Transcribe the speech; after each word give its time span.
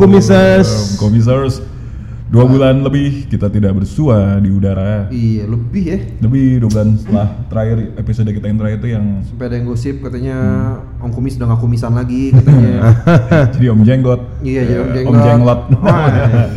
Komisers. 0.00 0.96
Komisers. 0.96 1.54
Dua 2.30 2.46
bulan 2.46 2.78
lebih 2.80 3.26
kita 3.26 3.50
tidak 3.50 3.74
bersua 3.74 4.38
di 4.38 4.48
udara. 4.48 5.10
Iya, 5.10 5.50
lebih 5.50 5.82
ya. 5.84 5.98
Lebih 6.22 6.62
dua 6.62 6.68
bulan 6.70 6.88
setelah 6.94 7.28
terakhir 7.50 7.76
episode 7.98 8.30
kita 8.30 8.46
yang 8.46 8.56
terakhir 8.56 8.78
itu 8.78 8.88
yang 8.94 9.06
Sampai 9.26 9.44
ada 9.50 9.56
yang 9.58 9.66
gosip 9.66 9.94
katanya 9.98 10.36
Hmm. 10.70 11.04
Om 11.04 11.10
Kumis 11.10 11.34
udah 11.36 11.46
nggak 11.50 11.60
kumisan 11.60 11.92
lagi 11.92 12.30
katanya. 12.30 12.74
jadi 13.58 13.66
Om 13.74 13.82
Jenggot. 13.82 14.20
iya, 14.40 14.62
jadi 14.62 14.78
Om 14.78 14.86
Eh, 14.86 14.94
Jenglot. 14.94 15.10
Om 15.10 15.26
Jenglot. 15.26 15.60
Wah, 15.82 16.06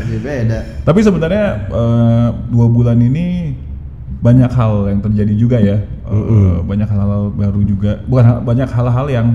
iya, 0.06 0.20
beda. 0.22 0.60
Tapi 0.86 1.00
sebenarnya 1.02 1.46
eh, 1.68 2.28
dua 2.48 2.66
bulan 2.70 2.98
ini 3.02 3.26
banyak 4.22 4.52
hal 4.54 4.88
yang 4.88 5.02
terjadi 5.02 5.34
juga 5.34 5.58
ya. 5.58 5.84
Eh, 5.84 6.56
Banyak 6.64 6.86
hal-hal 6.86 7.34
baru 7.34 7.60
juga. 7.66 7.98
Bukan 8.06 8.46
banyak 8.46 8.70
hal-hal 8.70 9.08
yang 9.10 9.28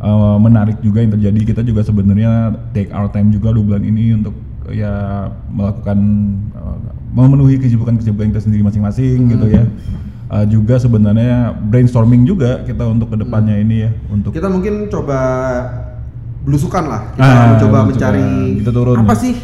eh, 0.00 0.36
menarik 0.38 0.80
juga 0.80 1.00
yang 1.00 1.12
terjadi. 1.12 1.40
Kita 1.46 1.62
juga 1.62 1.80
sebenarnya 1.80 2.32
take 2.72 2.90
our 2.90 3.08
time 3.08 3.28
juga 3.28 3.52
dua 3.52 3.64
bulan 3.66 3.82
ini 3.82 4.14
untuk 4.14 4.34
eh, 4.66 4.80
ya 4.80 4.92
melakukan 5.48 5.98
eh, 6.50 6.76
memenuhi 7.10 7.58
kesibukan-kesibukan 7.58 8.30
kita 8.30 8.40
sendiri 8.40 8.62
masing-masing 8.62 9.18
gitu 9.28 9.46
ya. 9.46 9.64
Eh, 10.30 10.46
juga 10.46 10.78
sebenarnya 10.78 11.52
brainstorming 11.60 12.22
juga 12.22 12.62
kita 12.62 12.86
untuk 12.86 13.10
ke 13.10 13.18
depannya 13.18 13.58
ini 13.58 13.76
ya 13.82 13.90
untuk 14.08 14.30
Kita 14.30 14.46
mungkin 14.46 14.86
coba 14.86 15.18
belusukan 16.40 16.84
lah. 16.86 17.02
Kita 17.12 17.20
Ah, 17.20 17.46
mencoba 17.52 17.78
belusukan. 17.82 17.88
mencari 17.90 18.28
Kita 18.58 18.70
turun. 18.70 18.96
apa 18.96 19.14
sih 19.14 19.34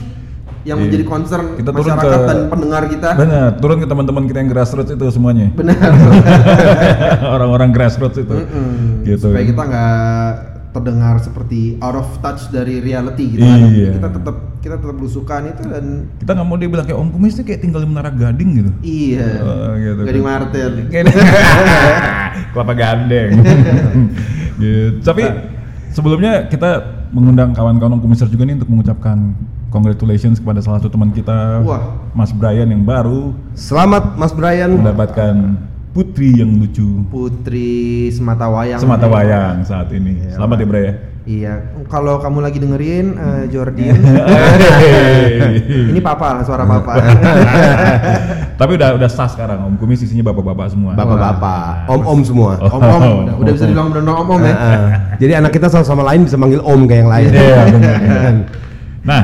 yang 0.66 0.76
Iya. 0.76 0.84
menjadi 0.84 1.04
concern 1.06 1.44
Kita 1.54 1.70
masyarakat 1.70 2.02
ke- 2.18 2.26
dan 2.26 2.38
pendengar 2.50 2.82
kita. 2.86 3.08
Benar, 3.14 3.46
turun 3.56 3.78
ke 3.78 3.86
teman-teman 3.86 4.22
kita 4.26 4.38
yang 4.40 4.50
grassroots 4.50 4.90
itu 4.90 5.04
semuanya. 5.08 5.54
Benar. 5.54 5.78
Orang-orang 7.36 7.70
grassroots 7.70 8.18
itu. 8.18 8.34
Mm-mm. 8.34 9.06
Gitu. 9.06 9.22
Supaya 9.24 9.46
kita 9.46 9.62
nggak 9.62 9.94
terdengar 10.72 11.16
seperti 11.18 11.80
out 11.80 11.96
of 11.96 12.08
touch 12.20 12.50
dari 12.50 12.78
reality 12.78 13.32
gitu 13.32 13.40
kan. 13.40 13.58
Iya. 13.64 13.90
Kita 13.94 14.08
tetap 14.10 14.36
kita 14.58 14.74
tetap 14.76 14.92
belusukan 14.92 15.40
itu 15.46 15.62
dan 15.64 15.84
Kita 16.18 16.30
nggak 16.32 16.44
mau 16.44 16.58
dibilang 16.58 16.82
kayak 16.82 16.98
Om 16.98 17.08
Kumis 17.12 17.32
tuh 17.32 17.46
kayak 17.46 17.62
tinggal 17.62 17.80
di 17.80 17.86
Menara 17.86 18.10
Gading 18.10 18.50
gitu. 18.56 18.70
iya. 18.82 19.38
Oh, 19.38 19.72
gitu. 19.72 20.02
Gading 20.02 20.26
Martel. 20.26 20.70
Kelapa 22.52 22.72
gandeng. 22.74 23.30
gitu. 24.60 24.98
Tapi 25.00 25.22
sebelumnya 25.90 26.50
kita 26.50 26.70
mengundang 27.08 27.54
kawan-kawan 27.54 27.96
Om 27.96 28.02
Kumiser 28.02 28.26
juga 28.26 28.42
nih 28.42 28.58
untuk 28.58 28.68
mengucapkan 28.68 29.32
congratulations 29.76 30.40
kepada 30.40 30.64
salah 30.64 30.80
satu 30.80 30.88
teman 30.88 31.12
kita, 31.12 31.60
Wah. 31.60 32.00
Mas 32.16 32.32
Brian 32.32 32.64
yang 32.64 32.80
baru 32.80 33.36
Selamat 33.52 34.16
Mas 34.16 34.32
Brian. 34.32 34.72
mendapatkan 34.72 35.36
putri 35.92 36.32
yang 36.40 36.48
lucu 36.56 37.04
Putri 37.12 38.08
Semata 38.08 38.48
Wayang. 38.48 38.80
semata 38.80 39.04
wayang 39.04 39.60
saat 39.64 39.92
ini. 39.92 40.24
Iya, 40.24 40.40
Selamat 40.40 40.56
ya 40.60 40.66
Bray 40.66 40.84
ya. 40.84 40.94
Iya, 41.26 41.54
kalau 41.90 42.22
kamu 42.22 42.38
lagi 42.38 42.62
dengerin 42.62 43.18
eh, 43.18 43.44
Jordan, 43.50 43.98
ini 45.90 45.98
papa, 45.98 46.38
suara 46.46 46.62
papa. 46.62 47.02
Tapi 48.62 48.78
udah 48.78 48.94
udah 48.94 49.10
sah 49.10 49.26
sekarang 49.26 49.58
Om 49.58 49.74
Kumis 49.74 50.06
isinya 50.06 50.30
bapak-bapak 50.30 50.70
semua. 50.70 50.94
Bapak-bapak, 50.94 51.90
om-om 51.90 52.22
semua. 52.22 52.54
Oh. 52.62 52.78
om-om, 52.78 53.02
udah, 53.26 53.34
udah 53.42 53.52
bisa 53.58 53.66
dibilang 53.66 53.90
bener 53.90 54.14
om-om 54.14 54.38
ya. 54.38 54.54
Jadi 55.18 55.32
anak 55.34 55.50
kita 55.50 55.66
sama 55.66 55.82
sama 55.82 56.02
lain 56.06 56.30
bisa 56.30 56.38
manggil 56.38 56.62
om 56.62 56.86
kayak 56.86 57.00
yang 57.02 57.10
lain. 57.10 57.28
Iya, 57.34 57.60
benar. 57.74 57.96
Nah, 59.06 59.22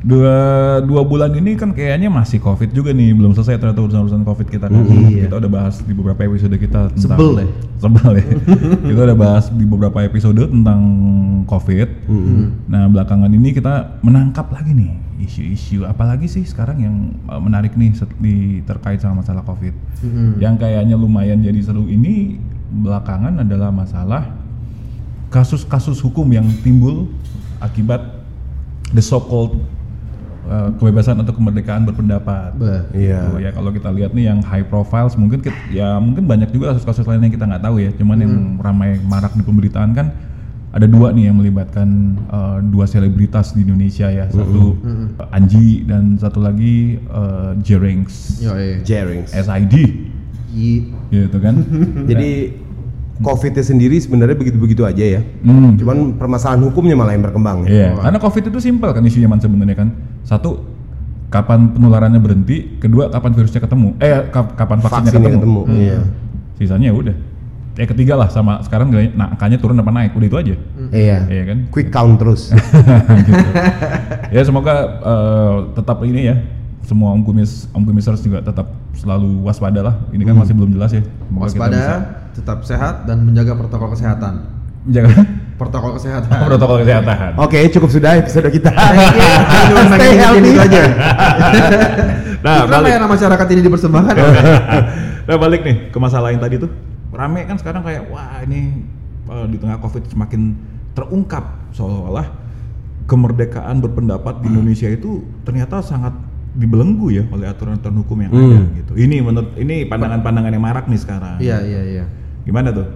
dua 0.00 0.36
dua 0.80 1.04
bulan 1.04 1.28
ini 1.36 1.60
kan 1.60 1.76
kayaknya 1.76 2.08
masih 2.08 2.40
covid 2.40 2.72
juga 2.72 2.96
nih, 2.96 3.12
belum 3.12 3.36
selesai 3.36 3.60
ternyata 3.60 3.84
urusan-urusan 3.84 4.24
covid 4.24 4.48
kita 4.48 4.66
kan. 4.72 4.80
Iya. 4.80 5.28
Kita 5.28 5.36
udah 5.36 5.50
bahas 5.52 5.84
di 5.84 5.92
beberapa 5.92 6.20
episode 6.24 6.56
kita 6.56 6.88
tentang 6.96 7.18
Sebel 7.20 7.30
deh. 7.36 7.48
Sebel 7.76 8.12
ya. 8.16 8.26
kita 8.88 9.00
udah 9.12 9.18
bahas 9.18 9.44
di 9.52 9.64
beberapa 9.68 9.98
episode 10.00 10.40
tentang 10.48 10.80
covid. 11.44 11.88
Nah, 12.70 12.88
belakangan 12.88 13.28
ini 13.28 13.52
kita 13.52 14.00
menangkap 14.00 14.48
lagi 14.48 14.72
nih 14.72 14.92
isu-isu 15.20 15.84
apalagi 15.84 16.24
sih 16.24 16.48
sekarang 16.48 16.80
yang 16.80 16.96
uh, 17.28 17.36
menarik 17.36 17.76
nih 17.76 17.92
di 18.16 18.64
terkait 18.64 19.04
sama 19.04 19.20
masalah 19.20 19.44
covid. 19.44 19.76
Yang 20.40 20.64
kayaknya 20.64 20.96
lumayan 20.96 21.44
jadi 21.44 21.60
seru 21.60 21.84
ini 21.84 22.40
belakangan 22.70 23.44
adalah 23.44 23.68
masalah 23.68 24.32
kasus-kasus 25.28 26.00
hukum 26.00 26.26
yang 26.32 26.46
timbul 26.64 27.06
akibat 27.60 28.00
the 28.96 29.02
so-called 29.04 29.60
uh, 30.50 30.68
kebebasan 30.76 31.16
atau 31.22 31.32
kemerdekaan 31.32 31.86
berpendapat. 31.86 32.58
Iya. 32.90 33.30
Tuh, 33.30 33.38
ya 33.38 33.50
kalau 33.54 33.70
kita 33.70 33.88
lihat 33.94 34.10
nih 34.12 34.26
yang 34.28 34.42
high 34.42 34.66
profiles 34.66 35.14
mungkin 35.14 35.38
kit- 35.40 35.70
ya 35.70 35.96
mungkin 36.02 36.26
banyak 36.26 36.50
juga 36.50 36.74
kasus-kasus 36.74 37.06
lain 37.06 37.30
yang 37.30 37.32
kita 37.32 37.46
nggak 37.46 37.62
tahu 37.62 37.78
ya. 37.78 37.90
Cuman 37.94 38.16
yang 38.18 38.34
ramai 38.58 38.98
marak 39.06 39.32
di 39.38 39.46
pemberitaan 39.46 39.94
kan 39.94 40.10
ada 40.70 40.86
dua 40.86 41.10
nih 41.10 41.30
yang 41.30 41.38
melibatkan 41.38 42.14
uh, 42.30 42.58
dua 42.62 42.86
selebritas 42.86 43.54
di 43.54 43.62
Indonesia 43.66 44.10
ya. 44.10 44.26
Satu 44.30 44.74
uh, 44.82 45.34
Anji 45.34 45.86
dan 45.86 46.18
satu 46.18 46.42
lagi 46.42 46.98
uh, 47.10 47.54
Jerings 47.62 48.42
Yo, 48.42 48.54
iya. 48.58 48.82
Jerings. 48.82 49.30
SID 49.30 49.74
I- 50.50 50.86
gitu 51.14 51.38
kan. 51.38 51.62
Jadi 52.10 52.54
COVID-nya 53.20 53.60
sendiri 53.60 53.96
sebenarnya 53.96 54.32
begitu-begitu 54.32 54.82
aja 54.82 55.04
ya. 55.04 55.20
Hmm. 55.44 55.76
Cuman 55.76 56.16
permasalahan 56.16 56.64
hukumnya 56.64 56.96
malah 56.96 57.12
yang 57.12 57.20
berkembang. 57.20 57.68
Iya, 57.68 57.92
karena 57.94 58.16
COVID 58.16 58.42
itu 58.48 58.58
simpel 58.58 58.90
kan 58.90 59.04
isunya 59.04 59.28
man 59.28 59.36
sebenarnya 59.36 59.76
kan. 59.76 59.88
Satu, 60.24 60.64
kapan 61.28 61.70
penularannya 61.70 62.16
berhenti, 62.16 62.80
kedua 62.80 63.08
kapan 63.08 63.36
virusnya 63.36 63.60
ketemu. 63.60 63.92
Eh, 64.00 64.28
kap- 64.28 64.56
kapan 64.56 64.80
vaksinnya, 64.80 65.12
Vaksinnya 65.12 65.30
ketemu. 65.36 65.60
ketemu. 65.62 65.78
Iya. 65.78 65.98
Sisanya 66.56 66.86
ya 66.88 66.94
udah. 66.96 67.16
Eh 67.76 67.86
ketiga 67.86 68.12
lah 68.12 68.28
sama 68.28 68.60
sekarang 68.60 68.88
nilai- 68.88 69.12
nah, 69.12 69.32
angkanya 69.32 69.56
turun 69.56 69.76
apa 69.76 69.88
naik, 69.88 70.12
udah 70.12 70.26
itu 70.26 70.36
aja. 70.36 70.54
Iya. 70.90 71.18
Iya 71.28 71.42
kan? 71.44 71.58
Quick 71.68 71.88
count 71.88 72.16
terus. 72.16 72.50
Gitu. 73.28 73.44
Ya 74.30 74.42
semoga 74.42 74.74
eh, 75.00 75.56
tetap 75.74 76.00
ini 76.04 76.24
ya. 76.24 76.36
Semua 76.80 77.14
om 77.14 77.22
kumis 77.22 77.70
om 77.70 77.84
kumisers 77.84 78.18
juga 78.18 78.42
tetap 78.42 78.66
selalu 78.96 79.44
waspada 79.44 79.80
lah. 79.80 79.94
Ini 80.10 80.24
kan 80.24 80.34
masih 80.34 80.52
belum 80.52 80.74
jelas 80.74 80.90
ya. 80.90 81.04
Semoga 81.04 81.46
kita 81.46 81.56
Waspada, 81.62 81.76
bisa 81.76 81.94
tetap 82.32 82.62
sehat 82.62 83.04
dan 83.04 83.22
menjaga 83.22 83.54
protokol 83.54 83.92
kesehatan. 83.92 84.46
menjaga 84.82 85.12
Protokol 85.60 85.92
kesehatan. 86.00 86.32
protokol 86.48 86.80
kesehatan. 86.80 87.36
Oke, 87.36 87.68
cukup 87.68 87.92
sudah 87.92 88.16
episode 88.16 88.48
kita. 88.48 88.72
Stay 89.92 90.12
healthy. 90.16 90.56
aja. 90.56 90.82
Nah, 92.40 92.64
Itu 92.64 92.72
balik. 92.72 92.88
ya 92.88 93.04
masyarakat 93.04 93.46
ini 93.52 93.60
dipersembahkan? 93.60 94.14
nah 95.20 95.36
balik 95.38 95.60
nih 95.62 95.92
ke 95.92 95.98
masalah 96.00 96.32
yang 96.34 96.42
tadi 96.42 96.58
tuh 96.58 96.72
rame 97.12 97.46
kan 97.46 97.54
sekarang 97.54 97.84
kayak 97.86 98.08
wah 98.10 98.40
ini 98.42 98.82
eh, 99.28 99.46
di 99.46 99.60
tengah 99.60 99.78
covid 99.78 100.02
semakin 100.10 100.58
terungkap 100.90 101.70
seolah-olah 101.70 102.26
kemerdekaan 103.06 103.78
berpendapat 103.78 104.42
di 104.42 104.50
Indonesia 104.50 104.90
itu 104.90 105.22
ternyata 105.46 105.84
sangat 105.84 106.10
dibelenggu 106.50 107.08
ya 107.10 107.24
oleh 107.30 107.46
aturan-aturan 107.46 107.96
hukum 108.02 108.16
yang 108.20 108.30
ada 108.32 108.58
Hmm. 108.58 108.74
gitu. 108.74 108.92
Ini 108.94 109.16
menurut 109.22 109.54
ini 109.54 109.86
pandangan-pandangan 109.86 110.50
yang 110.50 110.64
marak 110.64 110.86
nih 110.86 110.98
sekarang. 110.98 111.38
Iya, 111.38 111.62
iya, 111.62 111.82
iya. 111.84 112.04
Gimana 112.42 112.74
tuh? 112.74 112.88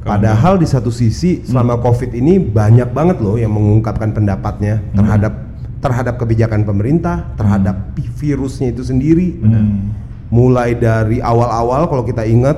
Padahal 0.00 0.54
di 0.54 0.68
satu 0.68 0.86
sisi 0.88 1.42
selama 1.42 1.82
COVID 1.82 2.14
ini 2.14 2.38
banyak 2.38 2.94
banget 2.94 3.18
loh 3.18 3.34
yang 3.34 3.50
mengungkapkan 3.50 4.14
pendapatnya 4.14 4.78
terhadap 4.94 5.34
terhadap 5.76 6.14
kebijakan 6.16 6.62
pemerintah, 6.62 7.34
terhadap 7.34 7.90
pi- 7.92 8.06
virusnya 8.06 8.70
itu 8.70 8.86
sendiri. 8.86 9.34
Hmm. 9.40 9.90
Mulai 10.30 10.78
dari 10.78 11.18
awal-awal 11.18 11.90
kalau 11.90 12.02
kita 12.02 12.22
ingat 12.22 12.54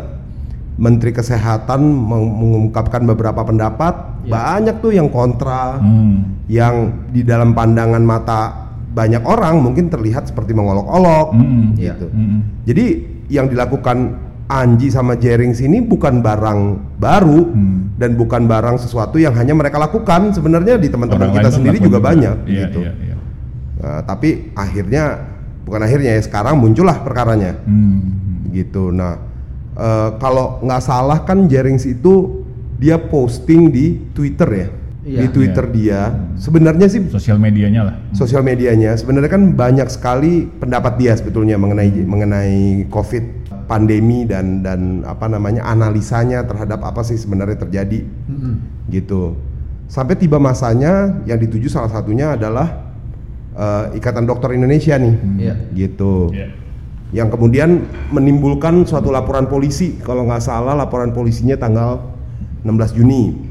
Menteri 0.76 1.10
Kesehatan 1.10 1.80
meng- 1.82 2.36
mengungkapkan 2.36 3.02
beberapa 3.02 3.42
pendapat, 3.42 4.22
banyak 4.24 4.78
tuh 4.78 4.92
yang 4.92 5.08
kontra, 5.08 5.80
Hmm. 5.80 6.44
yang 6.46 7.08
di 7.08 7.24
dalam 7.24 7.50
pandangan 7.50 8.00
mata 8.00 8.67
banyak 8.98 9.22
orang 9.22 9.62
mungkin 9.62 9.86
terlihat 9.86 10.26
seperti 10.26 10.50
mengolok-olok 10.50 11.38
Hmm. 11.38 11.78
gitu. 11.78 12.10
Hmm. 12.10 12.42
Jadi 12.66 12.86
yang 13.30 13.46
dilakukan 13.46 14.26
Anji 14.48 14.88
sama 14.88 15.12
Jerings 15.14 15.60
ini 15.60 15.78
bukan 15.78 16.18
barang 16.18 16.60
baru 16.98 17.52
Hmm. 17.52 17.94
dan 17.94 18.16
bukan 18.16 18.48
barang 18.48 18.80
sesuatu 18.80 19.20
yang 19.20 19.36
hanya 19.38 19.54
mereka 19.54 19.78
lakukan. 19.78 20.34
Sebenarnya 20.34 20.80
di 20.80 20.88
teman-teman 20.88 21.30
kita 21.30 21.52
sendiri 21.52 21.78
melakukan 21.78 21.86
juga 21.86 21.98
banyak 22.02 22.36
Iya, 22.48 22.60
gitu. 22.66 22.80
iya, 22.82 22.92
iya. 22.98 23.16
Nah, 23.78 24.00
tapi 24.02 24.50
akhirnya 24.52 25.04
bukan 25.62 25.80
akhirnya 25.84 26.16
ya 26.16 26.22
sekarang 26.24 26.58
muncullah 26.58 26.98
perkaranya 26.98 27.60
Hmm. 27.62 28.50
gitu. 28.50 28.90
Nah 28.90 29.20
eh, 29.78 30.10
kalau 30.18 30.58
nggak 30.58 30.82
salah 30.82 31.22
kan 31.22 31.46
Jerings 31.46 31.84
itu 31.84 32.42
dia 32.74 32.98
posting 32.98 33.68
di 33.68 34.10
Twitter 34.10 34.48
ya. 34.48 34.68
Iya. 35.08 35.24
Di 35.24 35.28
Twitter 35.32 35.64
dia 35.72 36.00
sebenarnya 36.36 36.84
sih 36.84 37.00
Sosial 37.08 37.40
medianya 37.40 37.80
lah. 37.80 37.94
sosial 38.12 38.44
medianya 38.44 38.92
sebenarnya 38.92 39.32
kan 39.32 39.56
banyak 39.56 39.88
sekali 39.88 40.44
pendapat 40.44 41.00
dia 41.00 41.16
sebetulnya 41.16 41.56
mengenai 41.56 42.04
mengenai 42.04 42.58
COVID 42.92 43.24
pandemi 43.64 44.28
dan 44.28 44.60
dan 44.60 45.00
apa 45.08 45.24
namanya 45.24 45.64
analisanya 45.64 46.44
terhadap 46.44 46.84
apa 46.84 47.00
sih 47.00 47.16
sebenarnya 47.16 47.56
terjadi 47.56 48.04
Mm-mm. 48.04 48.54
gitu 48.92 49.32
sampai 49.88 50.12
tiba 50.12 50.36
masanya 50.36 51.24
yang 51.24 51.40
dituju 51.40 51.72
salah 51.72 51.88
satunya 51.88 52.36
adalah 52.36 52.92
eh, 53.56 53.96
Ikatan 53.96 54.28
Dokter 54.28 54.52
Indonesia 54.52 54.92
nih 54.96 55.14
Iya. 55.40 55.54
gitu 55.72 56.32
Iya. 56.32 56.52
yang 57.16 57.32
kemudian 57.32 57.80
menimbulkan 58.12 58.84
suatu 58.84 59.08
laporan 59.08 59.48
polisi 59.48 59.96
kalau 60.00 60.28
nggak 60.28 60.44
salah 60.44 60.76
laporan 60.76 61.16
polisinya 61.16 61.56
tanggal 61.56 62.04
16 62.58 62.92
Juni. 62.92 63.47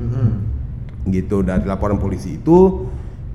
Gitu 1.09 1.42
dari 1.42 1.63
laporan 1.63 1.98
polisi 1.98 2.36
itu 2.36 2.88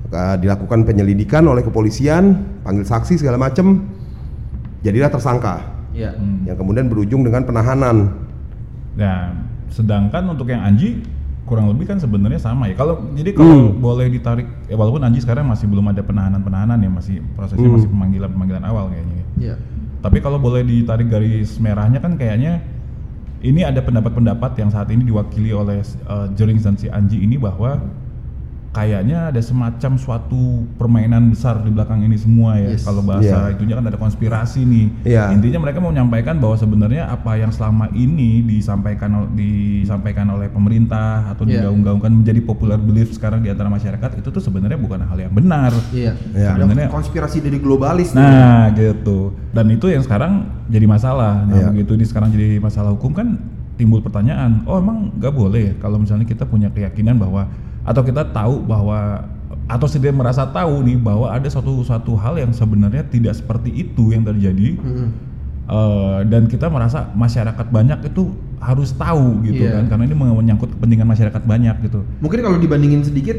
uh, 0.08 0.36
dilakukan 0.36 0.84
penyelidikan 0.84 1.44
oleh 1.44 1.60
kepolisian, 1.60 2.36
panggil 2.62 2.84
saksi 2.84 3.16
segala 3.16 3.36
macem, 3.36 3.84
jadilah 4.80 5.08
tersangka 5.08 5.62
Iya. 5.92 6.16
Hmm. 6.16 6.48
yang 6.48 6.56
kemudian 6.56 6.88
berujung 6.88 7.20
dengan 7.20 7.44
penahanan. 7.44 8.16
Nah, 8.96 9.36
sedangkan 9.68 10.24
untuk 10.32 10.48
yang 10.48 10.64
Anji 10.64 11.04
kurang 11.44 11.68
lebih 11.68 11.84
kan 11.84 12.00
sebenarnya 12.00 12.40
sama 12.40 12.64
ya. 12.64 12.74
Kalau 12.74 13.12
jadi 13.12 13.36
kalau 13.36 13.76
Hmm. 13.76 13.76
boleh 13.76 14.08
ditarik 14.08 14.48
ya 14.66 14.76
walaupun 14.76 15.04
Anji 15.04 15.20
sekarang 15.20 15.44
masih 15.44 15.68
belum 15.68 15.92
ada 15.92 16.00
penahanan-penahanan 16.00 16.80
ya, 16.80 16.88
masih 16.88 17.20
prosesnya 17.36 17.68
Hmm. 17.68 17.76
masih 17.76 17.88
pemanggilan-pemanggilan 17.92 18.64
awal 18.64 18.88
kayaknya. 18.88 19.14
ya. 19.16 19.24
Iya. 19.36 19.54
Tapi 20.02 20.18
kalau 20.18 20.40
boleh 20.40 20.64
ditarik 20.64 21.06
garis 21.06 21.60
merahnya 21.60 22.00
kan 22.00 22.16
kayaknya 22.16 22.64
ini 23.42 23.66
ada 23.66 23.82
pendapat-pendapat 23.82 24.54
yang 24.62 24.70
saat 24.70 24.88
ini 24.94 25.02
diwakili 25.02 25.50
oleh 25.50 25.82
uh, 26.06 26.30
Jerings 26.38 26.62
dan 26.62 26.78
si 26.78 26.86
Anji 26.86 27.26
ini 27.26 27.34
bahwa 27.34 27.82
kayaknya 28.72 29.28
ada 29.28 29.36
semacam 29.38 30.00
suatu 30.00 30.64
permainan 30.74 31.28
besar 31.28 31.60
di 31.60 31.68
belakang 31.68 32.00
ini 32.02 32.16
semua 32.16 32.56
ya. 32.56 32.72
Yes. 32.72 32.88
Kalau 32.88 33.04
bahasa 33.04 33.28
Iya. 33.46 33.52
itunya 33.52 33.76
kan 33.76 33.84
ada 33.84 34.00
konspirasi 34.00 34.64
nih. 34.64 34.86
Iya. 35.04 35.28
Intinya 35.28 35.60
mereka 35.60 35.78
mau 35.78 35.92
menyampaikan 35.92 36.40
bahwa 36.40 36.56
sebenarnya 36.56 37.04
apa 37.06 37.36
yang 37.36 37.52
selama 37.52 37.92
ini 37.92 38.40
disampaikan 38.40 39.28
disampaikan 39.36 40.24
oleh 40.32 40.48
pemerintah 40.48 41.28
atau 41.28 41.44
Iya. 41.44 41.68
digaung-gaungkan 41.68 42.24
menjadi 42.24 42.40
popular 42.40 42.80
belief 42.80 43.12
sekarang 43.12 43.44
di 43.44 43.52
antara 43.52 43.68
masyarakat 43.68 44.24
itu 44.24 44.28
tuh 44.32 44.40
sebenarnya 44.40 44.80
bukan 44.80 45.04
hal 45.04 45.20
yang 45.20 45.36
benar. 45.36 45.68
Iya. 45.92 46.16
Iya. 46.32 46.56
Ada 46.56 46.64
Sebenarnya- 46.64 46.88
konspirasi 46.88 47.38
dari 47.44 47.60
globalis. 47.60 48.16
nih. 48.16 48.24
Nah, 48.24 48.72
gitu. 48.72 49.36
Dan 49.52 49.68
itu 49.68 49.92
yang 49.92 50.00
sekarang 50.00 50.48
jadi 50.66 50.88
masalah. 50.88 51.44
Nah, 51.44 51.60
Iya. 51.60 51.68
begitu 51.68 51.92
ini 51.92 52.08
sekarang 52.08 52.32
jadi 52.32 52.56
masalah 52.56 52.96
hukum 52.96 53.12
kan 53.12 53.36
timbul 53.72 54.00
pertanyaan, 54.00 54.62
oh 54.64 54.78
emang 54.78 55.10
nggak 55.16 55.32
boleh 55.32 55.60
ya 55.60 55.74
kalau 55.76 55.96
misalnya 55.98 56.22
kita 56.22 56.44
punya 56.44 56.68
keyakinan 56.68 57.18
bahwa 57.18 57.48
atau 57.82 58.02
kita 58.02 58.22
tahu 58.30 58.62
bahwa 58.62 59.26
atau 59.64 59.86
sedang 59.86 60.14
merasa 60.14 60.44
tahu 60.44 60.82
nih 60.82 60.98
bahwa 60.98 61.28
ada 61.28 61.46
suatu 61.46 61.82
suatu 61.82 62.14
hal 62.14 62.36
yang 62.36 62.50
sebenarnya 62.50 63.06
tidak 63.06 63.34
seperti 63.34 63.70
itu 63.72 64.10
yang 64.10 64.22
terjadi 64.22 64.76
Mm-mm. 64.76 65.08
Eh, 65.62 66.18
dan 66.26 66.50
kita 66.50 66.66
merasa 66.66 67.06
masyarakat 67.14 67.70
banyak 67.70 68.04
itu 68.04 68.34
harus 68.58 68.90
tahu 68.92 69.40
gitu 69.46 69.62
Iya. 69.62 69.78
kan 69.80 69.94
karena 69.94 70.04
ini 70.04 70.16
menyangkut 70.18 70.74
kepentingan 70.74 71.06
masyarakat 71.06 71.38
banyak 71.38 71.76
gitu. 71.86 72.02
Mungkin 72.18 72.42
kalau 72.42 72.58
dibandingin 72.58 73.06
sedikit, 73.06 73.38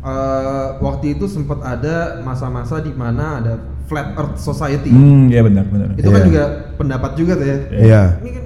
eh, 0.00 0.68
waktu 0.78 1.18
itu 1.18 1.26
sempat 1.26 1.58
ada 1.60 2.22
masa-masa 2.22 2.78
di 2.78 2.94
mana 2.94 3.42
ada 3.42 3.52
flat 3.90 4.14
Earth 4.14 4.38
Society. 4.38 4.88
Hmm, 4.88 5.28
ya 5.28 5.42
benar 5.42 5.66
benar. 5.66 5.98
Itu 5.98 6.08
kan 6.08 6.22
Iya. 6.22 6.28
juga 6.30 6.42
pendapat 6.78 7.10
juga 7.18 7.32
tuh 7.34 7.46
ya. 7.46 7.58
Iya. 7.74 8.02
Ini 8.22 8.30
kan 8.32 8.44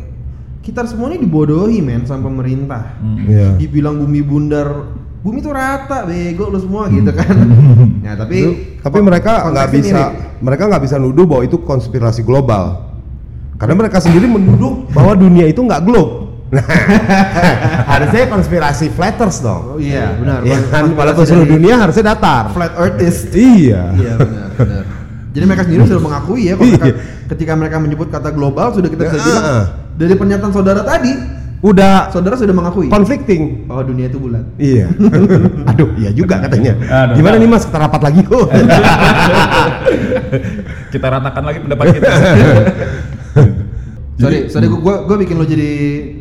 kita 0.65 0.81
semua 0.89 1.13
ini 1.13 1.21
dibodohi 1.21 1.79
men 1.85 2.09
sama 2.09 2.27
pemerintah. 2.27 2.97
Hmm. 2.99 3.29
Iya. 3.29 3.61
Dibilang 3.61 4.01
bumi 4.01 4.25
bundar, 4.25 4.89
bumi 5.23 5.39
tuh 5.39 5.51
rata, 5.51 6.03
bego 6.03 6.47
lu 6.47 6.59
semua 6.59 6.87
gitu 6.87 7.11
kan. 7.11 7.31
Nah 8.05 8.15
tapi 8.15 8.39
Tapi 8.77 8.99
mereka 8.99 9.47
nggak 9.49 9.69
bisa, 9.71 9.95
mirip. 10.03 10.43
mereka 10.43 10.63
nggak 10.67 10.83
bisa 10.83 10.97
nuduh 10.97 11.23
bahwa 11.23 11.43
itu 11.43 11.57
konspirasi 11.57 12.21
global. 12.21 12.91
Karena 13.55 13.79
mereka 13.79 13.99
sendiri 13.99 14.27
menuduh 14.27 14.91
bahwa 14.91 15.15
dunia 15.15 15.47
itu 15.47 15.59
nggak 15.59 15.83
globe. 15.83 16.13
Nah, 16.53 16.61
harusnya 17.89 18.29
konspirasi 18.29 18.93
flatters 18.93 19.41
dong. 19.41 19.63
Oh 19.67 19.81
iya 19.81 20.13
benar. 20.13 20.45
Ya 20.45 20.61
kan, 20.67 20.93
walaupun 20.93 21.25
seluruh 21.25 21.49
dunia 21.49 21.81
harusnya 21.81 22.13
datar. 22.13 22.53
flat 22.53 22.77
earthist. 22.77 23.33
Iya. 23.33 23.97
Iya 23.97 24.13
benar 24.19 24.49
benar. 24.53 24.85
Jadi 25.33 25.45
mereka 25.49 25.63
sendiri 25.65 25.83
sudah 25.87 26.03
mengakui 26.03 26.43
ya 26.45 26.55
kalau 26.55 26.69
Iya. 26.69 26.77
mereka- 26.77 27.01
ketika 27.27 27.53
mereka 27.57 27.77
menyebut 27.79 28.09
kata 28.11 28.29
global 28.31 28.69
sudah 28.69 28.85
kita 28.87 29.03
bisa 29.03 29.17
Ya, 29.17 29.25
bilang 29.25 29.45
ah. 29.47 29.65
dari 29.97 30.13
pernyataan 30.13 30.53
saudara 30.53 30.81
tadi, 30.85 31.13
Udah 31.63 32.11
saudara 32.11 32.35
sudah 32.35 32.51
mengakui 32.51 32.91
conflicting. 32.91 33.71
bahwa 33.71 33.87
dunia 33.87 34.11
itu 34.11 34.19
bulat. 34.19 34.43
Iya. 34.59 34.91
Aduh, 35.71 35.95
iya 35.95 36.11
juga 36.11 36.43
katanya. 36.43 36.75
Aduh, 37.07 37.23
Gimana 37.23 37.39
nih 37.39 37.47
Mas, 37.47 37.63
kita 37.63 37.79
rapat 37.79 38.03
lagi 38.03 38.21
yuk. 38.27 38.51
kita 40.93 41.07
ratakan 41.07 41.43
lagi 41.47 41.59
pendapat 41.63 41.85
kita. 41.95 42.11
Sorry, 44.13 44.47
sorry 44.47 44.71
gua 44.71 45.03
gua 45.03 45.17
bikin 45.19 45.35
lo 45.35 45.43
jadi 45.43 45.71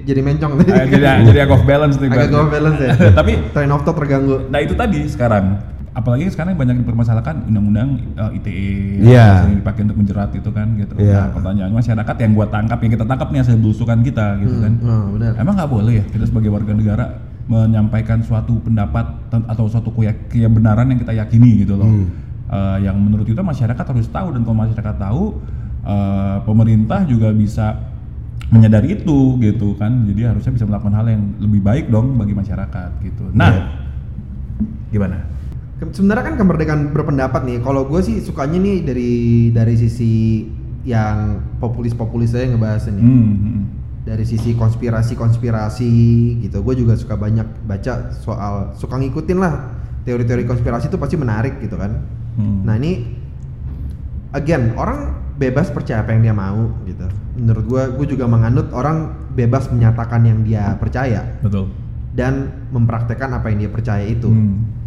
jadi 0.10 0.22
mencong 0.26 0.58
tadi. 0.58 0.72
Ah, 0.74 0.90
jadi 0.90 1.22
jadi 1.22 1.40
agak 1.46 1.54
off 1.60 1.66
balance 1.70 2.02
nih. 2.02 2.10
Agak 2.10 2.34
off 2.34 2.50
balance 2.50 2.80
ya. 2.82 2.92
Tapi 3.14 3.32
Train 3.54 3.70
of 3.70 3.86
thought 3.86 3.98
terganggu. 4.00 4.50
nah 4.50 4.58
itu 4.58 4.74
tadi 4.74 5.06
sekarang 5.06 5.62
apalagi 5.92 6.32
sekarang 6.32 6.56
banyak 6.56 6.88
dipermasalahkan 6.88 7.52
undang-undang 7.52 8.00
eh, 8.16 8.38
ITE 8.40 8.68
Iya. 9.04 9.44
sering 9.44 9.60
dipakai 9.60 9.82
untuk 9.84 9.98
menjerat 10.00 10.32
itu 10.32 10.50
kan 10.50 10.68
gitu. 10.80 10.94
Iya. 10.96 11.20
Nah, 11.20 11.28
pertanyaan 11.36 11.72
masyarakat 11.76 12.16
yang 12.16 12.32
gua 12.32 12.48
tangkap 12.48 12.80
yang 12.80 12.92
kita 12.96 13.04
tangkap 13.04 13.28
nih 13.28 13.40
hasil 13.44 13.56
belusukan 13.60 14.00
kita 14.00 14.26
gitu 14.40 14.56
kan. 14.64 14.74
Oh, 14.88 15.06
benar. 15.20 15.32
Emang 15.36 15.54
nggak 15.60 15.72
boleh 15.72 15.94
ya 16.00 16.06
kita 16.08 16.24
sebagai 16.24 16.50
warga 16.50 16.72
negara 16.72 17.06
menyampaikan 17.52 18.24
suatu 18.24 18.56
pendapat 18.64 19.04
atau 19.52 19.68
suatu 19.68 19.92
kebenaran 20.32 20.88
yang 20.88 21.00
kita 21.02 21.12
yakini 21.12 21.68
gitu 21.68 21.76
loh. 21.76 21.90
Hmm. 21.90 22.08
Eh, 22.52 22.78
yang 22.88 22.96
menurut 22.96 23.28
kita 23.28 23.44
masyarakat 23.44 23.84
harus 23.84 24.08
tahu 24.08 24.32
dan 24.32 24.48
kalau 24.48 24.58
masyarakat 24.64 24.96
tahu 24.96 25.24
eh, 25.84 26.38
pemerintah 26.48 27.04
juga 27.04 27.36
bisa 27.36 27.76
menyadari 28.48 28.96
itu 28.96 29.36
gitu 29.44 29.76
kan. 29.76 30.08
Jadi 30.08 30.24
harusnya 30.24 30.56
bisa 30.56 30.64
melakukan 30.64 30.96
hal 30.96 31.08
yang 31.12 31.24
lebih 31.36 31.60
baik 31.60 31.86
dong 31.92 32.16
bagi 32.16 32.32
masyarakat 32.32 32.90
gitu. 33.04 33.28
Nah, 33.36 33.52
Iya. 33.52 33.64
gimana? 34.92 35.18
Sebenarnya 35.82 36.24
kan 36.30 36.36
kemerdekaan 36.38 36.94
berpendapat 36.94 37.42
nih. 37.42 37.58
Kalau 37.66 37.90
gue 37.90 38.02
sih 38.06 38.22
sukanya 38.22 38.62
nih 38.62 38.78
dari 38.86 39.12
dari 39.50 39.74
sisi 39.74 40.46
yang 40.86 41.42
populis-populis 41.58 42.38
saya 42.38 42.54
ngebahas 42.54 42.86
ini. 42.94 43.02
Hmm, 43.02 43.34
hmm. 43.34 43.64
Dari 44.06 44.26
sisi 44.26 44.54
konspirasi-konspirasi 44.54 45.94
gitu. 46.46 46.62
Gue 46.62 46.78
juga 46.78 46.94
suka 46.94 47.18
banyak 47.18 47.66
baca 47.66 48.14
soal 48.14 48.78
suka 48.78 49.02
ngikutin 49.02 49.38
lah 49.42 49.82
teori-teori 50.06 50.46
konspirasi 50.46 50.90
itu 50.90 50.98
pasti 51.02 51.18
menarik 51.18 51.58
gitu 51.62 51.78
kan. 51.78 51.98
Hmm. 52.38 52.62
Nah 52.62 52.78
ini 52.78 53.18
again 54.38 54.78
orang 54.78 55.18
bebas 55.38 55.74
percaya 55.74 56.06
apa 56.06 56.14
yang 56.14 56.22
dia 56.30 56.36
mau 56.38 56.70
gitu. 56.86 57.10
Menurut 57.42 57.66
gue, 57.66 57.84
gue 57.98 58.08
juga 58.18 58.30
menganut 58.30 58.70
orang 58.76 59.18
bebas 59.34 59.66
menyatakan 59.74 60.22
yang 60.28 60.46
dia 60.46 60.78
percaya 60.78 61.26
Betul. 61.42 61.74
dan 62.14 62.52
mempraktekkan 62.70 63.34
apa 63.34 63.50
yang 63.50 63.66
dia 63.66 63.72
percaya 63.72 64.06
itu. 64.06 64.30
Hmm. 64.30 64.81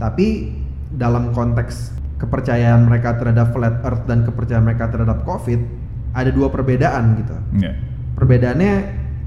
Tapi 0.00 0.50
dalam 0.96 1.30
konteks 1.36 1.94
kepercayaan 2.18 2.88
mereka 2.88 3.16
terhadap 3.16 3.52
flat 3.52 3.80
earth 3.84 4.04
dan 4.08 4.24
kepercayaan 4.24 4.64
mereka 4.64 4.88
terhadap 4.92 5.22
covid 5.24 5.60
ada 6.16 6.30
dua 6.32 6.50
perbedaan 6.50 7.16
gitu. 7.20 7.36
Ya. 7.62 7.72
Perbedaannya 8.18 8.72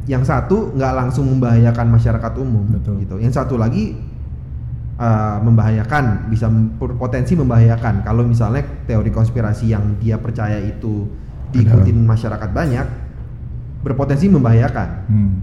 yang 0.05 0.27
satu 0.27 0.75
nggak 0.75 0.93
langsung 0.93 1.31
membahayakan 1.31 1.87
masyarakat 1.95 2.33
umum 2.37 2.67
Betul. 2.67 3.07
gitu. 3.07 3.15
Yang 3.23 3.39
satu 3.39 3.55
lagi 3.55 3.95
uh, 4.99 5.39
membahayakan, 5.39 6.27
bisa 6.27 6.51
berpotensi 6.51 7.39
membahayakan 7.39 8.03
kalau 8.03 8.27
misalnya 8.27 8.67
teori 8.83 9.09
konspirasi 9.09 9.71
yang 9.71 9.95
dia 10.03 10.19
percaya 10.19 10.59
itu 10.59 11.07
diikutin 11.55 12.03
masyarakat 12.03 12.49
banyak 12.51 12.87
berpotensi 13.83 14.27
membahayakan. 14.27 14.89
Hmm. 15.07 15.33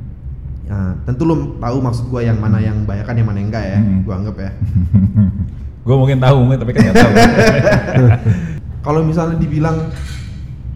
Nah, 0.71 0.95
tentu 1.03 1.27
lo 1.27 1.59
tahu 1.59 1.77
maksud 1.83 2.05
gua 2.07 2.23
yang 2.23 2.39
mana 2.39 2.63
yang 2.63 2.87
membahayakan 2.87 3.15
yang 3.19 3.27
mana 3.27 3.39
yang 3.43 3.49
enggak 3.51 3.65
ya. 3.67 3.79
Hmm. 3.83 4.01
Gua 4.07 4.15
anggap 4.23 4.37
ya. 4.39 4.51
gue 5.91 5.97
mungkin 5.97 6.21
tahu 6.21 6.37
mungkin 6.45 6.59
tapi 6.63 6.71
kan 6.77 6.81
nggak 6.87 6.97
tahu. 7.03 7.13
kalau 8.87 9.01
misalnya 9.03 9.41
dibilang 9.41 9.91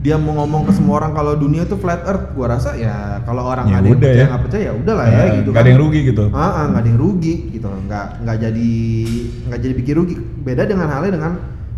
dia 0.02 0.20
mau 0.20 0.36
ngomong 0.42 0.68
ke 0.68 0.72
semua 0.76 1.00
orang 1.00 1.16
kalau 1.16 1.32
dunia 1.32 1.64
itu 1.64 1.78
flat 1.78 2.02
earth, 2.04 2.34
gua 2.34 2.58
rasa 2.58 2.74
ya 2.74 3.22
kalau 3.22 3.46
orang 3.46 3.70
Ya 3.70 3.78
ada 3.80 3.86
yang 3.88 3.96
percaya 3.96 4.16
ya. 4.18 4.26
nggak 4.26 4.42
percaya 4.42 4.64
ya 4.64 4.72
udahlah 4.74 5.06
ya 5.06 5.16
Eh, 5.16 5.30
gitu 5.38 5.48
nggak 5.54 5.62
ada 5.62 5.70
yang 5.70 5.80
rugi 5.80 6.00
gitu. 6.10 6.24
Ah, 6.34 6.42
ah, 6.42 6.64
nggak 6.68 6.80
ada 6.82 6.88
yang 6.90 7.00
rugi 7.00 7.34
gitu, 7.54 7.68
nggak 7.70 8.06
nggak 8.20 8.36
jadi 8.42 8.72
nggak 9.46 9.60
jadi 9.62 9.74
bikin 9.78 9.94
rugi. 9.94 10.14
Beda 10.42 10.62
dengan 10.66 10.88
halnya 10.90 11.12
dengan 11.14 11.32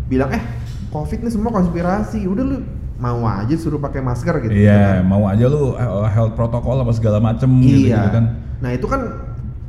bilang 0.09 0.29
eh 0.33 0.43
covid 0.89 1.19
ini 1.21 1.29
semua 1.29 1.51
konspirasi, 1.53 2.25
udah 2.25 2.43
lu 2.43 2.57
mau 2.97 3.21
aja 3.23 3.53
suruh 3.53 3.77
pakai 3.77 4.01
masker 4.01 4.35
gitu. 4.41 4.51
Iya, 4.51 4.73
gitu 4.73 4.89
kan. 4.91 5.03
mau 5.05 5.23
aja 5.25 5.45
lu 5.45 5.73
eh, 5.73 6.09
health 6.09 6.33
protokol 6.33 6.81
apa 6.81 6.91
segala 6.91 7.17
macem 7.17 7.49
gitu, 7.61 7.87
Iya. 7.87 7.97
gitu 7.99 8.09
kan. 8.11 8.25
Nah 8.57 8.71
itu 8.71 8.85
kan 8.85 9.01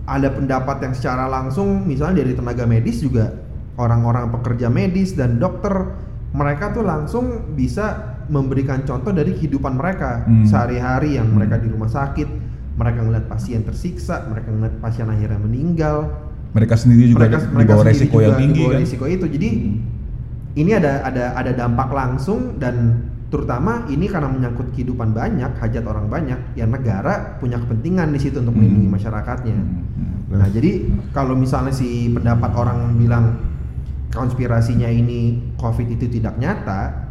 ada 0.04 0.28
pendapat 0.30 0.76
yang 0.80 0.94
secara 0.94 1.28
langsung 1.28 1.84
misalnya 1.84 2.22
dari 2.22 2.32
tenaga 2.32 2.64
medis 2.64 2.98
juga 2.98 3.36
orang-orang 3.76 4.32
pekerja 4.32 4.66
medis 4.66 5.12
dan 5.12 5.36
dokter 5.36 5.92
mereka 6.30 6.72
tuh 6.72 6.80
langsung 6.82 7.24
bisa 7.52 8.16
memberikan 8.28 8.80
contoh 8.82 9.12
dari 9.12 9.32
kehidupan 9.32 9.76
mereka 9.76 10.24
Hmm. 10.24 10.44
sehari-hari 10.44 11.16
yang 11.16 11.28
Hmm. 11.28 11.36
mereka 11.36 11.56
di 11.56 11.68
rumah 11.68 11.88
sakit 11.88 12.28
mereka 12.74 13.00
ngeliat 13.02 13.26
pasien 13.26 13.60
tersiksa 13.60 14.24
mereka 14.24 14.48
ngeliat 14.48 14.76
pasien 14.78 15.04
akhirnya 15.04 15.36
meninggal 15.36 16.08
Mereka 16.48 16.74
sendiri 16.74 17.12
juga 17.12 17.28
mereka 17.28 17.38
mereka 17.50 17.72
sendiri 17.74 17.88
resiko 17.92 18.16
juga 18.16 18.24
yang 18.24 18.36
tinggi 18.40 18.64
kan. 18.64 18.78
risiko 18.80 19.04
itu 19.04 19.26
jadi 19.28 19.48
ini 20.54 20.70
ada 20.72 20.92
ada 21.04 21.24
ada 21.34 21.52
dampak 21.52 21.88
langsung 21.90 22.56
dan 22.56 23.04
terutama 23.28 23.84
ini 23.86 24.08
karena 24.08 24.24
menyangkut 24.26 24.72
kehidupan 24.72 25.12
banyak 25.12 25.52
hajat 25.60 25.84
orang 25.84 26.08
banyak 26.08 26.56
ya 26.56 26.64
negara 26.64 27.36
punya 27.36 27.60
kepentingan 27.60 28.08
di 28.08 28.18
situ 28.18 28.40
untuk 28.40 28.56
Hmm. 28.56 28.64
melindungi 28.64 28.88
masyarakatnya 28.88 29.52
Hmm, 29.52 29.84
hmm. 29.84 30.32
nah 30.32 30.48
jadi 30.48 30.70
kalau 31.12 31.36
misalnya 31.36 31.70
si 31.70 32.08
pendapat 32.08 32.50
orang 32.56 32.96
bilang 32.96 33.36
konspirasinya 34.08 34.88
ini 34.88 35.52
covid 35.60 35.84
itu 35.86 36.08
tidak 36.08 36.40
nyata 36.40 37.04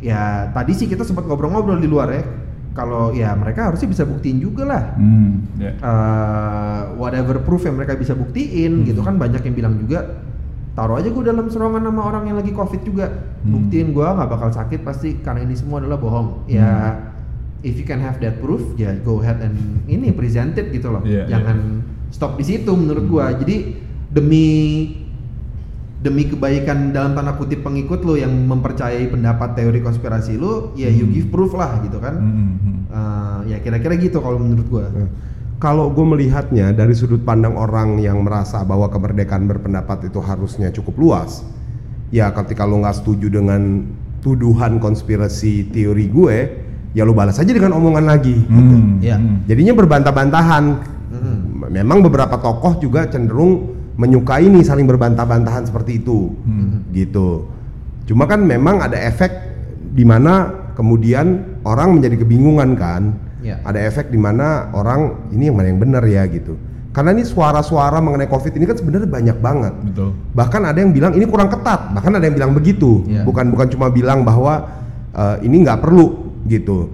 ya 0.00 0.48
tadi 0.48 0.72
sih 0.72 0.86
kita 0.86 1.04
sempat 1.04 1.28
ngobrol-ngobrol 1.28 1.76
di 1.76 1.90
luar 1.90 2.08
ya 2.08 2.22
kalau 2.72 3.10
ya 3.10 3.34
mereka 3.34 3.68
harusnya 3.68 3.90
bisa 3.90 4.06
buktiin 4.06 4.38
juga 4.38 4.62
lah 4.64 4.82
Hmm, 4.96 5.44
ya. 5.58 5.74
uh, 5.82 6.80
whatever 6.96 7.42
proof 7.42 7.66
yang 7.66 7.76
mereka 7.76 7.98
bisa 7.98 8.14
buktiin 8.14 8.80
Hmm. 8.80 8.86
gitu 8.86 9.04
kan 9.04 9.18
banyak 9.18 9.44
yang 9.44 9.54
bilang 9.54 9.74
juga 9.76 10.24
taruh 10.78 10.94
aja 10.94 11.10
gue 11.10 11.24
dalam 11.26 11.50
serongan 11.50 11.82
sama 11.82 12.06
orang 12.06 12.30
yang 12.30 12.38
lagi 12.38 12.54
covid 12.54 12.86
juga. 12.86 13.10
Hmm. 13.42 13.50
buktiin 13.58 13.90
gue 13.90 14.06
nggak 14.06 14.28
bakal 14.30 14.50
sakit 14.54 14.86
pasti 14.86 15.18
karena 15.18 15.42
ini 15.42 15.58
semua 15.58 15.82
adalah 15.82 15.98
bohong. 15.98 16.46
Ya 16.46 16.94
if 17.66 17.74
you 17.74 17.82
can 17.82 17.98
have 17.98 18.22
that 18.22 18.38
proof 18.38 18.62
ya 18.78 18.94
go 19.02 19.18
ahead 19.18 19.42
and 19.42 19.82
ini 19.90 20.14
presented 20.14 20.70
gitu 20.70 20.94
loh. 20.94 21.02
Iya, 21.02 21.26
jangan 21.26 21.82
stop 22.14 22.38
di 22.38 22.46
situ 22.46 22.70
menurut 22.70 23.10
gue 23.10 23.24
jadi 23.42 23.56
demi 24.08 24.46
demi 25.98 26.30
kebaikan 26.30 26.94
dalam 26.94 27.18
tanda 27.18 27.34
kutip 27.34 27.66
pengikut 27.66 28.06
lo 28.06 28.14
yang 28.14 28.30
mempercayai 28.30 29.10
pendapat 29.10 29.58
teori 29.58 29.82
konspirasi 29.82 30.38
lo 30.38 30.70
ya 30.78 30.86
you 30.86 31.10
Hmm. 31.10 31.14
give 31.18 31.28
proof 31.28 31.58
lah 31.58 31.82
gitu 31.82 31.98
kan. 31.98 32.14
Hmm, 32.14 32.54
hmm. 32.54 32.76
Eh, 32.88 33.38
ya 33.50 33.56
kira-kira 33.58 33.98
gitu 33.98 34.22
kalau 34.22 34.38
menurut 34.38 34.64
gue 34.64 34.84
Nah, 34.86 35.10
Kalau 35.58 35.90
gue 35.90 36.06
melihatnya 36.06 36.70
dari 36.70 36.94
sudut 36.94 37.18
pandang 37.26 37.58
orang 37.58 37.98
yang 37.98 38.22
merasa 38.22 38.62
bahwa 38.62 38.86
kemerdekaan 38.86 39.50
berpendapat 39.50 40.06
itu 40.06 40.22
harusnya 40.22 40.70
cukup 40.70 40.94
luas, 41.02 41.42
ya 42.14 42.30
ketika 42.30 42.62
lo 42.62 42.78
nggak 42.78 43.02
setuju 43.02 43.26
dengan 43.42 43.82
tuduhan 44.22 44.78
konspirasi 44.78 45.66
teori 45.74 46.06
gue, 46.14 46.36
ya 46.94 47.02
lo 47.02 47.10
balas 47.10 47.42
aja 47.42 47.50
dengan 47.50 47.74
omongan 47.74 48.06
lagi. 48.06 48.38
Hmm, 48.46 49.02
Iya. 49.02 49.18
hmm. 49.18 49.50
Jadinya 49.50 49.74
berbantah-bantahan. 49.74 50.64
Mm-mm. 51.08 51.36
Memang 51.74 52.06
beberapa 52.06 52.38
tokoh 52.38 52.78
juga 52.78 53.10
cenderung 53.10 53.74
menyukai 53.98 54.46
nih 54.46 54.62
saling 54.62 54.86
berbantah-bantahan 54.86 55.66
seperti 55.66 55.98
itu, 55.98 56.38
Hmm. 56.46 56.86
gitu. 56.94 57.50
Cuma 58.06 58.30
kan 58.30 58.46
memang 58.46 58.78
ada 58.78 58.94
efek 58.94 59.34
di 59.90 60.06
mana 60.06 60.54
kemudian 60.78 61.58
orang 61.66 61.98
menjadi 61.98 62.22
kebingungan 62.22 62.78
kan. 62.78 63.26
Iya. 63.48 63.56
Ada 63.64 63.78
efek 63.88 64.12
di 64.12 64.18
mana 64.20 64.68
orang 64.70 65.30
ini 65.32 65.48
yang 65.48 65.56
mana 65.56 65.72
yang 65.72 65.80
benar 65.80 66.04
ya 66.04 66.28
gitu. 66.28 66.54
Karena 66.92 67.14
ini 67.14 67.22
suara-suara 67.22 68.02
mengenai 68.02 68.26
COVID 68.26 68.52
ini 68.58 68.64
kan 68.66 68.76
sebenarnya 68.76 69.06
banyak 69.06 69.38
banget. 69.38 69.74
Betul. 69.86 70.10
Bahkan 70.34 70.62
ada 70.66 70.78
yang 70.82 70.90
bilang 70.90 71.12
ini 71.14 71.24
kurang 71.24 71.48
ketat, 71.48 71.94
bahkan 71.94 72.10
ada 72.12 72.24
yang 72.26 72.34
bilang 72.34 72.52
begitu. 72.52 73.06
Iya. 73.06 73.22
Bukan 73.22 73.54
bukan 73.54 73.66
cuma 73.70 73.86
bilang 73.88 74.26
bahwa 74.26 74.66
eh, 75.14 75.36
ini 75.46 75.62
nggak 75.62 75.78
perlu 75.80 76.34
gitu. 76.44 76.90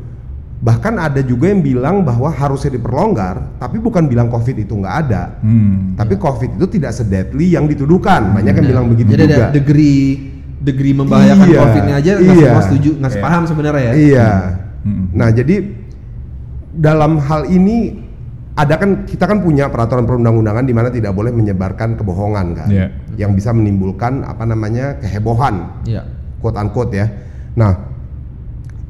Bahkan 0.64 0.96
ada 0.96 1.20
juga 1.20 1.52
yang 1.52 1.60
bilang 1.60 2.00
bahwa 2.00 2.32
harusnya 2.32 2.72
diperlonggar, 2.72 3.60
tapi 3.60 3.76
bukan 3.76 4.08
bilang 4.08 4.32
COVID 4.32 4.64
itu 4.64 4.72
nggak 4.72 4.96
ada. 5.08 5.36
Hmm. 5.44 5.92
Tapi 5.92 6.16
COVID 6.16 6.56
itu 6.56 6.66
tidak 6.80 6.96
sedeadly 6.96 7.52
yang 7.52 7.68
dituduhkan. 7.68 8.32
Banyak 8.32 8.54
yang 8.60 8.64
Ya. 8.64 8.70
bilang 8.72 8.86
begitu 8.88 9.12
Jadi 9.12 9.24
juga. 9.28 9.36
ada 9.36 9.46
degree 9.52 10.32
degree 10.64 10.96
membahayakan 10.96 11.44
Iya, 11.44 11.58
COVID-nya 11.60 11.94
aja 12.00 12.10
nggak 12.16 12.36
iya. 12.40 12.48
semua 12.48 12.62
setuju, 12.64 12.90
nggak 12.96 13.12
Iya. 13.12 13.16
sepaham 13.20 13.42
sebenarnya 13.44 13.82
ya. 13.84 13.92
Iya. 13.92 14.30
Hmm. 14.84 15.04
Nah, 15.12 15.28
jadi 15.28 15.54
dalam 16.74 17.22
hal 17.22 17.46
ini 17.46 18.04
ada 18.54 18.78
kan 18.78 19.02
kita 19.02 19.26
kan 19.26 19.42
punya 19.42 19.66
peraturan 19.66 20.06
perundang-undangan 20.06 20.62
di 20.62 20.70
mana 20.70 20.88
tidak 20.90 21.10
boleh 21.10 21.34
menyebarkan 21.34 21.98
kebohongan 21.98 22.46
kan. 22.54 22.68
Iya. 22.70 22.86
Yang 23.18 23.42
bisa 23.42 23.50
menimbulkan 23.50 24.22
apa 24.22 24.46
namanya 24.46 24.98
kehebohan, 25.02 25.82
Iya. 25.86 26.06
quote 26.38 26.54
unquote 26.58 26.94
ya. 26.94 27.10
Nah, 27.58 27.74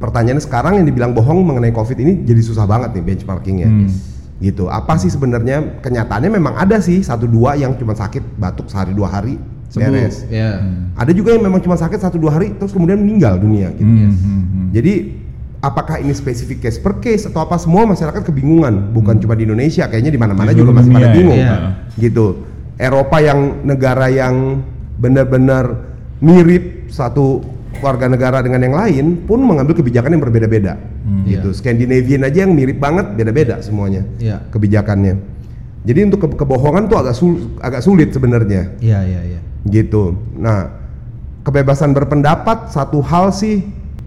pertanyaannya 0.00 0.44
sekarang 0.44 0.80
yang 0.80 0.86
dibilang 0.88 1.16
bohong 1.16 1.40
mengenai 1.40 1.72
COVID 1.72 1.96
ini 1.96 2.12
jadi 2.28 2.40
susah 2.44 2.68
banget 2.68 2.92
nih 2.92 3.04
benchmarkingnya. 3.04 3.68
Hmm. 3.68 3.88
Gitu. 4.36 4.68
Apa 4.68 5.00
sih 5.00 5.08
sebenarnya 5.08 5.80
kenyataannya 5.80 6.28
memang 6.28 6.60
ada 6.60 6.76
sih 6.84 7.00
satu 7.00 7.24
dua 7.24 7.56
yang 7.56 7.72
cuma 7.80 7.96
sakit 7.96 8.36
batuk 8.36 8.68
sehari 8.68 8.92
dua 8.92 9.08
hari 9.08 9.40
beres. 9.72 10.28
Iya. 10.28 10.60
Ada 10.92 11.12
juga 11.16 11.32
yang 11.32 11.42
memang 11.48 11.64
cuma 11.64 11.80
sakit 11.80 11.98
satu 12.04 12.20
dua 12.20 12.36
hari 12.36 12.52
terus 12.52 12.76
kemudian 12.76 13.00
meninggal 13.00 13.40
dunia 13.40 13.72
gitu. 13.72 13.88
Hmm, 13.88 14.12
hmm, 14.12 14.42
hmm. 14.44 14.66
Jadi 14.76 15.23
apakah 15.64 15.96
ini 15.96 16.12
spesifik 16.12 16.60
case 16.60 16.76
per 16.76 17.00
case 17.00 17.24
atau 17.24 17.40
apa 17.40 17.56
semua 17.56 17.86
masyarakat 17.86 18.20
kebingungan 18.22 18.92
bukan 18.92 19.16
cuma 19.16 19.32
di 19.32 19.48
Indonesia 19.48 19.88
kayaknya 19.88 20.12
di 20.12 20.20
mana-mana 20.20 20.52
juga 20.52 20.70
masih 20.70 20.92
pada 20.92 21.00
dunia 21.00 21.08
ya. 21.08 21.16
bingung 21.16 21.40
Iya. 21.40 21.56
gitu 21.98 22.26
Eropa 22.76 23.16
yang 23.18 23.40
negara 23.62 24.06
yang 24.06 24.60
benar-benar 24.94 25.88
mirip 26.18 26.88
satu 26.88 27.40
warga 27.80 28.06
negara 28.06 28.38
dengan 28.38 28.60
yang 28.60 28.74
lain 28.74 29.06
pun 29.24 29.40
mengambil 29.40 29.74
kebijakan 29.74 30.12
yang 30.12 30.22
berbeda-beda 30.22 30.76
Hmm. 31.00 31.24
gitu 31.24 31.48
Iya. 31.48 31.56
Scandinavian 31.56 32.22
aja 32.22 32.38
yang 32.44 32.52
mirip 32.52 32.76
banget 32.76 33.12
beda-beda 33.12 33.60
semuanya 33.60 34.04
Iya. 34.16 34.44
kebijakannya 34.48 35.16
jadi 35.82 36.00
untuk 36.04 36.20
ke- 36.22 36.38
kebohongan 36.38 36.86
tuh 36.86 36.96
agak 36.98 37.14
sul- 37.14 37.56
agak 37.58 37.80
sulit 37.80 38.08
sebenarnya 38.10 38.72
Iya, 38.78 39.00
iya, 39.02 39.20
iya. 39.26 39.40
gitu. 39.64 40.12
Nah, 40.34 40.72
kebebasan 41.40 41.92
berpendapat 41.92 42.68
satu 42.68 43.00
hal 43.00 43.28
sih 43.30 43.64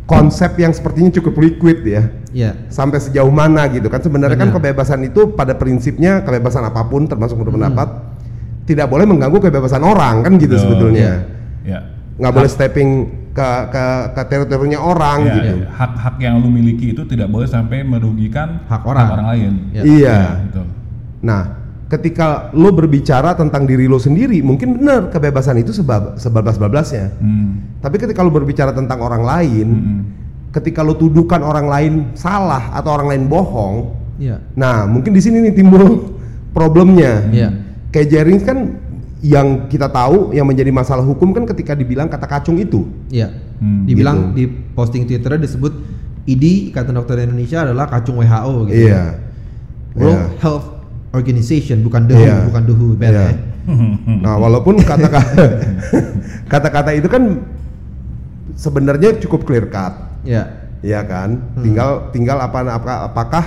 konsep 0.07 0.55
yang 0.55 0.71
sepertinya 0.71 1.11
cukup 1.19 1.35
liquid 1.37 1.83
ya. 1.83 2.03
Iya. 2.31 2.51
Sampai 2.71 3.03
sejauh 3.03 3.29
mana 3.29 3.67
gitu 3.67 3.91
kan 3.91 3.99
sebenarnya 3.99 4.39
kan 4.39 4.49
Benar. 4.49 4.71
kebebasan 4.71 5.03
itu 5.03 5.35
pada 5.35 5.53
prinsipnya 5.53 6.23
kebebasan 6.23 6.63
apa 6.63 6.87
pun 6.87 7.05
termasuk 7.05 7.35
berpendapat 7.37 8.07
tidak 8.63 8.87
boleh 8.87 9.03
mengganggu 9.03 9.37
kebebasan 9.37 9.83
orang 9.83 10.23
kan 10.23 10.39
gitu 10.39 10.55
Betul. 10.55 10.63
sebetulnya. 10.63 11.27
Ya. 11.67 11.79
Nggak 12.17 12.33
boleh 12.33 12.49
stepping 12.49 12.89
ke 13.37 13.49
ke 13.69 13.85
ke 14.17 14.21
teritorinya 14.25 14.79
orang 14.81 15.19
Ya, 15.27 15.33
gitu. 15.37 15.49
ya. 15.61 15.67
Hak-hak 15.69 16.15
yang 16.17 16.41
lu 16.41 16.49
miliki 16.49 16.95
itu 16.95 17.05
tidak 17.05 17.29
boleh 17.29 17.45
sampai 17.45 17.85
merugikan 17.85 18.65
Hak 18.65 18.81
orang. 18.87 19.07
lain. 19.27 19.53
Ya. 19.75 19.81
Iya. 19.85 20.17
Gitu. 20.49 20.63
Nah, 21.21 21.41
ketika 21.87 22.51
lo 22.51 22.69
berbicara 22.69 23.31
tentang 23.33 23.63
diri 23.63 23.87
lo 23.87 23.95
sendiri, 23.95 24.43
mungkin 24.43 24.75
benar 24.75 25.07
kebebasan 25.07 25.55
itu 25.57 25.71
sebab 25.71 26.19
sebablas-bablasnya. 26.19 27.15
Hmm. 27.15 27.79
Tapi 27.79 27.95
ketika 27.95 28.19
lo 28.21 28.29
berbicara 28.29 28.75
tentang 28.75 28.99
orang 28.99 29.23
lain, 29.23 29.67
Hmm. 29.71 30.01
ketika 30.51 30.83
lo 30.83 30.93
tuduhkan 30.93 31.39
orang 31.39 31.67
lain 31.67 31.93
salah 32.13 32.75
atau 32.75 32.91
orang 32.91 33.15
lain 33.15 33.23
bohong, 33.25 33.75
Iya. 34.19 34.41
nah 34.51 34.83
mungkin 34.83 35.13
di 35.13 35.21
sini 35.21 35.39
nih 35.47 35.53
timbul 35.55 36.11
problemnya. 36.57 37.23
Iya. 37.31 37.49
Kayak 37.87 38.07
Jerings 38.11 38.43
kan 38.43 38.57
yang 39.23 39.65
kita 39.65 39.87
tahu 39.87 40.35
yang 40.35 40.45
menjadi 40.45 40.69
masalah 40.69 41.01
hukum 41.01 41.33
kan 41.33 41.47
ketika 41.47 41.73
dibilang 41.73 42.11
kata 42.11 42.27
kacung 42.27 42.59
itu. 42.59 42.83
Iya. 43.07 43.31
Hmm. 43.63 43.87
Dibilang 43.87 44.35
Gitu. 44.35 44.35
di 44.35 44.43
posting 44.75 45.07
Twitternya 45.07 45.39
disebut 45.39 45.73
ID 46.27 46.69
Ikatan 46.69 46.99
Dokter 46.99 47.23
Indonesia 47.23 47.63
adalah 47.63 47.87
kacung 47.87 48.19
WHO 48.19 48.67
gitu. 48.67 48.91
Iya. 48.91 49.03
World 49.95 50.19
Iya. 50.19 50.25
Health 50.43 50.67
Organization 51.11 51.81
bukan 51.81 52.03
WHO, 52.05 52.19
Iya. 52.19 52.35
bukan 52.47 52.63
WHO 52.67 52.87
bad 52.95 53.13
Iya. 53.13 53.23
ya. 53.23 53.33
Nah, 54.23 54.35
walaupun 54.35 54.79
kata-kata 54.79 55.43
kata-kata 56.51 56.91
itu 56.95 57.07
kan 57.07 57.43
sebenarnya 58.55 59.19
cukup 59.19 59.43
clear 59.43 59.67
cut. 59.67 59.93
Iya. 60.23 60.43
Iya 60.79 61.01
kan? 61.03 61.29
Hmm. 61.57 61.63
Tinggal 61.63 61.89
tinggal 62.11 62.37
apa, 62.39 62.59
apa 62.63 62.93
apakah 63.07 63.45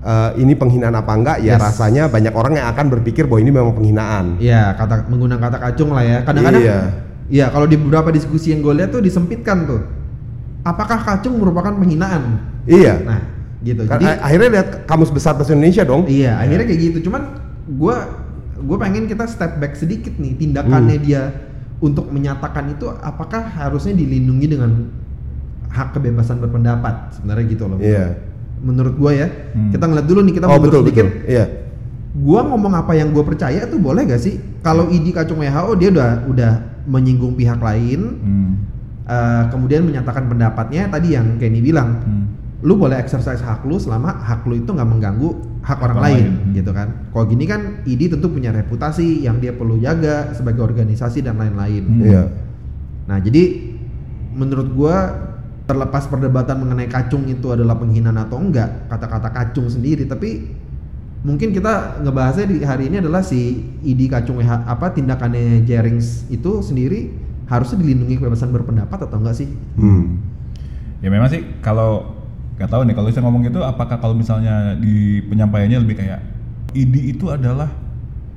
eh, 0.00 0.30
ini 0.38 0.54
penghinaan 0.54 0.94
apa 0.94 1.12
enggak? 1.12 1.36
Ya 1.42 1.56
Yes. 1.56 1.60
rasanya 1.62 2.02
banyak 2.06 2.32
orang 2.32 2.54
yang 2.56 2.68
akan 2.70 2.86
berpikir 2.88 3.26
bahwa 3.26 3.40
ini 3.42 3.50
memang 3.50 3.74
penghinaan. 3.74 4.38
Iya, 4.38 4.72
kata 4.72 5.10
menggunakan 5.10 5.42
kata 5.42 5.58
kacung 5.58 5.90
lah 5.90 6.04
ya. 6.06 6.18
Kadang-kadang 6.22 6.62
Iya. 6.62 6.78
Iya, 7.26 7.46
kalau 7.50 7.66
di 7.66 7.74
beberapa 7.74 8.14
diskusi 8.14 8.54
yang 8.54 8.62
gue 8.62 8.70
lihat 8.72 8.94
tuh 8.94 9.02
disempitkan 9.02 9.66
tuh. 9.66 9.82
Apakah 10.62 11.02
kacung 11.02 11.42
merupakan 11.42 11.74
penghinaan? 11.74 12.38
Iya. 12.66 13.02
Nah, 13.02 13.18
gitu. 13.60 13.84
Kan 13.84 13.96
Jadi 13.96 14.06
akhirnya 14.18 14.48
lihat 14.52 14.68
kamus 14.84 15.08
besar 15.08 15.32
bahasa 15.32 15.52
Indonesia 15.52 15.82
dong. 15.82 16.04
iya, 16.06 16.36
akhirnya 16.36 16.64
kayak 16.64 16.80
gitu. 16.82 16.98
Cuman 17.06 17.22
gue 17.66 17.96
gue 18.56 18.76
pengen 18.76 19.04
kita 19.04 19.24
step 19.24 19.56
back 19.56 19.76
sedikit 19.76 20.16
nih 20.16 20.32
tindakannya 20.34 20.96
Hmm. 20.96 21.04
dia 21.04 21.22
untuk 21.78 22.08
menyatakan 22.08 22.72
itu 22.72 22.88
apakah 22.88 23.44
harusnya 23.44 23.92
dilindungi 23.92 24.46
dengan 24.48 24.70
hak 25.68 25.92
kebebasan 25.92 26.40
berpendapat 26.40 27.12
sebenarnya 27.12 27.44
gitu 27.46 27.68
loh. 27.68 27.76
Iya. 27.76 28.16
Menurut 28.56 28.96
gue 28.96 29.12
ya, 29.12 29.28
Hmm. 29.52 29.68
kita 29.68 29.84
ngeliat 29.84 30.06
dulu 30.08 30.20
nih 30.24 30.34
kita 30.34 30.46
Oh 30.48 30.56
betul 30.56 30.80
sedikit. 30.82 31.04
betul. 31.04 31.28
Iya. 31.28 31.44
Gua 32.16 32.40
ngomong 32.42 32.72
apa 32.72 32.96
yang 32.96 33.12
gue 33.12 33.20
percaya 33.20 33.68
tuh 33.68 33.76
boleh 33.76 34.08
gak 34.08 34.16
sih? 34.16 34.40
Kalau 34.64 34.88
ID 34.88 35.12
kacung 35.12 35.36
WHO 35.36 35.72
dia 35.76 35.88
udah 35.92 36.10
udah 36.24 36.52
menyinggung 36.88 37.36
pihak 37.36 37.60
lain, 37.60 38.00
Hmm. 38.16 38.52
eh, 39.04 39.42
kemudian 39.52 39.84
menyatakan 39.84 40.24
pendapatnya 40.24 40.88
tadi 40.88 41.12
yang 41.12 41.36
Kenny 41.36 41.60
bilang, 41.60 42.00
Hmm. 42.00 42.24
Lu 42.64 42.72
boleh 42.80 42.96
exercise 42.96 43.44
hak 43.44 43.68
lu 43.68 43.76
selama 43.76 44.16
hak 44.16 44.48
lu 44.48 44.56
itu 44.56 44.70
nggak 44.72 44.88
mengganggu 44.88 45.28
hak 45.60 45.76
orang 45.76 45.98
Orang 45.98 46.06
lain, 46.08 46.24
lain. 46.24 46.56
gitu 46.56 46.70
kan? 46.72 46.88
Kalau 47.12 47.24
gini 47.28 47.44
kan 47.44 47.60
ID 47.84 48.16
tentu 48.16 48.32
punya 48.32 48.48
reputasi 48.54 49.28
yang 49.28 49.42
dia 49.42 49.52
perlu 49.52 49.76
jaga 49.76 50.32
sebagai 50.32 50.64
organisasi 50.64 51.20
dan 51.20 51.36
lain-lain. 51.36 51.84
Hmm. 51.84 52.00
Iya. 52.06 52.22
Nah 53.12 53.18
jadi 53.20 53.42
menurut 54.32 54.72
gua 54.72 54.96
terlepas 55.66 56.06
perdebatan 56.08 56.62
mengenai 56.62 56.86
kacung 56.88 57.26
itu 57.26 57.50
adalah 57.50 57.76
penghinaan 57.76 58.16
atau 58.16 58.38
enggak 58.38 58.86
kata-kata 58.86 59.34
kacung 59.34 59.66
sendiri 59.66 60.06
tapi 60.06 60.46
mungkin 61.26 61.50
kita 61.50 61.98
ngebahasnya 62.06 62.46
di 62.46 62.56
hari 62.62 62.86
ini 62.86 63.02
adalah 63.02 63.18
si 63.18 63.66
ID 63.82 64.06
kacung 64.06 64.38
apa 64.46 64.94
tindakannya 64.94 65.66
Jerings 65.66 66.30
itu 66.30 66.62
sendiri 66.62 67.10
harusnya 67.50 67.82
dilindungi 67.82 68.22
kebebasan 68.22 68.54
berpendapat 68.54 69.10
atau 69.10 69.18
enggak 69.18 69.36
sih? 69.44 69.48
Hmm. 69.76 70.22
Ya 71.02 71.10
memang 71.12 71.28
sih 71.28 71.44
kalau 71.60 72.15
nggak 72.56 72.68
tahu 72.68 72.82
nih 72.82 72.94
kalau 72.94 73.08
saya 73.08 73.22
ngomong 73.22 73.42
gitu 73.44 73.60
apakah 73.60 73.96
kalau 73.96 74.12
misalnya 74.12 74.72
di 74.74 75.20
penyampaiannya 75.22 75.78
lebih 75.78 75.96
kayak 75.96 76.20
ID 76.72 77.12
itu 77.12 77.28
adalah 77.28 77.68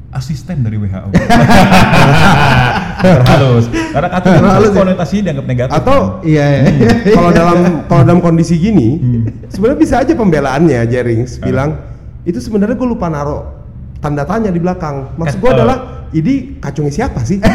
asisten 0.10 0.60
dari 0.60 0.76
WHO. 0.76 1.14
Terhalus. 3.00 3.66
Karena 3.70 4.10
kata 4.10 4.28
Terhalus 4.34 4.70
ya? 4.70 4.76
konotasinya 4.76 5.24
dianggap 5.24 5.46
negatif. 5.48 5.74
Atau 5.76 6.00
Iya. 6.22 6.48
kalau 7.16 7.30
dalam 7.32 7.58
kalau 7.86 8.04
dalam 8.04 8.20
kondisi 8.20 8.58
gini, 8.58 8.98
Hmm. 8.98 9.22
sebenarnya 9.48 9.80
bisa 9.80 9.96
aja 10.02 10.12
pembelaannya 10.12 10.80
Jerings 10.86 11.40
bilang 11.40 11.80
itu 12.24 12.38
sebenarnya 12.38 12.74
gue 12.74 12.90
lupa 12.90 13.08
naruh 13.08 13.46
tanda 14.00 14.26
tanya 14.26 14.50
di 14.50 14.60
belakang. 14.60 15.14
Maksud 15.16 15.38
gue 15.38 15.48
Eh, 15.48 15.56
adalah 15.56 15.78
ini 16.12 16.34
kacungnya 16.58 16.89
siapa 16.92 17.22
sih? 17.22 17.38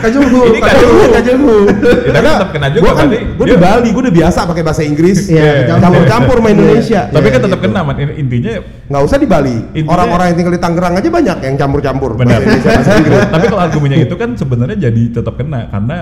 Kacunggu, 0.00 0.40
Ini 0.48 0.58
kacunggu, 0.58 1.04
kacunggu. 1.12 1.12
kacunggu. 1.12 1.56
Ya, 2.00 2.10
tapi 2.10 2.26
tetap 2.26 2.50
kena 2.50 2.66
juga 2.70 2.80
Gue 2.80 2.92
kan, 2.94 3.06
gue 3.08 3.18
di 3.44 3.52
dia- 3.52 3.60
Bali, 3.60 3.88
gue 3.90 4.02
udah 4.02 4.14
biasa 4.14 4.38
pakai 4.44 4.62
bahasa 4.62 4.82
Inggris. 4.82 5.28
Iya, 5.28 5.76
campur-campur 5.76 6.36
sama 6.40 6.48
Indonesia. 6.50 7.00
Tapi 7.06 7.20
Iya, 7.22 7.30
kan 7.30 7.40
tetap 7.42 7.58
gitu. 7.60 7.66
kena, 7.68 7.80
man. 7.82 7.94
Intinya 8.10 8.52
Nggak 8.90 9.02
usah 9.04 9.16
di 9.16 9.28
Bali. 9.28 9.56
Orang-orang 9.84 10.26
yang 10.26 10.36
tinggal 10.36 10.54
di 10.56 10.60
Tangerang 10.60 10.94
aja 10.96 11.08
banyak 11.08 11.38
yang 11.40 11.54
campur-campur 11.54 12.10
Benar. 12.14 12.40
bahasa 12.40 12.48
Indonesia 12.48 12.70
bahasa 12.72 12.92
Inggris. 12.96 13.20
Tapi 13.34 13.44
kalau 13.46 13.62
argumennya 13.62 13.98
itu 14.00 14.14
kan 14.16 14.30
sebenarnya 14.34 14.76
jadi 14.80 15.02
tetap 15.12 15.34
kena 15.36 15.60
karena 15.68 15.96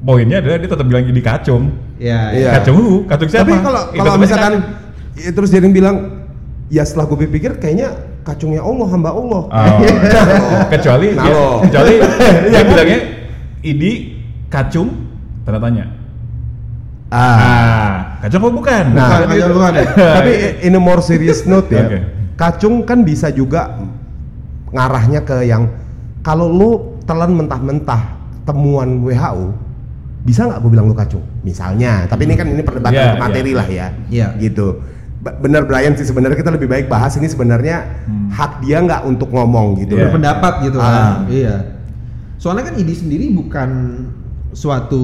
poinnya 0.00 0.36
adalah 0.38 0.56
dia 0.58 0.68
tetap 0.68 0.84
bilang 0.84 1.04
jadi 1.04 1.22
kacung. 1.22 1.62
Iya, 1.96 2.20
Iya. 2.30 2.50
Kacung 2.54 2.76
who? 2.76 2.94
Kacung 3.04 3.28
siapa? 3.28 3.48
Tapi 3.48 3.52
kalau 3.58 3.82
kalau 3.90 4.12
misalkan 4.14 4.52
kacung. 4.54 5.18
ya, 5.18 5.30
terus 5.32 5.48
Jering 5.48 5.72
bilang 5.72 5.96
ya 6.68 6.84
setelah 6.84 7.08
gue 7.08 7.24
pikir 7.24 7.56
kayaknya 7.56 7.88
kacungnya 8.24 8.64
Allah 8.64 8.86
hamba 8.88 9.10
Allah. 9.12 9.42
Oh, 9.46 9.78
kecuali 10.72 11.12
Nah, 11.12 11.24
ya, 11.28 11.42
kecuali 11.68 11.94
Iya 12.00 12.40
dia 12.48 12.56
kan? 12.56 12.64
bilangnya 12.66 13.00
ini 13.62 13.90
kacung 14.48 14.88
tanda 15.44 15.60
tanya. 15.60 15.84
Ah. 17.14 17.36
Ah, 17.38 17.92
kacung 18.26 18.40
apa 18.42 18.50
bukan? 18.50 18.84
Nah, 18.90 19.06
Bukan, 19.22 19.28
kacung 19.30 19.54
bukan 19.54 19.72
ya? 19.76 19.86
Tapi 19.92 20.32
in 20.66 20.74
a 20.74 20.82
more 20.82 20.98
serious 20.98 21.44
note 21.44 21.70
ya, 21.70 21.86
Oke. 21.86 21.98
kacung 22.34 22.82
kan 22.82 23.06
bisa 23.06 23.30
juga 23.30 23.78
ngarahnya 24.74 25.22
ke 25.22 25.46
yang 25.46 25.70
kalau 26.24 26.50
lu 26.50 26.70
telan 27.04 27.36
mentah-mentah 27.36 28.02
temuan 28.42 28.98
WHO, 28.98 29.52
bisa 30.24 30.48
nggak 30.48 30.58
gue 30.58 30.70
bilang 30.72 30.88
lu 30.90 30.96
kacung? 30.96 31.22
Misalnya, 31.44 32.08
tapi 32.08 32.26
ini 32.26 32.34
kan 32.34 32.48
ini 32.48 32.62
perdebatan 32.64 32.96
Iya, 32.96 33.12
ke 33.14 33.20
materi 33.20 33.50
iya. 33.52 33.58
lah 33.60 33.66
ya, 33.68 33.86
Iya. 34.10 34.26
gitu. 34.40 34.66
Bener 35.24 35.64
Brian 35.64 35.96
sih 35.96 36.04
sebenarnya 36.04 36.36
kita 36.36 36.52
lebih 36.52 36.68
baik 36.68 36.86
bahas 36.86 37.16
ini 37.16 37.24
sebenarnya 37.24 38.04
hak 38.30 38.60
dia 38.60 38.78
nggak 38.78 39.02
untuk 39.04 39.28
ngomong 39.28 39.80
gitu. 39.80 39.96
Iya. 39.96 40.08
berpendapat 40.08 40.52
gitu 40.62 40.76
Ah. 40.76 40.84
kan. 40.84 41.12
Iya. 41.26 41.56
Soalnya 42.36 42.68
kan 42.68 42.74
ID 42.76 42.90
sendiri 42.92 43.32
bukan 43.32 43.70
suatu 44.52 45.02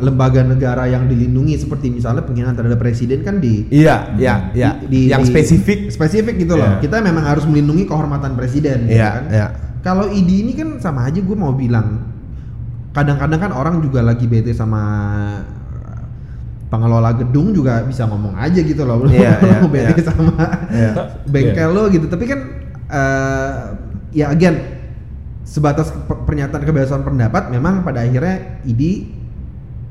lembaga 0.00 0.42
negara 0.42 0.84
yang 0.84 1.06
dilindungi 1.06 1.54
seperti 1.56 1.86
misalnya 1.88 2.24
penghinaan 2.24 2.52
terhadap 2.52 2.80
presiden 2.80 3.22
kan 3.22 3.38
di 3.38 3.68
Iya, 3.68 4.10
iya, 4.16 4.50
iya. 4.50 4.70
di- 4.80 5.06
yang 5.06 5.22
di- 5.22 5.30
spesifik. 5.30 5.88
spesifik 5.88 6.40
gitu 6.40 6.56
loh. 6.56 6.66
Iya. 6.66 6.82
Kita 6.82 6.98
memang 6.98 7.22
harus 7.22 7.44
melindungi 7.44 7.84
kehormatan 7.84 8.34
presiden 8.34 8.88
gitu 8.88 8.96
Iya, 8.96 9.10
kan. 9.12 9.22
iya. 9.30 9.46
Kalau 9.80 10.08
ID 10.08 10.30
ini 10.42 10.52
kan 10.52 10.80
sama 10.80 11.04
aja 11.04 11.20
gue 11.20 11.36
mau 11.36 11.52
bilang 11.52 12.08
kadang-kadang 12.90 13.38
kan 13.38 13.52
orang 13.52 13.78
juga 13.78 14.00
lagi 14.00 14.24
bete 14.24 14.50
sama 14.50 14.80
pengelola 16.66 17.12
gedung 17.14 17.50
juga 17.50 17.82
bisa 17.82 18.04
ngomong 18.04 18.34
aja 18.34 18.58
gitu 18.58 18.82
loh. 18.82 19.02
Lu 19.02 19.08
Iya, 19.08 19.38
iya, 19.40 19.56
lu 19.58 19.68
bete 19.68 19.92
iya. 19.94 20.04
sama 20.04 20.34
Iya. 20.68 20.90
bengkel 21.24 21.70
lo 21.70 21.86
gitu. 21.88 22.06
Tapi 22.06 22.24
kan 22.24 22.40
eh, 22.84 23.58
ya 24.12 24.28
again 24.28 24.56
sebatas 25.42 25.90
pe- 25.90 26.22
pernyataan 26.24 26.62
kebebasan 26.62 27.02
pendapat 27.02 27.48
memang 27.48 27.82
pada 27.82 28.00
akhirnya 28.00 28.64
ID 28.64 29.12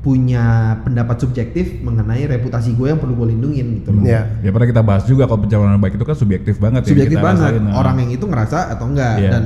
punya 0.00 0.76
pendapat 0.84 1.16
subjektif 1.16 1.80
mengenai 1.80 2.28
reputasi 2.28 2.76
gue 2.76 2.92
yang 2.92 3.00
perlu 3.00 3.16
gue 3.16 3.32
lindungin 3.32 3.80
gitu 3.80 3.88
loh. 3.88 4.04
Iya. 4.04 4.36
Ya 4.44 4.50
pernah 4.52 4.68
kita 4.68 4.82
bahas 4.84 5.08
juga 5.08 5.24
kalau 5.24 5.40
pencalonan 5.40 5.80
baik 5.80 5.96
itu 5.96 6.04
kan 6.04 6.12
subjektif 6.12 6.60
banget 6.60 6.84
subjektif 6.84 7.16
yang 7.16 7.24
kita 7.24 7.24
banget 7.24 7.50
rasain, 7.56 7.64
nah. 7.64 7.74
orang 7.80 7.96
yang 8.04 8.10
itu 8.12 8.24
ngerasa 8.28 8.58
atau 8.68 8.86
enggak 8.86 9.14
Iya. 9.16 9.30
dan 9.32 9.44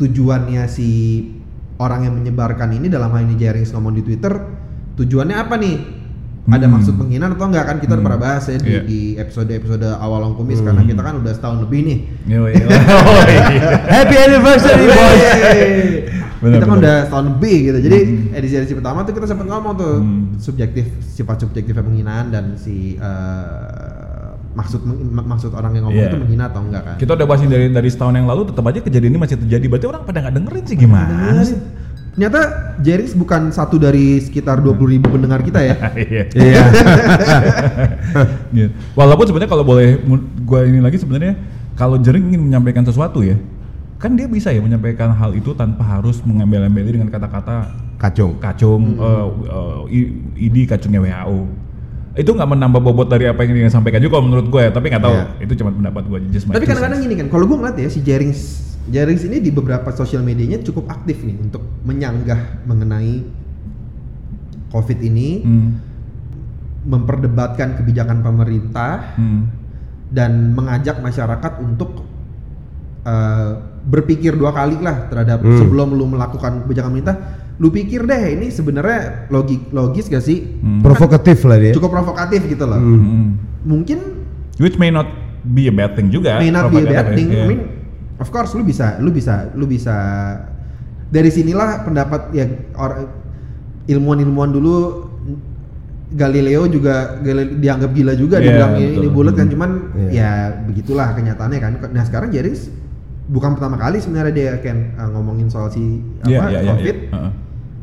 tujuannya 0.00 0.62
si 0.64 0.88
orang 1.76 2.08
yang 2.08 2.14
menyebarkan 2.16 2.72
ini 2.72 2.88
dalam 2.88 3.12
hal 3.12 3.20
ini 3.22 3.36
Jerings 3.36 3.68
ngomong 3.70 3.92
di 3.92 4.02
Twitter 4.02 4.32
tujuannya 4.96 5.36
apa 5.36 5.54
nih 5.60 5.76
ada 6.48 6.64
Hmm. 6.64 6.74
maksud 6.74 6.94
penghinaan 6.96 7.30
atau 7.30 7.46
enggak 7.46 7.64
kan 7.66 7.76
kita 7.76 7.92
Hmm. 7.92 8.02
pernah 8.02 8.18
bahas 8.18 8.44
ya 8.44 8.56
di, 8.56 8.70
Iya. 8.70 8.80
di 8.82 9.00
episode-episode 9.16 9.84
awal 9.94 10.18
Long 10.18 10.34
Kumis 10.34 10.58
karena 10.58 10.80
kita 10.82 10.98
kan 10.98 11.14
udah 11.16 11.30
setahun 11.30 11.58
lebih 11.60 11.80
nih. 11.82 11.98
Oh. 12.34 12.48
Happy 13.92 14.16
anniversary 14.16 14.86
boys. 14.86 15.22
Benar, 16.38 16.54
kita 16.54 16.64
kan 16.64 16.76
udah 16.78 16.96
setahun 17.04 17.26
lebih 17.28 17.56
gitu 17.64 17.78
jadi 17.82 17.98
Hmm. 18.00 18.30
edisi-edisi 18.32 18.72
pertama 18.72 19.02
tuh 19.02 19.12
kita 19.12 19.26
sempat 19.26 19.44
ngomong 19.44 19.74
tuh 19.74 19.94
Hmm. 19.98 20.22
subjektif 20.36 20.86
sifat 21.04 21.36
subjektif 21.38 21.74
penghinaan 21.74 22.30
dan 22.30 22.54
si 22.54 22.94
eh, 22.94 24.26
maksud 24.50 24.80
mak- 24.86 25.26
maksud 25.28 25.50
orang 25.52 25.70
yang 25.72 25.84
ngomong 25.84 25.98
Iya. 26.00 26.08
itu 26.08 26.16
menghina 26.16 26.44
atau 26.46 26.62
enggak 26.62 26.82
kan 26.84 26.96
Kita 26.96 27.12
udah 27.12 27.26
bahas 27.26 27.42
ini 27.42 27.50
dari 27.50 27.66
dari 27.68 27.88
setahun 27.88 28.14
yang 28.14 28.26
lalu 28.26 28.42
tetap 28.46 28.64
aja 28.64 28.78
kejadian 28.80 29.10
ini 29.12 29.20
masih 29.20 29.36
terjadi. 29.36 29.66
Berarti 29.66 29.86
orang 29.86 30.02
pada 30.04 30.18
nggak 30.20 30.34
dengerin 30.34 30.64
sih 30.64 30.76
gimana 30.78 31.42
sih? 31.42 31.58
Ternyata 32.18 32.74
Jerix 32.82 33.14
bukan 33.14 33.54
satu 33.54 33.78
dari 33.78 34.18
sekitar 34.18 34.58
20.000 34.58 34.74
ribu 34.90 35.06
pendengar 35.06 35.38
kita 35.38 35.62
ya. 35.62 35.78
Iya. 35.94 36.26
Iya. 36.34 36.62
Gitu. 38.50 38.74
Walaupun 38.98 39.30
sebenarnya 39.30 39.50
kalau 39.54 39.62
boleh 39.62 40.02
gua 40.42 40.66
ini 40.66 40.82
lagi 40.82 40.98
sebenarnya 40.98 41.38
kalau 41.78 41.94
Jering 41.94 42.34
ingin 42.34 42.42
menyampaikan 42.50 42.82
sesuatu 42.82 43.22
ya, 43.22 43.38
kan 44.02 44.18
dia 44.18 44.26
bisa 44.26 44.50
ya 44.50 44.58
menyampaikan 44.58 45.14
hal 45.14 45.30
itu 45.30 45.54
tanpa 45.54 45.86
harus 45.86 46.18
mengembel-embeli 46.26 46.98
dengan 46.98 47.06
kata-kata 47.06 47.70
Kacung. 48.02 48.42
kacung 48.42 48.98
eh, 48.98 49.26
eh, 49.46 49.78
i- 49.94 50.12
ID 50.50 50.66
kacungnya 50.66 50.98
WHO. 50.98 51.38
Itu 52.18 52.34
nggak 52.34 52.50
menambah 52.50 52.82
bobot 52.82 53.06
dari 53.06 53.30
apa 53.30 53.46
yang 53.46 53.54
dia 53.54 53.70
sampaikan 53.70 54.02
juga 54.02 54.18
kalau 54.18 54.26
menurut 54.26 54.50
gue 54.50 54.58
ya, 54.66 54.74
tapi 54.74 54.90
nggak 54.90 55.06
tahu. 55.06 55.14
Iya. 55.14 55.46
Itu 55.46 55.52
cuma 55.62 55.70
pendapat 55.70 56.02
gue 56.10 56.18
my 56.18 56.54
Tapi 56.58 56.66
kadang-kadang 56.66 56.98
gini 56.98 57.14
kan, 57.14 57.26
kalau 57.30 57.46
gue 57.46 57.56
ngeliat 57.62 57.78
ya 57.78 57.86
si 57.86 58.02
Jerings 58.02 58.67
Jerings 58.88 59.22
ini 59.22 59.38
di 59.38 59.48
beberapa 59.48 59.88
sosial 59.90 60.20
medianya 60.20 60.58
cukup 60.58 60.88
aktif 60.88 61.20
nih 61.20 61.36
untuk 61.38 61.60
menyanggah 61.82 62.64
mengenai 62.64 63.22
COVID 64.68 64.98
ini, 65.00 65.28
Hmm. 65.40 65.70
memperdebatkan 66.84 67.76
kebijakan 67.76 68.20
pemerintah 68.20 69.14
Hmm. 69.14 69.48
dan 70.08 70.52
mengajak 70.52 70.98
masyarakat 70.98 71.52
untuk 71.60 72.04
eh, 73.00 73.52
berpikir 73.82 74.36
dua 74.36 74.52
kali 74.52 74.76
lah 74.78 75.08
terhadap 75.08 75.40
Hmm. 75.40 75.56
sebelum 75.56 75.96
lu 75.96 76.04
melakukan 76.06 76.60
kebijakan 76.60 76.92
pemerintah. 76.92 77.16
Lu 77.56 77.72
pikir 77.72 78.04
deh 78.04 78.36
ini 78.36 78.52
sebenarnya 78.52 79.28
logis 79.28 79.64
logis 79.70 80.06
gak 80.06 80.20
sih? 80.20 80.60
Hmm. 80.60 80.84
Provokatif 80.84 81.40
lah 81.42 81.56
dia. 81.56 81.72
Cukup 81.72 81.88
provokatif 81.90 82.44
gitu 82.44 82.62
loh. 82.62 82.76
Hmm. 82.76 83.00
Hmm. 83.00 83.26
Mungkin 83.64 83.98
Which 84.60 84.76
may 84.76 84.92
not 84.92 85.08
be 85.42 85.66
a 85.66 85.72
bad 85.72 85.96
thing 85.96 86.12
juga. 86.12 86.36
may 86.36 86.52
not 86.52 86.68
be 86.68 86.78
a 86.78 86.86
bad 86.86 87.16
thing. 87.16 87.32
ya. 87.32 87.42
I 87.42 87.48
mean, 87.48 87.60
of 88.18 88.28
course 88.28 88.52
lu 88.52 88.62
bisa, 88.62 88.98
lu 88.98 89.10
bisa, 89.10 89.50
lu 89.52 89.64
bisa. 89.64 89.96
Dari 91.08 91.28
sinilah 91.28 91.82
pendapat 91.82 92.30
ya 92.30 92.44
orang 92.74 93.08
ilmuwan-ilmuwan 93.86 94.50
dulu 94.50 94.76
Galileo 96.08 96.64
juga 96.66 97.16
Gali- 97.18 97.56
dianggap 97.58 97.90
gila 97.92 98.12
juga 98.12 98.36
Iya, 98.36 98.44
dibilang 98.46 98.72
ini, 98.74 98.84
betul. 98.86 98.96
ini 98.98 99.08
bulat 99.10 99.34
kan 99.34 99.44
Hmm. 99.44 99.52
cuman 99.52 99.70
Iya. 99.94 100.08
ya 100.10 100.30
begitulah 100.64 101.08
kenyataannya 101.12 101.58
kan. 101.58 101.72
Nah 101.86 102.02
sekarang 102.02 102.28
Jerings 102.28 102.72
bukan 103.26 103.52
pertama 103.52 103.76
kali 103.76 104.00
sebenarnya 104.00 104.32
dia 104.32 104.50
kan 104.58 104.76
uh, 104.96 105.08
ngomongin 105.10 105.48
soal 105.48 105.68
si 105.68 106.00
apa 106.18 106.28
Iya, 106.28 106.40
iya, 106.46 106.58
iya, 106.58 106.70
COVID. 106.70 106.96
iya. 106.98 107.12
Heeh. 107.12 107.32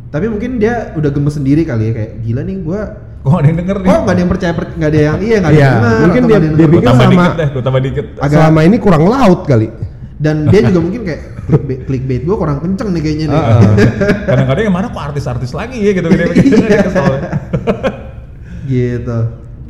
Tapi 0.09 0.25
mungkin 0.27 0.51
dia 0.57 0.73
udah 0.93 1.09
gemes 1.11 1.33
sendiri 1.33 1.61
kali 1.63 1.83
ya 1.85 1.93
kayak 1.93 2.11
gila 2.21 2.41
nih 2.41 2.57
gua 2.59 2.81
Kok 3.19 3.29
nggak 3.31 3.41
ada 3.41 3.47
yang 3.47 3.57
denger 3.57 3.77
nih? 3.77 3.87
Oh 3.87 3.99
nggak 3.99 4.13
ada 4.13 4.21
yang 4.21 4.31
percaya, 4.31 4.53
per- 4.53 4.69
nggak 4.71 4.85
ada 4.87 4.99
yang 4.99 5.15
iya 5.19 5.35
nggak 5.35 5.49
ada 5.49 5.57
Iya, 5.57 5.65
yang 5.65 5.81
denger, 5.81 6.01
mungkin 6.05 6.21
dia- 6.21 6.39
dia 6.45 6.67
pikir 6.67 6.77
Gua 6.79 6.93
sama- 6.93 7.09
dikit 7.09 7.33
deh, 7.35 7.49
tambah 7.59 7.81
dikit. 7.81 8.05
Agak- 8.15 8.33
Selama 8.37 8.59
ini 8.61 8.77
kurang 8.77 9.03
laut 9.03 9.41
kali. 9.43 9.67
Dan 10.15 10.47
dia 10.47 10.63
juga 10.71 10.79
mungkin 10.79 11.01
kayak 11.03 11.21
clickbait, 11.43 11.79
clickbait 11.83 12.21
gue 12.23 12.35
kurang 12.39 12.63
kenceng 12.63 12.95
nih 12.95 13.01
kayaknya 13.03 13.25
nih. 13.35 13.41
Kadang-kadang 14.31 14.63
yang 14.63 14.75
mana 14.75 14.87
kok 14.87 15.03
artis-artis 15.11 15.51
lagi 15.51 15.83
ya 15.83 15.91
gitu 15.91 16.07
gitu. 16.07 16.23
gitu. 16.39 16.59
Iya. 16.63 17.19
Gitu. 18.65 19.17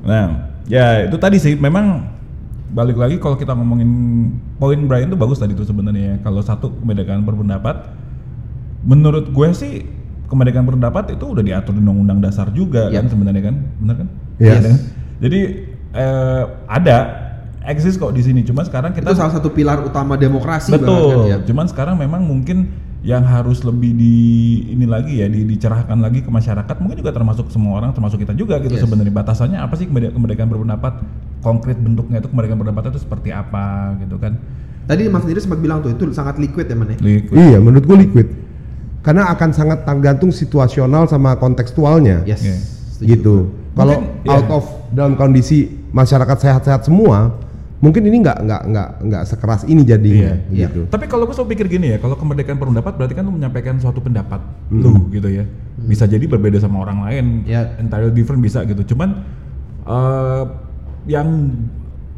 Nah, 0.06 0.26
ya 0.70 0.86
itu 1.10 1.18
tadi 1.18 1.42
sih 1.42 1.58
memang 1.58 2.14
balik 2.76 3.00
lagi 3.00 3.18
kalau 3.18 3.40
kita 3.40 3.58
ngomongin 3.58 3.90
poin 4.62 4.78
Brian 4.86 5.10
itu 5.10 5.18
bagus 5.18 5.42
tadi 5.42 5.58
tuh 5.58 5.66
sebenarnya 5.66 6.14
ya. 6.14 6.16
Kalau 6.22 6.46
satu 6.46 6.78
kemerdekaan 6.78 7.26
berpendapat 7.26 7.90
menurut 8.86 9.34
gue 9.34 9.48
sih 9.58 9.82
kemerdekaan 10.30 10.70
berpendapat 10.70 11.18
itu 11.18 11.26
udah 11.26 11.42
diatur 11.42 11.74
di 11.74 11.82
undang-undang 11.82 12.22
dasar 12.22 12.54
juga 12.54 12.94
Iya. 12.94 13.02
kan 13.02 13.06
sebenarnya 13.10 13.42
kan? 13.50 13.56
Benar 13.82 13.96
kan? 13.98 14.08
Yes. 14.38 14.62
kan? 14.62 14.78
Jadi 15.26 15.40
eh, 15.96 16.44
ada 16.70 17.25
eksis 17.66 17.98
kok 17.98 18.14
di 18.14 18.22
sini. 18.22 18.46
Cuma 18.46 18.62
sekarang 18.64 18.94
kita 18.94 19.12
itu 19.12 19.18
salah 19.18 19.34
satu 19.34 19.50
pilar 19.52 19.82
utama 19.82 20.16
demokrasi 20.16 20.74
Betul. 20.78 21.30
ya. 21.30 21.38
Cuman 21.44 21.66
sekarang 21.66 21.98
memang 21.98 22.22
mungkin 22.24 22.70
yang 23.06 23.22
harus 23.22 23.62
lebih 23.62 23.94
di 23.94 24.16
ini 24.74 24.90
lagi 24.90 25.22
ya 25.22 25.30
di, 25.30 25.46
dicerahkan 25.46 25.94
lagi 26.02 26.26
ke 26.26 26.30
masyarakat 26.34 26.76
mungkin 26.82 26.98
juga 27.06 27.14
termasuk 27.14 27.54
semua 27.54 27.78
orang 27.78 27.94
termasuk 27.94 28.18
kita 28.18 28.34
juga 28.34 28.58
gitu 28.58 28.74
Yes. 28.74 28.82
sebenarnya 28.82 29.14
batasannya 29.14 29.62
apa 29.62 29.78
sih 29.78 29.86
kemerde- 29.86 30.10
kemerdekaan 30.10 30.50
berpendapat 30.50 31.06
konkret 31.46 31.78
bentuknya 31.78 32.18
itu 32.18 32.34
kemerdekaan 32.34 32.58
berpendapat 32.66 32.98
itu 32.98 33.06
seperti 33.06 33.30
apa 33.30 33.94
gitu 34.02 34.18
kan 34.18 34.42
Tadi 34.86 35.10
Mas 35.10 35.26
sendiri 35.26 35.42
sempat 35.42 35.60
bilang 35.62 35.82
tuh 35.82 35.98
itu 35.98 36.06
sangat 36.14 36.38
liquid 36.38 36.70
ya 36.70 36.78
man 36.78 36.94
ya. 36.94 36.98
Liquid. 37.02 37.34
Iya, 37.34 37.58
menurut 37.58 37.90
gue 37.90 37.98
liquid. 38.06 38.28
Karena 39.02 39.34
akan 39.34 39.50
sangat 39.50 39.82
tergantung 39.82 40.30
situasional 40.30 41.10
sama 41.10 41.34
kontekstualnya. 41.42 42.22
Yes. 42.26 42.42
Iya. 42.46 42.58
setuju. 42.94 43.10
Gitu. 43.10 43.36
Kalau 43.76 43.98
Mungkin, 43.98 44.30
out 44.30 44.46
iya. 44.46 44.56
of 44.56 44.66
dalam 44.94 45.14
kondisi 45.18 45.68
masyarakat 45.90 46.38
sehat-sehat 46.38 46.86
semua, 46.86 47.34
mungkin 47.76 48.08
ini 48.08 48.24
nggak 48.24 48.38
nggak 48.42 48.62
nggak 48.72 48.90
nggak 49.04 49.24
sekeras 49.26 49.64
ini 49.64 49.84
jadinya. 49.84 50.40
Iya. 50.48 50.68
Gitu. 50.72 50.88
Tapi 50.88 51.06
kalau 51.06 51.28
gue 51.28 51.36
selalu 51.36 51.50
pikir 51.52 51.66
gini 51.70 51.92
ya, 51.92 51.98
kalau 52.00 52.16
kemerdekaan 52.16 52.56
berpendapat 52.56 52.96
berarti 52.96 53.14
kan 53.14 53.24
lu 53.24 53.34
menyampaikan 53.34 53.76
suatu 53.78 54.00
pendapat 54.00 54.40
Hmm. 54.72 54.82
lu 54.82 54.94
gitu 55.12 55.28
ya. 55.28 55.44
Bisa 55.78 56.08
jadi 56.08 56.24
berbeda 56.24 56.58
sama 56.58 56.82
orang 56.82 57.04
lain, 57.04 57.26
Ya. 57.44 57.76
entirely 57.78 58.12
different 58.12 58.40
bisa 58.40 58.64
gitu. 58.64 58.96
Cuman 58.96 59.22
eh, 59.86 60.44
yang 61.06 61.54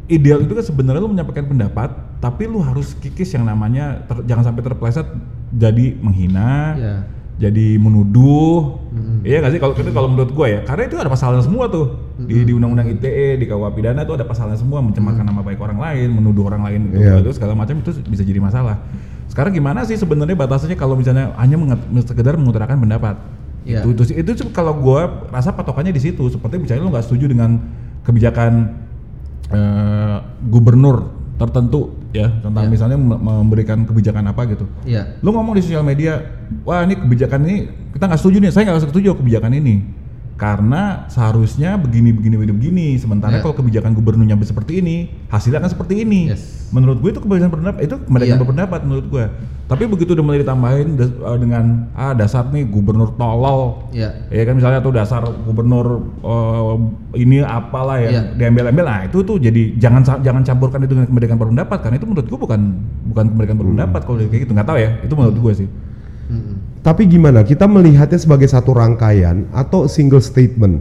ideal 0.08 0.40
itu 0.40 0.52
kan 0.52 0.64
sebenarnya 0.64 1.04
lu 1.04 1.12
menyampaikan 1.12 1.44
pendapat 1.44 1.92
tapi 2.18 2.48
lu 2.48 2.58
harus 2.58 2.96
kikis 2.96 3.36
yang 3.36 3.44
namanya 3.44 4.02
ter- 4.08 4.24
jangan 4.24 4.48
sampai 4.48 4.64
terpleset 4.64 5.04
jadi 5.52 5.94
menghina, 6.00 6.74
Iya. 6.74 6.96
jadi 7.38 7.66
menuduh. 7.76 8.80
Iya 9.20 9.44
nggak 9.44 9.52
sih 9.52 9.60
kalau 9.60 9.74
itu 9.76 9.92
kalau 9.92 10.08
menurut 10.08 10.32
gue 10.32 10.46
ya, 10.48 10.60
karena 10.64 10.82
itu 10.86 10.96
ada 10.96 11.10
pasalnya 11.12 11.44
semua 11.44 11.68
tuh 11.68 12.07
di 12.18 12.42
di 12.42 12.50
undang-undang 12.50 12.90
ITE, 12.90 13.38
di 13.38 13.46
KUA 13.46 13.70
pidana 13.72 14.02
tuh 14.02 14.18
ada 14.18 14.26
pasalnya 14.26 14.58
semua 14.58 14.82
mencemarkan 14.82 15.22
nama 15.22 15.38
baik 15.38 15.62
orang 15.62 15.78
lain, 15.78 16.18
menuduh 16.18 16.50
orang 16.50 16.66
lain 16.66 16.80
gitu, 16.90 16.98
Iya. 16.98 17.22
itu 17.22 17.30
segala 17.30 17.54
macam 17.54 17.78
itu 17.78 17.94
bisa 18.04 18.26
jadi 18.26 18.42
masalah. 18.42 18.82
Sekarang 19.30 19.54
gimana 19.54 19.86
sih 19.86 19.94
sebenarnya 19.94 20.34
batasnya 20.34 20.74
kalau 20.74 20.98
misalnya 20.98 21.30
hanya 21.38 21.78
sekedar 22.02 22.34
mengutarakan 22.34 22.82
pendapat? 22.82 23.22
Iya. 23.62 23.86
Itu 23.86 24.02
itu 24.10 24.34
itu 24.34 24.44
kalau 24.50 24.74
gue 24.74 25.00
rasa 25.30 25.54
patokannya 25.54 25.94
di 25.94 26.02
situ. 26.02 26.26
Seperti 26.26 26.58
misalnya 26.58 26.82
lu 26.82 26.90
nggak 26.90 27.06
setuju 27.06 27.30
dengan 27.30 27.54
kebijakan 28.02 28.52
eh, 29.48 30.16
gubernur 30.44 31.14
tertentu 31.38 31.94
ya 32.10 32.26
tentang 32.42 32.66
Iya. 32.66 32.72
misalnya 32.72 32.98
mem- 32.98 33.20
memberikan 33.20 33.86
kebijakan 33.86 34.26
apa 34.26 34.42
gitu. 34.50 34.66
Iya. 34.82 35.22
Lu 35.22 35.30
ngomong 35.30 35.54
di 35.54 35.62
sosial 35.62 35.86
media, 35.86 36.18
wah 36.66 36.82
ini 36.82 36.98
kebijakan 36.98 37.46
ini 37.46 37.56
kita 37.94 38.10
nggak 38.10 38.18
setuju 38.18 38.36
nih, 38.42 38.50
saya 38.50 38.66
nggak 38.66 38.90
setuju 38.90 39.14
kebijakan 39.14 39.54
ini 39.54 39.74
karena 40.38 41.10
seharusnya 41.10 41.74
begini 41.74 42.14
begini 42.14 42.38
begini 42.38 42.54
begini. 42.54 42.86
Sementara 42.94 43.36
Iya. 43.36 43.42
kalau 43.42 43.58
kebijakan 43.58 43.90
gubernurnya 43.90 44.38
seperti 44.46 44.78
ini, 44.78 44.96
hasilnya 45.26 45.58
akan 45.58 45.70
seperti 45.74 46.06
ini. 46.06 46.30
Yes. 46.30 46.70
Menurut 46.70 47.02
gue 47.02 47.10
itu 47.10 47.18
kebebasan 47.18 47.50
berpendapat, 47.50 47.80
itu 47.82 47.96
kemerdekaan 48.06 48.38
Iya. 48.38 48.42
berpendapat 48.46 48.80
menurut 48.86 49.06
gue. 49.10 49.24
Tapi 49.68 49.84
begitu 49.84 50.14
udah 50.14 50.24
mulai 50.24 50.40
ditambahin 50.40 50.88
eh, 50.94 51.38
dengan 51.42 51.64
ah 51.92 52.14
dasar 52.14 52.46
nih 52.48 52.70
gubernur 52.70 53.18
tolol, 53.18 53.90
Iya. 53.90 54.30
ya 54.30 54.42
kan 54.46 54.54
misalnya 54.54 54.78
tuh 54.78 54.94
dasar 54.94 55.26
gubernur 55.42 56.06
eh, 56.22 56.74
ini 57.18 57.42
apalah 57.42 57.98
ya 57.98 58.08
Iya. 58.08 58.22
diambil-ambil 58.38 58.84
nah 58.86 59.00
itu 59.04 59.18
tuh 59.26 59.42
jadi 59.42 59.74
jangan 59.74 60.06
jangan 60.22 60.46
campurkan 60.46 60.86
itu 60.86 60.94
dengan 60.94 61.10
kemerdekaan 61.10 61.40
berpendapat 61.42 61.78
karena 61.82 61.96
itu 61.98 62.06
menurut 62.06 62.26
gue 62.30 62.38
bukan 62.38 62.60
bukan 63.10 63.24
kemerdekaan 63.34 63.58
berpendapat 63.58 64.00
kalau 64.06 64.16
kayak 64.22 64.40
gitu 64.46 64.52
nggak 64.54 64.68
tahu 64.70 64.78
ya 64.78 64.90
itu 65.02 65.12
menurut 65.18 65.36
gue 65.36 65.52
sih 65.64 65.68
Mm-mm. 66.28 66.54
Tapi 66.88 67.04
gimana? 67.04 67.44
Kita 67.44 67.68
melihatnya 67.68 68.16
sebagai 68.16 68.48
satu 68.48 68.72
rangkaian 68.72 69.44
atau 69.52 69.84
single 69.84 70.24
statement. 70.24 70.80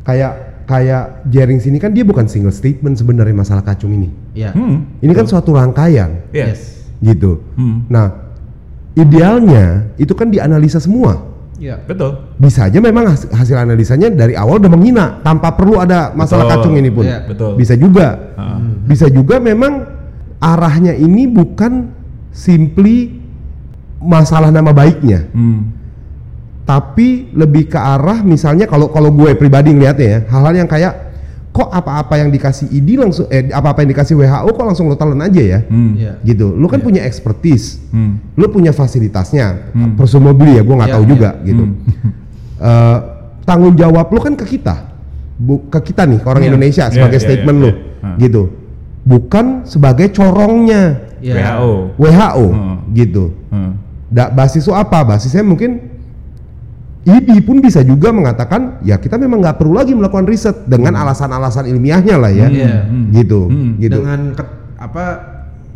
Kayak 0.00 0.64
kayak 0.64 1.28
Jering 1.28 1.60
sini 1.60 1.76
kan 1.76 1.92
dia 1.92 2.08
bukan 2.08 2.24
single 2.24 2.56
statement 2.56 2.96
sebenarnya 2.96 3.36
masalah 3.36 3.60
kacung 3.60 3.92
ini. 3.92 4.08
Iya. 4.32 4.56
hmm 4.56 5.04
Ini 5.04 5.12
kan 5.12 5.28
suatu 5.28 5.52
rangkaian 5.52 6.24
Iya. 6.32 6.56
Yes. 6.56 6.88
gitu. 7.04 7.44
Hmm. 7.60 7.84
Nah, 7.92 8.32
idealnya 8.96 9.92
itu 10.00 10.16
kan 10.16 10.32
dianalisa 10.32 10.80
semua. 10.80 11.28
Iya. 11.60 11.78
betul 11.84 12.16
Bisa 12.40 12.66
aja 12.72 12.80
memang 12.80 13.12
hasil, 13.12 13.28
hasil 13.28 13.54
analisanya 13.60 14.08
dari 14.08 14.32
awal 14.32 14.56
udah 14.56 14.72
menghina 14.72 15.20
tanpa 15.20 15.52
perlu 15.52 15.78
ada 15.78 16.16
masalah 16.16 16.48
Betul. 16.48 16.56
kacung 16.64 16.74
ini 16.80 16.88
pun. 16.88 17.04
Iya. 17.04 17.28
Betul. 17.28 17.60
Bisa 17.60 17.76
juga. 17.76 18.32
Ah. 18.40 18.56
Bisa 18.88 19.06
juga 19.12 19.36
memang 19.36 19.84
arahnya 20.40 20.96
ini 20.96 21.28
bukan 21.28 21.92
simply 22.32 23.21
masalah 24.02 24.50
nama 24.50 24.74
baiknya, 24.74 25.30
hmm. 25.30 25.60
tapi 26.66 27.30
lebih 27.32 27.66
ke 27.66 27.78
arah 27.78 28.22
misalnya 28.22 28.66
kalau 28.66 28.90
kalau 28.90 29.10
gue 29.10 29.34
pribadi 29.34 29.70
ngeliatnya 29.70 30.06
ya, 30.06 30.18
hal-hal 30.30 30.54
yang 30.54 30.68
kayak 30.70 31.14
kok 31.52 31.68
apa-apa 31.68 32.16
yang 32.16 32.32
dikasih 32.32 32.64
ID 32.72 32.96
langsung 32.96 33.28
eh 33.28 33.52
apa-apa 33.52 33.84
yang 33.84 33.92
dikasih 33.92 34.16
WHO 34.16 34.48
kok 34.56 34.64
langsung 34.64 34.88
lo 34.88 34.96
telan 34.96 35.20
aja 35.20 35.42
ya. 35.42 35.60
Hmm. 35.68 35.92
Iya. 36.00 36.12
Gitu. 36.24 36.48
Lu 36.48 36.64
kan 36.64 36.80
punya 36.80 37.04
expertise. 37.04 37.76
Hmm. 37.92 38.24
Lu 38.40 38.48
punya 38.48 38.72
fasilitasnya. 38.72 39.68
Hmm. 39.76 39.92
Presumably 39.92 40.56
ya, 40.56 40.62
gue 40.64 40.72
nggak 40.72 40.88
Iya, 40.88 40.96
tahu 40.96 41.04
iya. 41.04 41.10
juga 41.12 41.30
gitu. 41.44 41.64
Hmm. 41.68 41.76
Eh, 42.62 42.98
tanggung 43.42 43.74
jawab 43.74 44.06
lu 44.14 44.22
kan 44.22 44.38
ke 44.38 44.46
kita. 44.46 44.86
Bu, 45.34 45.66
ke 45.66 45.90
kita 45.90 46.06
nih, 46.06 46.22
ke 46.22 46.26
orang 46.30 46.46
Iya. 46.46 46.50
Indonesia 46.54 46.84
Iya, 46.86 46.94
sebagai 46.94 47.18
iya, 47.18 47.24
statement 47.26 47.56
iya, 47.58 47.64
lu. 47.66 47.70
iya. 47.74 48.06
Ah. 48.06 48.16
Gitu. 48.22 48.42
Bukan 49.02 49.46
sebagai 49.66 50.06
corongnya 50.14 51.02
Iya. 51.18 51.58
WHO 51.58 51.72
WHO 51.98 52.46
Hmm. 52.54 52.76
gitu. 52.94 53.24
Hmm. 53.50 53.72
Da, 54.12 54.28
basis 54.28 54.68
apa? 54.68 55.00
Basisnya 55.02 55.40
mungkin 55.40 55.88
ID 57.02 57.42
pun 57.42 57.58
bisa 57.58 57.82
juga 57.82 58.14
mengatakan 58.14 58.78
ya 58.80 58.94
kita 58.94 59.18
memang 59.18 59.42
nggak 59.42 59.58
perlu 59.58 59.74
lagi 59.74 59.90
melakukan 59.90 60.22
riset 60.22 60.70
dengan 60.70 60.94
alasan-alasan 60.94 61.66
ilmiahnya 61.66 62.14
lah 62.14 62.30
ya, 62.30 62.46
Iya. 62.46 62.74
Hmm. 62.86 63.10
gitu, 63.10 63.40
Hmm. 63.48 63.70
gitu. 63.76 63.98
Dengan 63.98 64.20
ket- 64.32 64.54
apa 64.78 65.04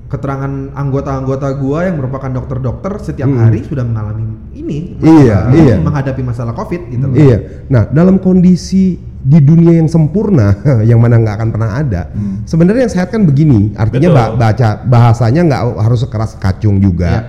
keterangan 0.06 0.52
anggota-anggota 0.70 1.50
gua 1.58 1.82
yang 1.82 1.98
merupakan 1.98 2.30
dokter-dokter 2.30 3.02
setiap 3.02 3.26
Hmm. 3.26 3.42
hari 3.42 3.66
sudah 3.66 3.82
mengalami 3.82 4.22
ini 4.54 4.94
Iya, 5.00 5.50
masalah- 5.50 5.54
iya. 5.58 5.74
menghadapi 5.82 6.22
masalah 6.22 6.52
covid 6.54 6.82
gitu 6.86 7.04
loh. 7.04 7.16
Iya. 7.18 7.38
Nah, 7.66 7.90
dalam 7.90 8.22
kondisi 8.22 8.94
di 9.18 9.42
dunia 9.42 9.74
yang 9.74 9.90
sempurna, 9.90 10.54
yang 10.86 11.02
mana 11.02 11.18
nggak 11.18 11.34
akan 11.34 11.48
pernah 11.50 11.70
ada, 11.74 12.02
Hmm. 12.06 12.46
sebenarnya 12.46 12.86
yang 12.86 12.94
sehat 12.94 13.10
kan 13.10 13.26
begini. 13.26 13.74
Artinya 13.74 14.14
ba- 14.14 14.30
Betul. 14.30 14.38
baca 14.38 14.68
bahasanya 14.86 15.40
nggak 15.42 15.62
harus 15.82 15.98
sekeras 16.06 16.38
kacung 16.38 16.78
juga, 16.78 17.10
Iya. 17.10 17.22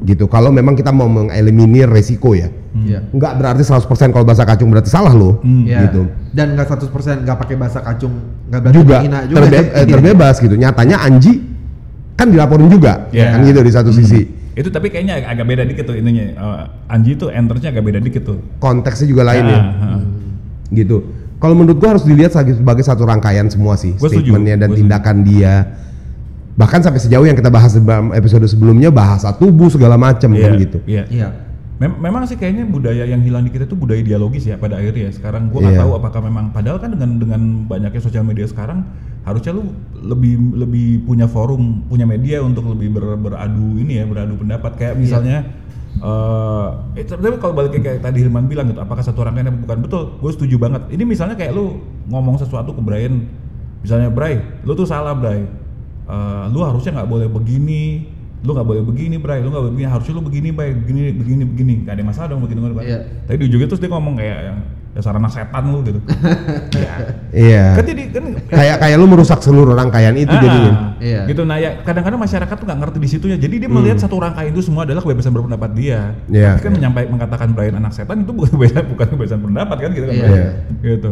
Gitu. 0.00 0.24
Kalau 0.24 0.48
memang 0.48 0.72
kita 0.72 0.88
mau 0.88 1.06
mengeliminir 1.06 1.86
resiko 1.86 2.32
ya, 2.32 2.48
Iya. 2.72 3.02
nggak 3.06 3.32
berarti 3.34 3.62
100% 3.62 3.86
kalau 4.08 4.22
bahasa 4.22 4.42
kacung 4.42 4.68
berarti 4.68 4.88
salah 4.88 5.10
loh, 5.10 5.38
Hmm. 5.40 5.64
Iya. 5.64 5.86
gitu. 5.86 6.02
Dan 6.30 6.54
nggak 6.54 6.66
100% 6.68 6.90
nggak 7.20 7.36
pakai 7.36 7.56
bahasa 7.56 7.78
kacung, 7.80 8.14
nggak 8.46 8.60
berarti 8.60 8.76
Juga, 8.76 8.96
menghina 8.98 9.18
juga. 9.24 9.36
terbe- 9.40 9.70
eh, 9.72 9.86
terbebas 9.86 10.36
gitu. 10.38 10.54
Nyatanya 10.54 10.96
Anji 11.00 11.32
kan 12.14 12.28
dilaporin 12.28 12.68
juga, 12.68 13.08
Iya. 13.10 13.32
kan 13.32 13.42
gitu 13.42 13.60
di 13.60 13.72
satu 13.72 13.90
sisi. 13.90 14.22
itu 14.50 14.68
tapi 14.68 14.90
kayaknya 14.90 15.14
ag- 15.16 15.28
agak 15.30 15.46
beda 15.46 15.62
dikit 15.64 15.84
tuh 15.84 15.96
ininya 15.96 16.20
Eh, 16.26 16.62
Anji 16.86 17.14
tuh 17.14 17.30
enternya 17.30 17.70
agak 17.70 17.80
beda 17.80 17.96
dikit 17.96 18.22
tuh 18.24 18.38
Konteksnya 18.58 19.06
juga 19.06 19.22
lain 19.24 19.46
ya. 19.46 19.56
Ah, 19.56 19.96
ah. 19.96 20.00
gitu. 20.68 20.96
Kalau 21.36 21.56
menurut 21.56 21.80
gua 21.80 21.96
harus 21.96 22.04
dilihat 22.04 22.36
sebagai, 22.36 22.84
satu 22.84 23.08
rangkaian 23.08 23.48
semua 23.48 23.72
sih, 23.74 23.96
Gua 23.96 24.12
setuju, 24.12 24.28
statementnya 24.28 24.56
dan 24.56 24.68
gua 24.68 24.76
setuju. 24.76 24.82
tindakan 24.84 25.16
dia. 25.24 25.54
Bahkan 26.60 26.80
sampai 26.84 27.00
sejauh 27.00 27.24
yang 27.24 27.32
kita 27.32 27.48
bahas 27.48 27.72
dalam 27.72 28.12
episode 28.12 28.44
sebelumnya 28.44 28.92
bahasa 28.92 29.32
tubuh 29.32 29.72
segala 29.72 29.96
macam 29.96 30.28
kan 30.30 30.52
Iya, 30.52 30.60
gitu. 30.60 30.78
iya. 30.84 31.04
Iya. 31.08 31.28
Mem- 31.80 31.96
memang 31.96 32.28
sih 32.28 32.36
kayaknya 32.36 32.68
budaya 32.68 33.08
yang 33.08 33.24
hilang 33.24 33.40
di 33.40 33.48
kita 33.48 33.64
tuh 33.64 33.72
budaya 33.72 34.04
dialogis 34.04 34.44
ya 34.44 34.60
pada 34.60 34.76
akhirnya 34.76 35.08
ya. 35.08 35.12
Sekarang 35.16 35.48
gua 35.48 35.64
nggak 35.64 35.74
Iya. 35.74 35.80
tahu 35.80 35.92
apakah 35.96 36.20
memang 36.20 36.52
padahal 36.52 36.76
kan 36.76 36.92
dengan 36.92 37.16
dengan 37.16 37.40
banyaknya 37.64 37.96
sosial 37.98 38.20
media 38.20 38.44
sekarang 38.44 38.84
harusnya 39.24 39.56
lu 39.56 39.72
lebih 39.96 40.36
lebih 40.52 41.08
punya 41.08 41.24
forum, 41.24 41.88
punya 41.88 42.04
media 42.04 42.44
untuk 42.44 42.68
lebih 42.68 42.92
ber- 42.92 43.16
beradu 43.16 43.80
ini 43.80 43.96
ya, 43.96 44.04
beradu 44.04 44.36
pendapat 44.36 44.76
kayak 44.76 44.94
Iya. 44.94 45.00
misalnya 45.00 45.38
eh 46.00 46.68
eh, 46.96 47.04
tapi 47.04 47.36
kalau 47.36 47.52
balik 47.52 47.76
kayak 47.76 48.00
tadi 48.00 48.22
Hilman 48.22 48.44
bilang 48.44 48.68
gitu, 48.68 48.80
apakah 48.80 49.00
satu 49.00 49.24
rangkaian 49.24 49.48
apa 49.48 49.58
bukan? 49.58 49.78
Betul, 49.80 50.02
gue 50.16 50.30
setuju 50.32 50.56
banget. 50.56 50.82
Ini 50.88 51.02
misalnya 51.02 51.34
kayak 51.34 51.52
lu 51.52 51.80
ngomong 52.08 52.36
sesuatu 52.36 52.72
ke 52.72 52.80
Brian, 52.80 53.24
misalnya 53.80 54.08
Bray, 54.08 54.36
lu 54.62 54.72
tuh 54.72 54.84
salah 54.84 55.12
Bray, 55.12 55.44
Eh, 56.10 56.44
lu 56.50 56.58
harusnya 56.66 56.90
nggak 56.98 57.08
boleh 57.08 57.28
begini, 57.30 58.02
lu 58.42 58.50
nggak 58.50 58.66
boleh 58.66 58.82
begini 58.82 59.14
Bray, 59.22 59.38
lu 59.46 59.54
nggak 59.54 59.62
boleh 59.62 59.74
begini, 59.78 59.88
harusnya 59.94 60.14
lu 60.18 60.22
begini 60.26 60.48
Bray, 60.50 60.74
begini 60.74 61.00
begini 61.14 61.42
begini, 61.46 61.74
gak 61.86 61.94
ada 61.94 62.02
masalah 62.02 62.26
dong 62.34 62.42
begini 62.42 62.58
begini. 62.66 62.82
Iya. 62.82 62.98
Tapi 63.30 63.36
di 63.38 63.44
ujungnya 63.46 63.68
terus 63.70 63.78
dia 63.78 63.90
ngomong 63.94 64.14
kayak 64.18 64.38
yang 64.42 64.58
dasar 64.90 65.14
anak 65.14 65.30
setan 65.30 65.64
lu 65.70 65.86
gitu. 65.86 66.02
ya. 66.82 66.94
Iya. 67.30 67.64
Kan 67.78 67.84
jadi 67.86 68.02
kan 68.10 68.24
Kayak 68.50 68.76
kayak 68.82 68.96
lu 68.98 69.06
merusak 69.06 69.38
seluruh 69.38 69.78
rangkaian 69.78 70.18
itu 70.18 70.34
Ah, 70.34 70.42
jadinya. 70.42 70.72
Iya. 70.98 71.20
Gitu 71.30 71.42
nah 71.46 71.56
ya 71.62 71.70
kadang-kadang 71.86 72.18
masyarakat 72.18 72.54
tuh 72.58 72.66
nggak 72.66 72.80
ngerti 72.82 72.98
di 72.98 73.08
situnya. 73.08 73.36
Jadi 73.38 73.54
dia 73.62 73.70
melihat 73.70 74.02
satu 74.02 74.18
rangkaian 74.18 74.50
itu 74.50 74.66
semua 74.66 74.82
adalah 74.82 75.06
kebebasan 75.06 75.30
berpendapat 75.30 75.70
dia. 75.78 76.10
Hmm. 76.26 76.34
Iya, 76.34 76.50
Tapi 76.58 76.62
kan 76.66 76.72
iya. 76.74 76.78
menyampaikan 76.82 77.10
mengatakan 77.14 77.48
Brian 77.54 77.78
anak 77.78 77.94
setan 77.94 78.26
itu 78.26 78.34
bukan 78.34 78.50
kebebasan 78.58 78.84
bukan 78.90 79.06
kebebasan 79.14 79.38
pendapat 79.46 79.76
kan 79.78 79.90
gitu 79.94 80.06
kan. 80.10 80.14
Iya. 80.18 80.26
Brian? 80.26 80.50
Gitu. 80.82 81.10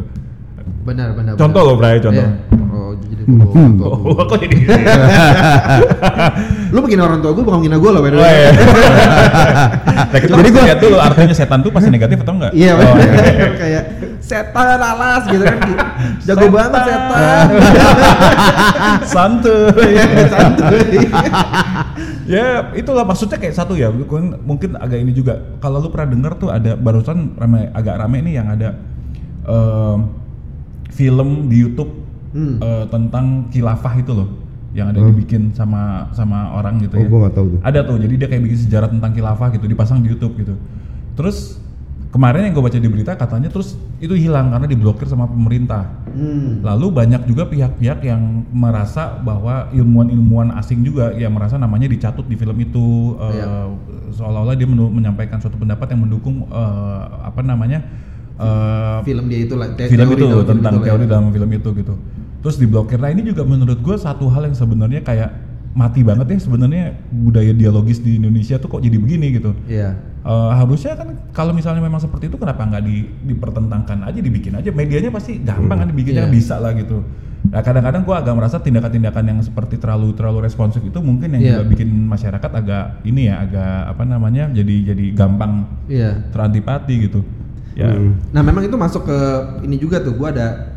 Benar, 0.83 1.09
benar. 1.15 1.33
Contoh 1.39 1.63
benar. 1.63 1.71
loh 1.71 1.77
Brian 1.79 2.01
contoh. 2.03 2.27
Iya. 2.27 2.58
Jadi 3.01 3.23
Hmm. 3.23 3.39
gua 3.39 3.47
orang 3.53 3.73
tua 3.75 3.89
Oh, 3.89 4.25
kok 4.25 4.39
jadi 4.39 4.55
gitu? 4.55 4.73
Lu 6.69 6.79
begini 6.81 7.01
orang 7.01 7.19
tua 7.19 7.31
gue 7.31 7.41
bukan 7.41 7.59
menghina 7.59 7.77
gue 7.77 7.91
loh, 7.91 8.01
Oh, 8.01 8.09
iya. 8.09 8.51
Nah, 10.09 10.19
kita 10.19 10.33
Jadi 10.35 10.49
gua- 10.51 10.65
lihat 10.65 10.79
dulu 10.79 10.97
artinya 10.97 11.33
setan 11.33 11.61
tuh 11.61 11.69
pasti 11.69 11.89
negatif 11.89 12.17
atau 12.19 12.35
enggak? 12.35 12.53
Iya, 12.53 12.73
Oh, 12.73 12.93
benar. 12.95 13.51
kayak 13.61 13.85
setan 14.19 14.67
alas 14.79 15.23
gitu 15.27 15.43
kan. 15.43 15.59
Jago 16.23 16.39
Setan. 16.41 16.53
banget 16.53 16.81
setan. 16.83 17.47
Santuy. 19.05 19.93
Santuy. 20.29 20.89
ya 22.27 22.47
itulah 22.73 23.03
maksudnya 23.03 23.37
kayak 23.37 23.55
satu 23.55 23.73
ya 23.73 23.89
mungkin 24.39 24.77
agak 24.77 24.99
ini 24.99 25.13
juga 25.13 25.57
kalau 25.59 25.81
lu 25.81 25.89
pernah 25.89 26.09
denger 26.09 26.33
tuh 26.37 26.49
ada 26.49 26.77
barusan 26.77 27.33
rame 27.35 27.73
agak 27.73 27.97
rame 27.97 28.21
nih 28.21 28.35
yang 28.37 28.49
ada 28.49 28.77
em, 29.43 29.99
film 30.91 31.49
di 31.49 31.57
YouTube 31.59 31.89
Hmm. 32.29 32.61
eh, 32.61 32.85
tentang 32.87 33.49
khilafah 33.49 33.95
itu 33.97 34.13
loh 34.13 34.29
yang 34.71 34.93
ada 34.93 35.01
dibikin 35.01 35.49
sama 35.51 36.13
sama 36.13 36.53
orang 36.53 36.77
gitu 36.79 36.93
Oh, 36.93 37.01
ya 37.01 37.09
gua 37.09 37.19
nggak 37.25 37.35
tahu 37.35 37.47
tuh. 37.51 37.61
ada 37.65 37.81
tuh 37.83 37.97
jadi 37.97 38.15
dia 38.15 38.29
kayak 38.29 38.43
bikin 38.45 38.59
sejarah 38.61 38.89
tentang 38.89 39.11
khilafah 39.11 39.49
gitu 39.51 39.65
dipasang 39.65 40.05
di 40.05 40.13
YouTube 40.13 40.37
gitu 40.37 40.55
terus 41.15 41.57
kemarin 42.09 42.41
yang 42.43 42.53
gue 42.53 42.63
baca 42.63 42.77
di 42.77 42.89
berita 42.89 43.13
katanya 43.13 43.49
terus 43.49 43.77
itu 43.99 44.13
hilang 44.13 44.49
karena 44.49 44.65
diblokir 44.65 45.05
sama 45.05 45.25
pemerintah 45.25 45.89
Hmm. 46.09 46.65
Lalu 46.65 46.87
banyak 46.91 47.23
juga 47.25 47.47
pihak-pihak 47.47 48.03
yang 48.03 48.43
merasa 48.51 49.15
bahwa 49.19 49.71
ilmuwan-ilmuwan 49.71 50.51
asing 50.57 50.83
juga 50.83 51.15
yang 51.15 51.31
merasa 51.31 51.55
namanya 51.55 51.87
dicatut 51.87 52.27
di 52.27 52.35
film 52.35 52.59
itu 52.59 53.15
eh, 53.21 53.39
Iya. 53.39 53.71
seolah-olah 54.11 54.57
dia 54.57 54.67
menyampaikan 54.67 55.39
suatu 55.39 55.55
pendapat 55.55 55.95
yang 55.95 56.03
mendukung 56.03 56.43
eh, 56.45 56.99
apa 57.23 57.39
namanya 57.41 57.87
eh, 58.39 58.99
Film 59.03 59.25
dia 59.27 59.41
itu 59.41 59.55
lah. 59.55 59.69
te- 59.73 59.87
film 59.87 60.09
itu 60.09 60.25
dalam 60.25 60.47
tentang 60.47 60.73
itu 60.73 60.79
lah 60.79 60.87
teori 60.87 61.05
ya. 61.05 61.11
dalam 61.11 61.27
film 61.29 61.51
itu 61.53 61.69
gitu. 61.75 61.95
Terus 62.39 62.57
diblokir. 62.57 62.97
Nah 62.97 63.11
ini 63.11 63.23
juga 63.25 63.43
menurut 63.43 63.77
gue 63.77 63.97
satu 63.97 64.27
hal 64.29 64.47
yang 64.47 64.55
sebenarnya 64.55 65.03
kayak 65.03 65.31
mati 65.71 66.03
banget 66.03 66.27
ya 66.29 66.39
sebenarnya 66.41 66.85
budaya 67.09 67.53
dialogis 67.53 67.99
di 67.99 68.17
Indonesia 68.17 68.57
tuh 68.57 68.67
kok 68.69 68.81
jadi 68.81 68.97
begini 68.97 69.27
gitu. 69.33 69.55
Iya. 69.65 69.95
Eh, 70.21 70.51
harusnya 70.53 70.93
kan 70.93 71.15
kalau 71.31 71.51
misalnya 71.51 71.79
memang 71.81 71.99
seperti 71.99 72.27
itu 72.27 72.37
kenapa 72.37 72.63
nggak 72.65 72.83
di, 72.83 72.97
dipertentangkan 73.25 74.03
aja 74.03 74.19
dibikin 74.19 74.55
aja 74.55 74.69
medianya 74.69 75.09
pasti 75.09 75.39
gampang 75.39 75.79
kan 75.79 75.89
dibikinnya 75.89 76.27
Iya. 76.27 76.33
bisa 76.33 76.59
lah 76.59 76.75
gitu. 76.75 77.03
Nah, 77.49 77.63
kadang-kadang 77.63 78.03
gua 78.03 78.19
agak 78.19 78.35
merasa 78.35 78.59
tindakan-tindakan 78.59 79.25
yang 79.25 79.39
seperti 79.41 79.79
terlalu 79.79 80.11
terlalu 80.13 80.43
responsif 80.43 80.83
itu 80.83 80.99
mungkin 80.99 81.33
yang 81.33 81.41
Iya. 81.41 81.51
juga 81.55 81.65
bikin 81.71 81.89
masyarakat 82.05 82.51
agak 82.53 82.85
ini 83.03 83.31
ya 83.31 83.41
agak 83.41 83.73
apa 83.89 84.03
namanya 84.05 84.51
jadi 84.51 84.75
jadi 84.85 85.05
gampang 85.13 85.65
Iya. 85.87 86.29
terantipati 86.29 86.95
gitu. 87.01 87.23
Ya. 87.79 87.95
Hmm. 87.95 88.19
Nah 88.35 88.43
memang 88.43 88.67
itu 88.67 88.75
masuk 88.75 89.07
ke 89.07 89.19
ini 89.63 89.79
juga 89.79 90.03
tuh, 90.03 90.19
gua 90.19 90.35
ada 90.35 90.75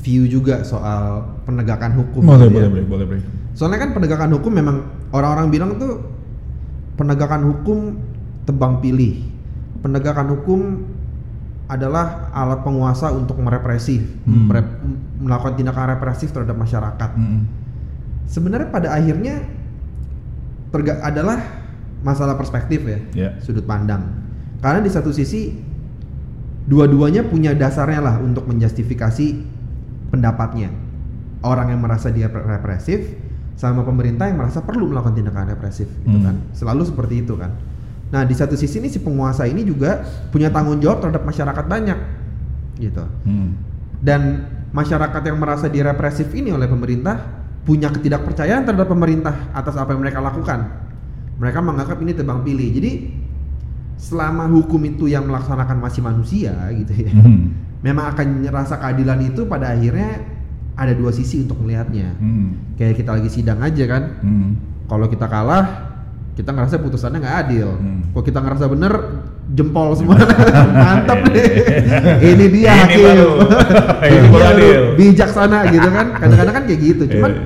view 0.00 0.24
juga 0.24 0.64
soal 0.64 1.36
penegakan 1.44 1.92
hukum. 2.00 2.24
Boleh, 2.24 2.48
gitu 2.48 2.56
boleh, 2.56 2.64
ya. 2.64 2.70
boleh, 2.72 2.86
boleh, 2.88 3.06
boleh. 3.06 3.22
Soalnya 3.52 3.84
kan 3.84 3.90
penegakan 3.92 4.32
hukum 4.32 4.52
memang 4.52 4.76
orang-orang 5.12 5.52
bilang 5.52 5.70
tuh 5.76 6.00
penegakan 6.96 7.52
hukum 7.52 8.00
tebang 8.48 8.80
pilih. 8.80 9.20
Penegakan 9.84 10.32
hukum 10.32 10.60
adalah 11.66 12.30
alat 12.32 12.62
penguasa 12.62 13.10
untuk 13.10 13.36
merepresif, 13.36 14.00
Hmm. 14.24 14.46
merep- 14.48 14.80
melakukan 15.18 15.58
tindakan 15.58 15.98
represif 15.98 16.30
terhadap 16.30 16.54
masyarakat. 16.54 17.10
Mm-mm. 17.18 17.42
Sebenarnya 18.24 18.70
pada 18.70 18.94
akhirnya 18.94 19.42
terga- 20.70 21.02
adalah 21.02 21.42
masalah 22.00 22.38
perspektif 22.38 22.86
ya, 22.86 22.98
Ya. 23.12 23.30
sudut 23.42 23.66
pandang. 23.66 24.25
Karena 24.66 24.82
di 24.82 24.90
satu 24.90 25.14
sisi 25.14 25.54
dua-duanya 26.66 27.22
punya 27.22 27.54
dasarnya 27.54 28.02
lah 28.02 28.18
untuk 28.18 28.50
menjustifikasi 28.50 29.26
pendapatnya. 30.10 30.74
Orang 31.46 31.70
yang 31.70 31.78
merasa 31.78 32.10
dia 32.10 32.26
pre- 32.26 32.42
represif 32.42 33.14
sama 33.54 33.86
pemerintah 33.86 34.26
yang 34.26 34.42
merasa 34.42 34.66
perlu 34.66 34.90
melakukan 34.90 35.14
tindakan 35.14 35.54
represif 35.54 35.86
gitu 35.86 36.18
Hmm. 36.18 36.26
kan. 36.26 36.36
Selalu 36.50 36.82
seperti 36.82 37.22
itu 37.22 37.38
kan. 37.38 37.54
Nah, 38.10 38.26
di 38.26 38.34
satu 38.34 38.58
sisi 38.58 38.82
ini 38.82 38.90
si 38.90 38.98
penguasa 38.98 39.46
ini 39.46 39.62
juga 39.62 40.02
punya 40.34 40.50
tanggung 40.50 40.82
jawab 40.82 40.98
terhadap 41.06 41.22
masyarakat 41.22 41.64
banyak 41.70 41.98
gitu. 42.82 43.06
Hmm. 43.22 43.54
Dan 44.02 44.50
masyarakat 44.74 45.22
yang 45.30 45.38
merasa 45.38 45.70
direpresif 45.70 46.26
ini 46.34 46.50
oleh 46.50 46.66
pemerintah 46.66 47.22
punya 47.62 47.86
ketidakpercayaan 47.94 48.66
terhadap 48.66 48.90
pemerintah 48.90 49.54
atas 49.54 49.78
apa 49.78 49.94
yang 49.94 50.02
mereka 50.02 50.18
lakukan. 50.18 50.66
Mereka 51.38 51.62
menganggap 51.62 52.02
ini 52.02 52.18
tebang 52.18 52.42
pilih. 52.42 52.66
Jadi 52.74 52.90
selama 53.96 54.44
hukum 54.52 54.80
itu 54.84 55.08
yang 55.08 55.24
melaksanakan 55.26 55.80
masih 55.80 56.00
manusia 56.04 56.52
gitu 56.72 56.92
ya. 56.94 57.12
Hmm. 57.12 57.56
Memang 57.80 58.12
akan 58.12 58.44
rasa 58.52 58.76
keadilan 58.76 59.20
itu 59.24 59.48
pada 59.48 59.72
akhirnya 59.72 60.20
ada 60.76 60.92
dua 60.92 61.10
sisi 61.10 61.42
untuk 61.42 61.58
melihatnya. 61.64 62.12
Hmm. 62.20 62.76
Kayak 62.76 63.00
kita 63.00 63.10
lagi 63.16 63.30
sidang 63.32 63.58
aja 63.64 63.84
kan. 63.88 64.02
Hmm. 64.20 64.50
Kalau 64.86 65.08
kita 65.08 65.26
kalah, 65.26 65.64
kita 66.36 66.52
ngerasa 66.52 66.76
putusannya 66.78 67.18
nggak 67.24 67.38
adil. 67.48 67.68
Hmm. 67.80 68.00
Kalau 68.12 68.24
kita 68.24 68.38
ngerasa 68.44 68.64
bener, 68.68 68.92
jempol 69.56 69.96
semua. 69.96 70.20
Mantap 70.84 71.20
deh. 71.32 71.48
Ini 72.20 72.46
dia 72.52 72.72
Ini 72.76 72.80
hakim. 72.84 73.18
Ini 74.12 74.28
baru 74.28 74.68
bijaksana 75.00 75.58
gitu 75.72 75.88
kan. 75.88 76.06
Kadang-kadang 76.20 76.54
kan 76.60 76.64
kayak 76.68 76.80
gitu. 76.84 77.04
Cuman 77.16 77.32
Iya. 77.32 77.42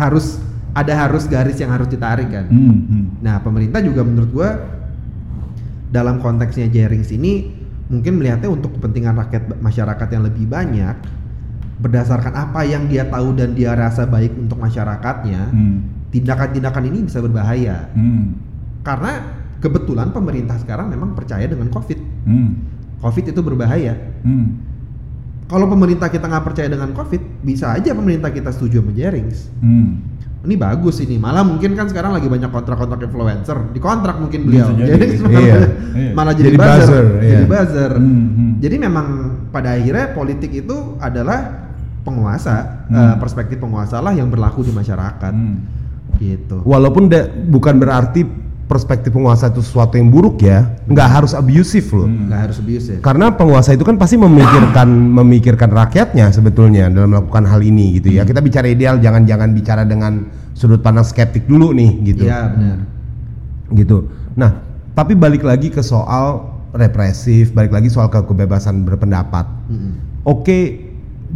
harus 0.00 0.40
ada 0.72 0.92
harus 0.96 1.28
garis 1.28 1.58
yang 1.60 1.68
harus 1.74 1.90
ditarik 1.92 2.32
kan. 2.32 2.48
Hmm. 2.48 2.88
Hmm. 2.88 3.04
Nah, 3.20 3.44
pemerintah 3.44 3.84
juga 3.84 4.00
menurut 4.00 4.30
gua 4.32 4.79
dalam 5.90 6.22
konteksnya 6.22 6.70
Jerings 6.70 7.10
ini 7.10 7.50
mungkin 7.90 8.22
melihatnya 8.22 8.46
untuk 8.46 8.78
kepentingan 8.78 9.18
rakyat 9.18 9.58
masyarakat 9.58 10.08
yang 10.14 10.22
lebih 10.22 10.46
banyak 10.46 10.94
berdasarkan 11.82 12.34
apa 12.36 12.62
yang 12.62 12.86
dia 12.86 13.08
tahu 13.08 13.34
dan 13.34 13.56
dia 13.58 13.74
rasa 13.74 14.06
baik 14.06 14.36
untuk 14.36 14.60
masyarakatnya. 14.62 15.50
Hmm. 15.50 15.78
Tindakan-tindakan 16.10 16.84
ini 16.90 17.06
bisa 17.06 17.22
berbahaya 17.22 17.86
Hmm. 17.94 18.34
karena 18.82 19.38
kebetulan 19.62 20.10
pemerintah 20.10 20.58
sekarang 20.58 20.90
memang 20.90 21.14
percaya 21.14 21.46
dengan 21.46 21.70
COVID. 21.70 21.98
Hmm. 22.26 22.50
COVID 23.00 23.24
itu 23.32 23.40
berbahaya. 23.40 23.96
Hmm. 24.22 24.60
Kalau 25.50 25.66
pemerintah 25.66 26.06
kita 26.06 26.30
nggak 26.30 26.46
percaya 26.46 26.68
dengan 26.70 26.94
COVID, 26.94 27.42
bisa 27.42 27.74
aja 27.74 27.90
pemerintah 27.90 28.30
kita 28.30 28.54
setuju 28.54 28.84
sama 28.84 28.92
Jerings. 28.94 29.50
Hmm. 29.58 29.98
Ini 30.40 30.56
bagus 30.56 30.96
ini. 30.98 31.20
Malah 31.20 31.44
mungkin 31.44 31.76
kan 31.76 31.84
sekarang 31.84 32.16
lagi 32.16 32.24
banyak 32.24 32.48
kontrak-kontrak 32.48 33.00
influencer. 33.02 33.60
Dikontrak 33.70 34.16
mungkin 34.16 34.40
beliau. 34.48 34.72
Jadi. 34.72 35.20
Malah, 35.20 35.40
Iya. 35.40 35.56
Iya. 35.90 36.10
malah 36.12 36.32
jadi, 36.32 36.46
Jadi 36.46 36.56
buzzer. 36.56 36.80
buzzer, 36.80 37.04
Jadi 37.20 37.28
iya. 37.36 37.40
buzzer. 37.46 37.92
Hmm, 37.92 38.24
hmm. 38.30 38.50
Jadi 38.58 38.76
memang 38.78 39.06
pada 39.50 39.68
akhirnya 39.74 40.06
politik 40.10 40.50
itu 40.54 40.76
adalah 40.96 41.68
penguasa, 42.00 42.88
Hmm. 42.88 42.96
eh, 42.96 43.14
perspektif 43.16 43.60
penguasa 43.60 44.00
lah 44.00 44.10
yang 44.10 44.26
berlaku 44.26 44.64
di 44.64 44.72
masyarakat. 44.72 45.32
Hmm. 45.32 45.60
Gitu. 46.16 46.64
Walaupun 46.64 47.06
da- 47.06 47.28
bukan 47.28 47.76
berarti 47.76 48.24
perspektif 48.70 49.10
penguasa 49.10 49.50
itu 49.50 49.58
sesuatu 49.58 49.98
yang 49.98 50.14
buruk 50.14 50.46
ya, 50.46 50.70
nggak 50.86 51.08
harus 51.10 51.34
abusif 51.34 51.90
loh. 51.90 52.06
Hmm. 52.06 52.30
Nggak 52.30 52.40
harus 52.46 52.56
abuse 52.62 52.86
ya. 52.86 52.98
Karena 53.02 53.34
penguasa 53.34 53.74
itu 53.74 53.82
kan 53.82 53.98
pasti 53.98 54.14
memikirkan 54.14 54.86
memikirkan 54.86 55.74
rakyatnya 55.74 56.30
sebetulnya 56.30 56.86
dalam 56.86 57.10
melakukan 57.10 57.50
hal 57.50 57.58
ini 57.66 57.98
gitu 57.98 58.14
ya. 58.14 58.22
Kita 58.22 58.38
bicara 58.38 58.70
ideal, 58.70 59.02
jangan-jangan 59.02 59.50
bicara 59.50 59.82
dengan 59.82 60.30
sudut 60.54 60.78
pandang 60.78 61.02
skeptik 61.02 61.50
dulu 61.50 61.74
nih 61.74 62.14
gitu. 62.14 62.30
Iya 62.30 62.54
benar. 62.54 62.78
Gitu. 63.74 64.06
Nah, 64.38 64.62
tapi 64.94 65.18
balik 65.18 65.42
lagi 65.42 65.74
ke 65.74 65.82
soal 65.82 66.46
represif, 66.70 67.50
balik 67.50 67.74
lagi 67.74 67.90
soal 67.90 68.06
ke 68.06 68.22
kebebasan 68.22 68.86
berpendapat. 68.86 69.50
Mm-mm. 69.66 70.22
Oke, 70.22 70.86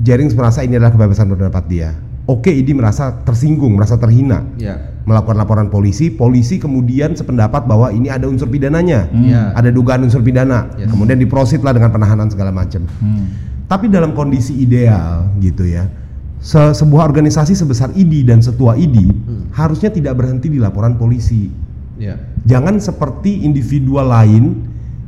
Jerings 0.07 0.38
merasa 0.38 0.62
ini 0.62 0.79
adalah 0.79 0.94
kebebasan 0.94 1.27
berpendapat 1.35 1.64
dia. 1.66 1.90
Oke, 2.31 2.55
Idi 2.55 2.73
merasa 2.73 3.11
tersinggung, 3.27 3.75
merasa 3.75 3.99
terhina. 3.99 4.47
Iya. 4.55 4.94
Melakukan 5.05 5.37
laporan 5.37 5.69
polisi, 5.69 6.09
polisi 6.09 6.57
kemudian 6.57 7.12
sependapat 7.12 7.69
bahwa 7.69 7.93
ini 7.93 8.09
ada 8.09 8.25
unsur 8.25 8.49
pidananya. 8.49 9.05
Hmm. 9.12 9.25
Iya. 9.29 9.43
Ada 9.53 9.69
dugaan 9.69 10.01
unsur 10.01 10.25
pidana. 10.25 10.73
Yes. 10.81 10.88
Kemudian 10.88 11.21
diprosit 11.21 11.61
lah 11.61 11.77
dengan 11.77 11.93
penahanan 11.93 12.33
segala 12.33 12.49
macam. 12.49 12.88
Hmm. 12.99 13.29
Tapi 13.69 13.93
dalam 13.93 14.12
kondisi 14.12 14.57
ideal 14.57 15.29
gitu 15.38 15.64
ya. 15.64 15.88
se- 16.45 16.77
sebuah 16.77 17.09
organisasi 17.09 17.57
sebesar 17.57 17.97
IDI 17.97 18.21
dan 18.21 18.45
setua 18.45 18.77
IDI 18.77 19.09
Hmm. 19.09 19.49
harusnya 19.57 19.88
tidak 19.88 20.12
berhenti 20.21 20.53
di 20.53 20.61
laporan 20.61 20.97
polisi. 20.97 21.49
Iya. 21.97 22.21
Jangan 22.45 22.77
seperti 22.77 23.45
individual 23.45 24.12
lain 24.12 24.61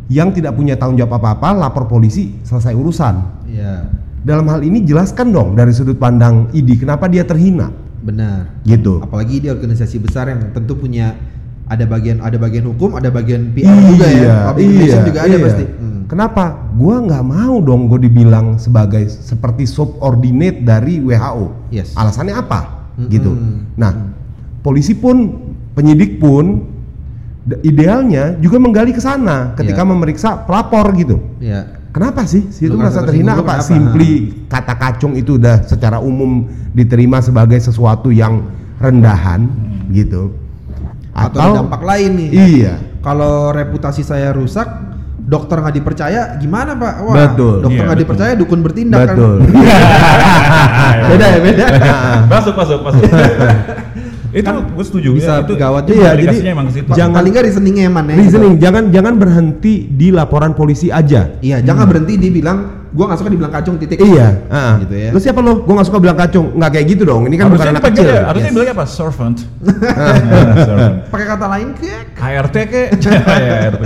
yang 0.08 0.32
tidak 0.32 0.56
punya 0.56 0.80
tanggung 0.80 0.96
jawab 0.96 1.20
apa-apa, 1.20 1.52
lapor 1.52 1.84
polisi, 1.88 2.36
selesai 2.40 2.72
urusan. 2.72 3.14
Iya. 3.52 3.84
Dalam 4.24 4.48
hal 4.48 4.64
ini 4.64 4.80
jelaskan 4.82 5.28
dong 5.28 5.52
dari 5.52 5.76
sudut 5.76 6.00
pandang 6.00 6.48
IDI 6.50 6.80
kenapa 6.80 7.04
dia 7.04 7.22
terhina, 7.22 7.68
Benar. 8.06 8.62
gitu. 8.62 9.02
Apalagi 9.02 9.42
di 9.42 9.48
organisasi 9.50 9.98
besar 9.98 10.30
yang 10.30 10.54
tentu 10.54 10.78
punya 10.78 11.18
ada 11.66 11.82
bagian 11.82 12.22
ada 12.22 12.38
bagian 12.38 12.70
hukum, 12.70 12.94
ada 12.94 13.10
bagian 13.10 13.50
PR 13.50 13.74
juga 13.90 14.06
ya. 14.06 14.34
Public 14.54 14.66
relation 14.70 15.02
juga 15.02 15.20
ada 15.26 15.34
iya. 15.34 15.42
pasti. 15.42 15.64
Hmm. 15.66 16.00
Kenapa? 16.06 16.44
Gua 16.78 17.02
nggak 17.02 17.24
mau 17.26 17.58
dong 17.58 17.90
gue 17.90 18.06
dibilang 18.06 18.62
sebagai 18.62 19.10
seperti 19.10 19.66
subordinate 19.66 20.62
dari 20.62 21.02
WHO. 21.02 21.74
Yes. 21.74 21.98
Alasannya 21.98 22.38
apa? 22.38 22.94
Mm-mm. 22.94 23.10
Gitu. 23.10 23.30
Nah, 23.74 24.14
polisi 24.62 24.94
pun 24.94 25.34
penyidik 25.74 26.22
pun 26.22 26.62
idealnya 27.62 28.34
juga 28.42 28.58
menggali 28.58 28.90
ke 28.90 29.02
sana 29.02 29.54
ketika 29.54 29.82
Iya. 29.82 29.90
memeriksa 29.90 30.28
pelapor 30.46 30.94
gitu. 30.98 31.18
Iya. 31.38 31.75
Kenapa 31.96 32.28
sih? 32.28 32.44
Si 32.52 32.68
itu 32.68 32.76
merasa 32.76 33.00
terhina 33.00 33.40
apa? 33.40 33.56
kenapa? 33.56 33.64
Simply 33.64 34.28
kata 34.52 34.76
kacung 34.76 35.16
itu 35.16 35.40
udah 35.40 35.64
secara 35.64 35.96
umum 35.96 36.44
diterima 36.76 37.24
sebagai 37.24 37.56
sesuatu 37.56 38.12
yang 38.12 38.44
rendahan 38.76 39.48
gitu. 39.88 40.36
Atau, 41.16 41.40
ada 41.40 41.64
dampak 41.64 41.80
lain 41.80 42.10
nih. 42.20 42.28
Iya. 42.36 42.74
Kalau 43.00 43.48
reputasi 43.48 44.04
saya 44.04 44.36
rusak, 44.36 44.68
dokter 45.24 45.56
nggak 45.56 45.72
dipercaya, 45.80 46.36
gimana 46.36 46.76
pak? 46.76 46.94
Wah, 47.00 47.32
Betul. 47.32 47.64
dokter 47.64 47.80
Iya, 47.80 47.86
nggak 47.88 47.96
betul. 47.96 48.04
dipercaya, 48.12 48.32
dukun 48.36 48.60
bertindak 48.60 49.00
Betul. 49.00 49.36
kan? 49.40 49.56
beda 51.16 51.26
ya 51.32 51.38
beda. 51.40 51.66
masuk 52.36 52.54
masuk 52.60 52.78
masuk. 52.84 53.02
Itu 54.32 54.46
gue 54.48 54.84
setuju 54.84 55.08
bisa 55.12 55.32
ya, 55.32 55.42
itu 55.42 55.52
gawat 55.54 55.82
itu 55.84 55.92
juga. 55.94 56.06
Iya, 56.08 56.12
jadi 56.32 56.50
emang 56.50 56.66
ke 56.66 56.72
situ. 56.74 56.88
jangan- 56.92 57.16
Paling 57.16 57.32
nggak 57.32 57.44
reasoningnya 57.44 57.84
eman 57.86 58.04
ya. 58.06 58.14
Reasoning, 58.16 58.54
jangan 58.56 58.84
jangan 58.90 59.14
berhenti 59.16 59.74
di 59.86 60.08
laporan 60.08 60.52
polisi 60.52 60.88
aja. 60.88 61.36
Iya, 61.38 61.60
jangan 61.60 61.84
berhenti 61.86 62.14
dibilang, 62.16 62.58
gua 62.90 63.04
nggak 63.08 63.18
suka 63.18 63.30
dibilang 63.30 63.52
kacung 63.52 63.76
titik. 63.76 63.98
Iya, 63.98 64.28
heeh. 64.46 64.74
Gitu 64.82 64.94
ya. 64.96 65.10
Lu 65.12 65.18
siapa 65.18 65.40
lo? 65.40 65.62
Gua 65.62 65.74
gak 65.78 65.88
suka 65.88 65.98
bilang 65.98 66.16
kacung. 66.16 66.46
Nggak 66.52 66.70
kayak 66.72 66.86
gitu 66.88 67.02
dong. 67.04 67.22
Ini 67.26 67.36
kan 67.36 67.46
bukan 67.48 67.68
anak 67.70 67.82
kecil. 67.86 68.06
ya, 68.06 68.22
harusnya 68.26 68.48
Yes. 68.48 68.54
bilangnya 68.54 68.74
apa? 68.74 68.84
Servant. 68.86 69.36
Servant. 70.66 70.94
Pakai 71.08 71.26
kata 71.28 71.46
lain 71.48 71.68
ke? 71.72 71.84
Ya, 71.84 71.98
HRT. 72.16 72.56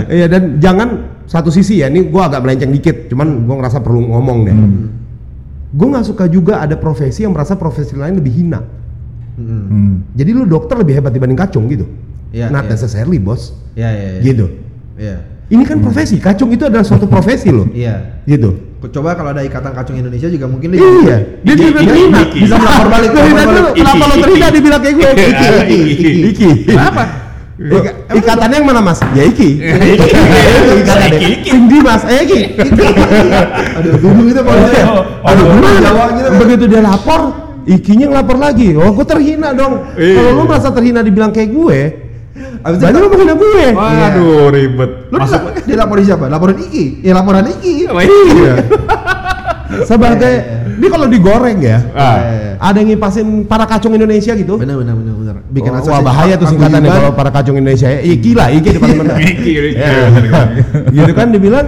Iya 0.09 0.25
dan 0.27 0.41
jangan 0.57 0.89
satu 1.25 1.49
sisi 1.49 1.79
ya. 1.79 1.87
Ini 1.87 2.07
gua 2.07 2.27
agak 2.27 2.41
melenceng 2.41 2.71
dikit. 2.71 3.07
Cuman 3.07 3.45
gua 3.45 3.55
ngerasa 3.59 3.79
perlu 3.79 4.05
ngomong 4.07 4.37
deh. 4.43 4.55
Hmm. 4.55 4.87
Gue 5.71 5.87
nggak 5.87 6.03
suka 6.03 6.27
juga 6.27 6.59
ada 6.59 6.75
profesi 6.75 7.23
yang 7.23 7.31
merasa 7.31 7.55
profesi 7.55 7.95
lain 7.95 8.19
lebih 8.19 8.33
hina. 8.33 8.59
Mm-mm. 9.35 9.61
Hmm. 9.65 9.93
Jadi 10.11 10.29
lu 10.31 10.43
dokter 10.43 10.75
lebih 10.75 10.97
hebat 10.97 11.11
dibanding 11.11 11.37
kacung 11.37 11.67
gitu. 11.67 11.87
Iya, 12.31 12.47
Not 12.47 12.65
iya. 12.65 12.71
necessarily 12.71 13.19
bos. 13.19 13.55
Iya 13.73 13.89
iya. 13.89 14.09
iya. 14.11 14.21
Gitu. 14.21 14.45
Iya. 14.95 15.15
Ini 15.47 15.63
kan 15.63 15.77
profesi. 15.79 16.15
Kacung 16.15 16.47
itu 16.49 16.63
adalah 16.63 16.83
suatu 16.83 17.05
profesi 17.05 17.51
loh. 17.51 17.67
Iya. 17.69 18.23
Gitu. 18.23 18.71
Coba 18.81 19.13
kalau 19.13 19.29
ada 19.29 19.43
ikatan 19.43 19.71
kacung 19.71 19.93
Indonesia 19.93 20.25
juga 20.25 20.49
mungkin 20.49 20.73
dia 20.73 20.81
Iya, 20.81 21.17
dia 21.43 21.53
juga 21.53 21.79
terhina. 21.81 22.21
Bisa 22.25 22.55
melapor 22.55 22.87
balik. 22.89 23.09
Terhina 23.11 23.33
melapor 23.35 23.51
dulu. 23.51 23.61
balik. 23.61 23.75
Kenapa 23.77 24.03
lo 24.03 24.15
terhina 24.17 24.47
Iki. 24.47 24.55
dibilang 24.55 24.81
kayak 24.81 24.95
gue? 24.95 25.09
Iki, 25.11 25.79
Iki, 25.85 26.09
Iki. 26.33 26.49
Kenapa? 26.65 27.03
Ika- 27.61 27.95
Ikatannya 28.17 28.55
yang 28.57 28.65
mana 28.65 28.81
mas? 28.81 28.99
Ya 29.13 29.23
Iki. 29.23 29.49
Iki. 29.93 30.07
Iki, 30.81 30.97
Iki. 31.13 31.29
Sing 31.45 31.63
Dimas, 31.69 32.01
eh 32.09 32.19
Iki. 32.25 32.39
Aduh, 33.77 33.93
dulu 34.01 34.21
itu 34.27 34.41
kalau. 34.41 34.65
Aduh, 35.29 35.43
gimana? 35.45 35.89
Gitu. 36.09 36.29
Begitu 36.41 36.63
dia 36.67 36.81
lapor, 36.81 37.21
Ikinya 37.63 38.05
ngelapor 38.09 38.37
lagi. 38.37 38.73
Oh, 38.73 38.91
gue 38.91 39.03
terhina 39.03 39.51
dong. 39.51 39.85
Iya. 39.93 40.15
Kalau 40.15 40.31
lu 40.33 40.43
merasa 40.43 40.69
terhina 40.69 40.99
dibilang 40.99 41.29
kayak 41.29 41.49
gue, 41.49 41.79
Abis 42.61 42.77
berarti 42.79 42.97
lu 42.97 43.07
menghina 43.07 43.33
gue. 43.35 43.63
Waduh, 43.71 44.45
ribet. 44.49 44.91
Lu 45.07 45.17
Masuk 45.17 45.39
dilap- 45.41 45.67
dilaporin 45.67 46.03
siapa? 46.03 46.25
Laporan 46.25 46.57
Iki. 46.57 46.85
Ya 47.01 47.13
laporan 47.13 47.45
Iki. 47.45 47.71
apa 47.85 47.99
ini? 48.01 48.17
Iya. 48.31 48.53
Sebagai 49.83 50.33
ini 50.73 50.87
kalau 50.87 51.07
digoreng 51.07 51.59
ya, 51.59 51.79
Ah. 51.91 52.19
ada 52.59 52.75
yang 52.75 52.91
ngipasin 52.91 53.23
para 53.45 53.63
kacung 53.63 53.93
Indonesia 53.93 54.33
gitu. 54.33 54.57
Benar 54.57 54.75
benar 54.77 54.95
benar 54.95 55.15
benar. 55.15 55.35
Bikin 55.47 55.71
asosiasi 55.71 55.91
wah 55.91 56.01
bahaya 56.03 56.33
tuh 56.35 56.47
singkatannya 56.47 56.89
kalau 56.89 57.11
para 57.13 57.29
kacung 57.29 57.55
Indonesia. 57.55 57.87
ya. 57.87 57.99
Iki 58.01 58.31
lah, 58.33 58.47
Iki 58.49 58.67
di 58.67 58.79
paling 58.79 58.97
benar. 58.99 59.15
Iki, 59.23 59.31
Iki. 59.31 59.71
Ya. 59.73 60.41
gitu 60.91 61.11
kan 61.13 61.27
dibilang, 61.29 61.67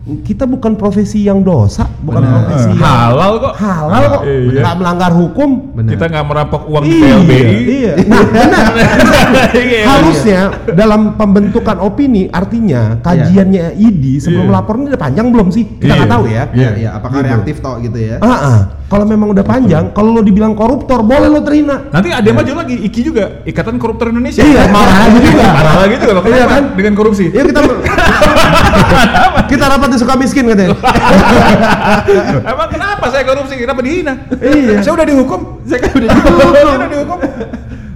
kita 0.00 0.48
bukan 0.48 0.74
profesi 0.74 1.20
yang 1.20 1.44
dosa, 1.44 1.84
bukan 2.00 2.24
Benar. 2.24 2.32
profesi 2.40 2.72
yang 2.72 2.80
halal 2.80 3.32
kok. 3.36 3.52
halal 3.54 4.02
kok, 4.10 4.22
Iya. 4.24 4.60
nggak 4.64 4.74
melanggar 4.74 5.12
hukum. 5.12 5.50
Benar. 5.76 5.90
Kita 5.92 6.04
nggak 6.08 6.24
merampok 6.24 6.62
uang 6.66 6.82
di 6.82 6.88
Iya, 6.90 7.04
PLBI. 7.20 7.56
iya. 7.68 7.92
Nah, 8.08 8.22
benar. 8.24 8.64
Iya, 9.60 9.80
Harusnya 9.86 10.40
dalam 10.72 11.14
pembentukan 11.14 11.76
opini 11.78 12.26
artinya 12.28 12.96
kajiannya 12.98 13.76
ID 13.76 14.18
sebelum 14.18 14.48
Iya. 14.48 14.54
lapor 14.56 14.74
ini 14.74 14.88
udah 14.88 15.00
panjang 15.00 15.26
belum 15.28 15.48
sih? 15.50 15.64
Kita 15.76 15.92
nggak 15.94 16.08
Iya. 16.08 16.14
tahu 16.16 16.24
ya. 16.26 16.42
Iya, 16.50 16.70
iya, 16.74 16.88
apakah 16.92 17.18
Gitu. 17.20 17.28
reaktif 17.28 17.56
toh 17.60 17.76
gitu 17.78 17.98
ya? 18.00 18.16
Ah, 18.18 18.32
ah. 18.32 18.58
kalau 18.88 19.06
memang 19.06 19.30
udah 19.30 19.44
panjang, 19.44 19.92
kalau 19.92 20.10
lo 20.10 20.20
dibilang 20.20 20.50
koruptor, 20.52 21.04
boleh 21.04 21.28
lo 21.28 21.38
terhina. 21.40 21.86
Nanti 21.90 22.10
ada 22.10 22.24
yang 22.24 22.34
maju 22.34 22.52
lagi, 22.58 22.74
Iki 22.80 23.00
juga, 23.04 23.44
Ikatan 23.44 23.78
Koruptor 23.78 24.10
Indonesia. 24.10 24.42
Iya, 24.42 24.66
marah 24.66 25.06
lagi 25.06 25.18
juga. 25.22 25.44
Marah 25.46 25.74
lagi 25.78 25.94
juga. 25.94 26.10
Iya 26.10 26.22
Kenapa? 26.24 26.50
kan? 26.50 26.62
Dengan 26.74 26.92
korupsi. 26.96 27.24
Iya 27.28 27.42
kita 27.44 27.60
kita 29.50 29.64
rapat 29.68 29.89
di 29.90 29.98
suka 29.98 30.14
miskin 30.16 30.46
katanya. 30.46 30.72
Emang 32.50 32.68
kenapa 32.70 33.06
saya 33.10 33.22
korupsi? 33.26 33.58
Kenapa 33.58 33.82
dihina? 33.82 34.14
Iya. 34.38 34.80
Saya 34.80 34.92
udah 34.94 35.06
dihukum. 35.06 35.40
Saya 35.66 35.78
kan 35.82 35.90
udah 35.98 36.08
dihukum. 36.08 36.32
Saya 36.54 36.64
udah 36.78 36.88
dihukum. 36.90 37.18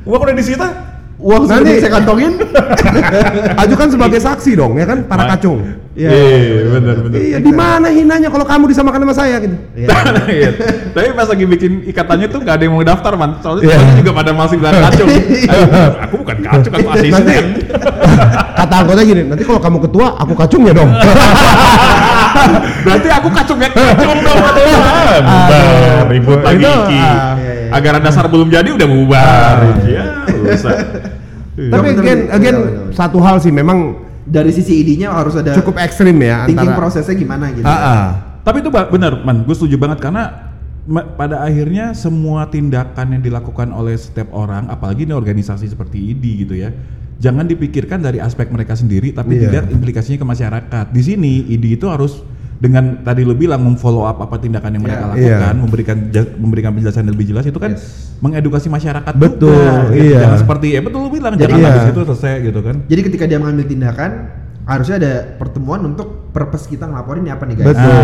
Uang 0.04 0.20
udah 0.26 0.36
disita. 0.36 0.93
Uang 1.14 1.46
Nanti- 1.46 1.78
saya 1.78 1.92
kantongin. 1.94 2.32
Ajukan 3.62 3.88
sebagai 3.88 4.18
saksi 4.18 4.54
dong, 4.54 4.74
ya 4.74 4.84
kan 4.84 5.06
para 5.06 5.24
Ma- 5.24 5.30
kacung. 5.30 5.62
Iya, 5.94 6.10
benar 6.74 6.96
benar. 7.00 7.16
Iya, 7.16 7.38
di 7.38 7.52
mana 7.54 7.86
hinanya 7.86 8.26
kalau 8.26 8.42
kamu 8.42 8.66
disamakan 8.66 8.98
sama 9.00 9.14
saya 9.14 9.38
gitu? 9.38 9.54
Iya. 9.74 9.88
Iya. 10.34 10.50
Tapi 10.90 11.14
pas 11.14 11.28
lagi 11.28 11.44
bikin 11.46 11.86
ikatannya 11.86 12.26
tuh 12.26 12.42
gak 12.42 12.58
ada 12.58 12.64
yang 12.66 12.74
mau 12.74 12.82
daftar 12.82 13.14
man. 13.14 13.38
Soalnya 13.38 13.62
Iya. 13.62 13.78
semuanya 13.78 13.94
juga 13.96 14.12
pada 14.12 14.30
masih 14.32 14.56
bilang 14.58 14.74
kacung. 14.80 15.08
Ayo, 15.54 15.64
aku 16.02 16.14
bukan 16.18 16.36
kacung, 16.42 16.72
aku 16.72 16.88
Nanti 16.90 17.08
asisten. 17.08 17.44
kata 18.54 18.74
anggota 18.76 19.00
gini, 19.02 19.22
nanti 19.24 19.42
kalau 19.42 19.60
kamu 19.60 19.78
ketua, 19.86 20.06
aku 20.18 20.32
kacungnya 20.34 20.72
dong. 20.74 20.90
Berarti 22.84 23.08
aku 23.08 23.28
kacungnya 23.30 23.68
kacung 23.70 24.18
dong. 24.18 24.38
Ribut 26.04 26.40
lagi 26.42 26.58
Itu, 26.58 26.72
Iki. 26.84 27.00
ah. 27.00 27.34
Agar 27.72 27.98
dasar 27.98 28.26
belum 28.26 28.48
jadi 28.48 28.70
udah 28.70 28.86
bubar. 28.86 29.56
Ya, 29.62 29.74
usah. 29.74 30.03
Tapi 31.54 31.86
bener, 31.94 32.02
again, 32.02 32.20
again 32.30 32.56
bener. 32.58 32.90
satu 32.90 33.22
hal 33.22 33.38
sih 33.38 33.50
memang 33.50 34.02
Dari 34.24 34.50
sisi 34.50 34.80
ID-nya 34.80 35.12
harus 35.12 35.36
ada 35.36 35.52
cukup 35.52 35.76
ekstrim 35.78 36.16
ya 36.16 36.48
thinking 36.48 36.64
antara. 36.64 36.80
prosesnya 36.80 37.12
gimana 37.12 37.52
gitu. 37.52 37.62
Ah, 37.62 37.76
ah. 37.76 38.04
Tapi 38.40 38.64
itu 38.64 38.72
benar, 38.72 39.20
man. 39.20 39.44
Gue 39.44 39.52
setuju 39.52 39.76
banget 39.76 40.00
karena 40.00 40.52
pada 41.16 41.44
akhirnya 41.44 41.92
semua 41.92 42.48
tindakan 42.48 43.16
yang 43.16 43.22
dilakukan 43.24 43.68
oleh 43.68 43.92
setiap 43.96 44.32
orang, 44.32 44.68
apalagi 44.68 45.04
ini 45.04 45.12
organisasi 45.12 45.68
seperti 45.68 46.12
ID 46.12 46.24
gitu 46.44 46.56
ya, 46.56 46.72
jangan 47.16 47.44
dipikirkan 47.44 48.00
dari 48.00 48.16
aspek 48.16 48.48
mereka 48.48 48.72
sendiri, 48.72 49.12
tapi 49.12 49.36
Iya. 49.36 49.48
dilihat 49.48 49.66
implikasinya 49.68 50.16
ke 50.16 50.26
masyarakat. 50.26 50.86
Di 50.92 51.02
sini 51.04 51.44
ID 51.48 51.76
itu 51.76 51.88
harus 51.88 52.24
dengan 52.54 53.02
tadi 53.02 53.22
lo 53.22 53.34
bilang 53.34 53.60
memfollow 53.60 54.04
up 54.04 54.18
apa 54.20 54.38
tindakan 54.38 54.78
yang 54.78 54.82
mereka 54.82 55.00
Iya. 55.00 55.10
lakukan, 55.10 55.54
Iya. 55.54 55.60
memberikan 55.60 55.96
memberikan 56.38 56.70
penjelasan 56.72 57.02
yang 57.04 57.14
lebih 57.14 57.28
jelas 57.30 57.44
itu 57.44 57.58
kan 57.58 57.72
mengedukasi 58.18 58.68
masyarakat 58.68 59.12
Betul, 59.14 59.52
juga. 59.52 59.92
gitu. 59.92 60.04
iya. 60.06 60.20
Jangan 60.22 60.38
seperti 60.40 60.66
ya 60.72 60.80
betul 60.80 61.00
lo 61.02 61.10
bilang, 61.10 61.34
Jadi- 61.34 61.50
jangan 61.50 61.58
Iya. 61.60 61.68
habis 61.70 61.86
itu 61.90 62.00
selesai 62.06 62.34
gitu 62.42 62.60
kan. 62.62 62.76
Jadi 62.86 63.00
ketika 63.02 63.24
dia 63.26 63.38
mengambil 63.38 63.66
tindakan, 63.66 64.10
harusnya 64.64 64.96
ada 64.96 65.12
pertemuan 65.36 65.84
untuk 65.84 66.32
purpose 66.32 66.66
kita 66.66 66.88
ngelaporin 66.88 67.22
ini 67.22 67.30
apa 67.30 67.44
nih 67.44 67.56
guys. 67.56 67.68
Betul. 67.70 68.02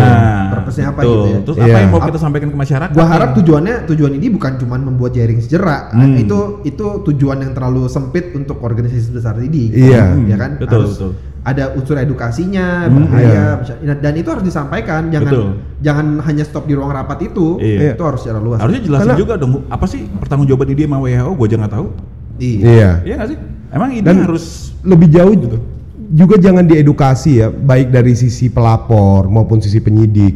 Purpose-nya 0.51 0.85
apa 0.87 0.99
betul. 1.01 1.11
gitu 1.11 1.27
ya. 1.27 1.39
Terus 1.41 1.57
Iya. 1.57 1.65
apa 1.65 1.77
yang 1.77 1.91
mau 1.91 2.01
kita 2.01 2.19
sampaikan 2.21 2.49
ke 2.49 2.57
masyarakat? 2.57 2.93
Gua 2.93 3.07
harap 3.07 3.29
nih? 3.29 3.35
tujuannya 3.41 3.75
tujuan 3.89 4.11
ini 4.13 4.27
bukan 4.29 4.51
cuma 4.55 4.75
membuat 4.77 5.11
jaring 5.11 5.39
sejerak. 5.41 5.91
Hmm. 5.91 6.15
Itu 6.15 6.39
itu 6.63 6.85
tujuan 7.03 7.41
yang 7.41 7.51
terlalu 7.51 7.89
sempit 7.89 8.31
untuk 8.31 8.61
organisasi 8.61 9.01
sebesar 9.03 9.35
ini. 9.41 9.73
Iya. 9.73 10.15
Ya 10.21 10.37
kan? 10.37 10.51
Betul, 10.55 10.85
Harus 10.85 10.95
betul. 10.95 11.11
Ada 11.41 11.73
unsur 11.73 11.97
edukasinya, 11.97 12.85
Hmm, 12.85 13.09
bahaya, 13.09 13.25
iya. 13.25 13.45
bisa- 13.57 13.81
dan 13.97 14.13
itu 14.13 14.29
harus 14.29 14.45
disampaikan. 14.45 15.09
Jangan 15.09 15.31
Betul. 15.33 15.45
jangan 15.81 16.07
hanya 16.21 16.43
stop 16.45 16.69
di 16.69 16.77
ruang 16.77 16.93
rapat 16.93 17.25
itu. 17.25 17.57
Iya. 17.57 17.97
Itu 17.97 18.05
harus 18.05 18.21
secara 18.21 18.37
luas. 18.37 18.61
Harusnya 18.61 18.85
jelasin 18.85 19.09
Karena- 19.09 19.17
juga 19.17 19.33
dong, 19.41 19.65
apa 19.65 19.85
sih 19.89 20.05
pertanggungjawaban 20.05 20.69
dia 20.69 20.85
sama 20.85 21.01
WHO? 21.01 21.33
Gue 21.33 21.45
aja 21.49 21.57
nggak 21.57 21.73
tahu. 21.73 21.87
Iya. 22.37 22.61
Iya. 22.61 22.89
Iya 23.01 23.13
nggak 23.17 23.29
sih? 23.33 23.37
Emang 23.73 23.89
ini 23.89 24.05
Dan 24.05 24.21
harus 24.21 24.45
lebih 24.85 25.07
jauh 25.09 25.33
juga 26.11 26.35
jangan 26.35 26.67
diedukasi 26.67 27.39
ya, 27.39 27.47
baik 27.47 27.89
dari 27.89 28.11
sisi 28.13 28.51
pelapor 28.51 29.31
maupun 29.31 29.63
sisi 29.63 29.79
penyidik. 29.79 30.35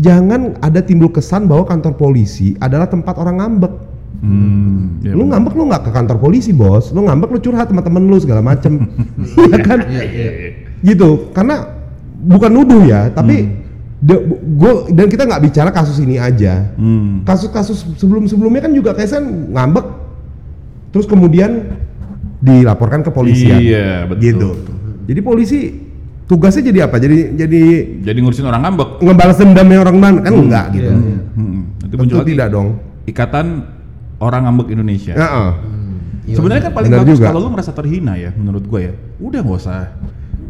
Jangan 0.00 0.56
ada 0.58 0.80
timbul 0.80 1.12
kesan 1.12 1.44
bahwa 1.44 1.68
kantor 1.68 1.92
polisi 1.94 2.56
adalah 2.56 2.88
tempat 2.88 3.20
orang 3.20 3.36
ngambek. 3.36 3.72
hmm, 4.20 5.00
ya 5.00 5.12
lu 5.12 5.24
benar. 5.24 5.28
ngambek 5.36 5.52
lu 5.56 5.62
nggak 5.68 5.82
ke 5.84 5.90
kantor 5.92 6.16
polisi 6.18 6.52
bos, 6.52 6.92
lu 6.92 7.04
ngambek 7.04 7.28
lu 7.30 7.38
curhat 7.38 7.68
sama 7.68 7.80
temen 7.80 8.04
lu 8.04 8.16
segala 8.16 8.40
macem, 8.40 8.84
Iya 9.48 9.58
kan? 9.60 9.78
Iya, 9.84 10.04
iya. 10.08 10.30
Gitu, 10.80 11.32
karena 11.32 11.68
bukan 12.20 12.52
nuduh 12.52 12.84
ya, 12.84 13.08
tapi 13.12 13.48
de- 14.00 14.24
gua 14.56 14.88
dan 14.88 15.08
kita 15.08 15.24
nggak 15.24 15.42
bicara 15.44 15.70
kasus 15.72 16.00
ini 16.00 16.16
aja. 16.16 16.68
Hmm. 16.76 17.24
Kasus-kasus 17.24 17.96
sebelum-sebelumnya 17.96 18.64
kan 18.64 18.72
juga 18.72 18.92
kayak 18.92 19.20
ngambek, 19.52 19.84
terus 20.92 21.04
kemudian 21.04 21.76
dilaporkan 22.40 23.04
ke 23.04 23.12
polisi 23.12 23.48
Iya, 23.48 24.08
betul. 24.08 24.20
gitu. 24.20 24.48
Jadi 25.10 25.20
polisi 25.20 25.58
tugasnya 26.24 26.62
jadi 26.64 26.86
apa? 26.86 26.96
Jadi 26.96 27.34
jadi 27.34 27.62
Jadi 28.00 28.18
ngurusin 28.20 28.46
orang 28.46 28.62
ngambek. 28.62 29.02
ngebalas 29.02 29.36
dendamnya 29.36 29.78
orang 29.80 29.96
mana 29.98 30.18
kan 30.20 30.32
enggak 30.32 30.66
gitu. 30.70 30.86
Iya, 30.86 31.02
iya. 31.02 31.18
Hmm. 31.34 31.60
Nanti 31.74 31.82
Tentu 31.84 31.94
muncul 31.98 32.16
lagi 32.16 32.30
tidak 32.30 32.48
dong. 32.48 32.68
ikatan 33.02 33.46
orang 34.18 34.40
ngambek 34.46 34.66
Indonesia. 34.70 35.14
Heeh. 35.14 35.50
Iya. 36.22 36.36
Sebenarnya 36.38 36.62
kan 36.62 36.72
paling 36.72 36.90
Benar 36.90 37.02
bagus 37.02 37.16
juga. 37.18 37.26
kalau 37.26 37.40
lu 37.40 37.50
merasa 37.50 37.72
terhina 37.72 38.14
ya, 38.14 38.30
menurut 38.32 38.62
gue 38.62 38.80
ya. 38.80 38.92
Udah 39.18 39.40
nggak 39.40 39.58
usah 39.58 39.78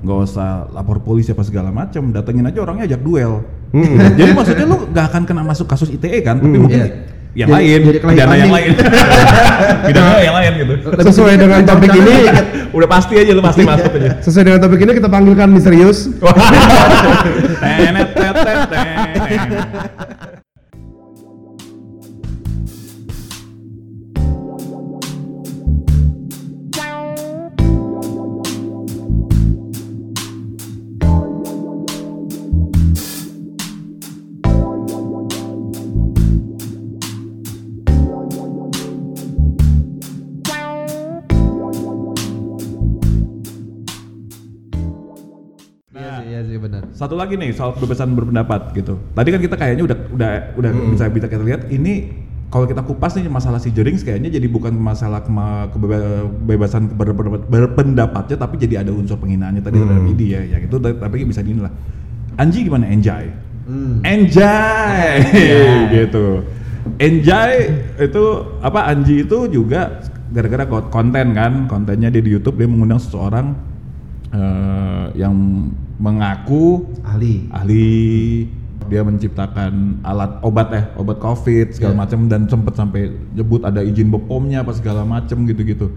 nggak 0.01 0.19
usah 0.23 0.49
lapor 0.71 1.01
polisi 1.01 1.29
apa 1.29 1.41
segala 1.41 1.69
macam, 1.71 2.09
datengin 2.11 2.45
aja 2.45 2.59
orangnya 2.59 2.85
ajak 2.87 3.01
duel. 3.01 3.41
Hmm. 3.71 3.97
Jadi 4.19 4.31
maksudnya 4.31 4.67
lu 4.67 4.77
nggak 4.87 5.07
akan 5.09 5.23
kena 5.25 5.43
masuk 5.43 5.65
kasus 5.65 5.89
ITE 5.89 6.21
kan, 6.21 6.37
tapi 6.37 6.53
Hmm. 6.53 6.61
mungkin 6.61 6.79
Iya. 6.79 6.89
Yang 7.31 7.47
Jadi- 7.47 7.63
lain, 7.63 7.79
jadi 7.87 7.99
pidana 8.03 8.35
yang 8.35 8.51
lain, 8.51 8.75
pidana 9.87 10.19
yang 10.19 10.35
lain 10.35 10.51
gitu. 10.59 10.75
Sesuai 10.99 11.39
dengan 11.39 11.63
topik 11.63 11.95
ini, 11.95 12.27
Udah 12.71 12.87
pasti 12.91 13.15
aja 13.19 13.35
lu 13.35 13.43
pasti 13.43 13.63
masuk 13.63 13.91
aja. 13.95 14.19
sesuai 14.19 14.45
dengan 14.47 14.61
topik 14.63 14.83
ini 14.83 14.93
kita 14.99 15.07
panggilkan 15.07 15.47
misterius. 15.51 16.11
Satu 47.11 47.19
lagi 47.19 47.35
nih 47.35 47.51
soal 47.51 47.75
kebebasan 47.75 48.15
berpendapat 48.15 48.71
gitu. 48.71 48.95
Tadi 49.19 49.35
kan 49.35 49.43
kita 49.43 49.59
kayaknya 49.59 49.83
udah 49.83 49.99
udah 50.15 50.31
udah 50.55 50.71
bisa 50.95 51.11
bisa 51.11 51.27
kita 51.27 51.43
lihat 51.43 51.67
ini 51.67 52.07
kalau 52.55 52.71
kita 52.71 52.87
kupas 52.87 53.19
nih 53.19 53.27
masalah 53.27 53.59
si 53.59 53.75
Jerings 53.75 54.07
kayaknya 54.07 54.31
jadi 54.31 54.47
bukan 54.47 54.71
masalah 54.79 55.19
kema- 55.27 55.75
kebebasan 55.75 56.95
berpendapat, 56.95 57.51
berpendapatnya 57.51 58.39
tapi 58.39 58.63
jadi 58.63 58.87
ada 58.87 58.95
unsur 58.95 59.19
penghinaannya 59.19 59.59
tadi 59.59 59.83
terhadap 59.83 60.07
ID 60.07 60.23
ya. 60.23 60.43
Yang 60.55 60.71
itu 60.71 60.77
tapi 60.79 61.27
bisa 61.27 61.43
diinilah. 61.43 61.75
Anji 62.39 62.71
gimana 62.71 62.87
enjoy? 62.87 63.27
Hmm. 63.67 64.07
Enjoy 64.07 65.03
gitu. 65.99 66.47
Enjoy 67.03 67.51
itu 68.07 68.25
apa 68.63 68.87
Anji 68.87 69.27
itu 69.27 69.51
juga 69.51 69.99
gara-gara 70.31 70.63
ko- 70.63 70.87
konten 70.95 71.35
kan 71.35 71.67
kontennya 71.67 72.07
dia 72.07 72.23
di 72.23 72.39
YouTube 72.39 72.55
dia 72.55 72.71
mengundang 72.71 73.03
seseorang 73.03 73.59
eh, 74.31 75.07
yang 75.19 75.35
mengaku 76.01 76.89
ahli 77.03 77.45
ahli 77.51 77.87
dia 78.89 79.05
menciptakan 79.05 80.01
alat 80.03 80.41
obat 80.41 80.69
eh 80.73 80.85
obat 80.97 81.17
covid 81.17 81.71
segala 81.71 81.93
Iya. 81.93 82.01
macam 82.01 82.21
dan 82.27 82.43
sempet 82.45 82.75
sampai 82.75 83.03
nyebut 83.31 83.63
ada 83.63 83.81
izin 83.81 84.09
bepomnya 84.09 84.65
apa 84.65 84.73
segala 84.73 85.05
macam 85.05 85.45
gitu-gitu 85.45 85.93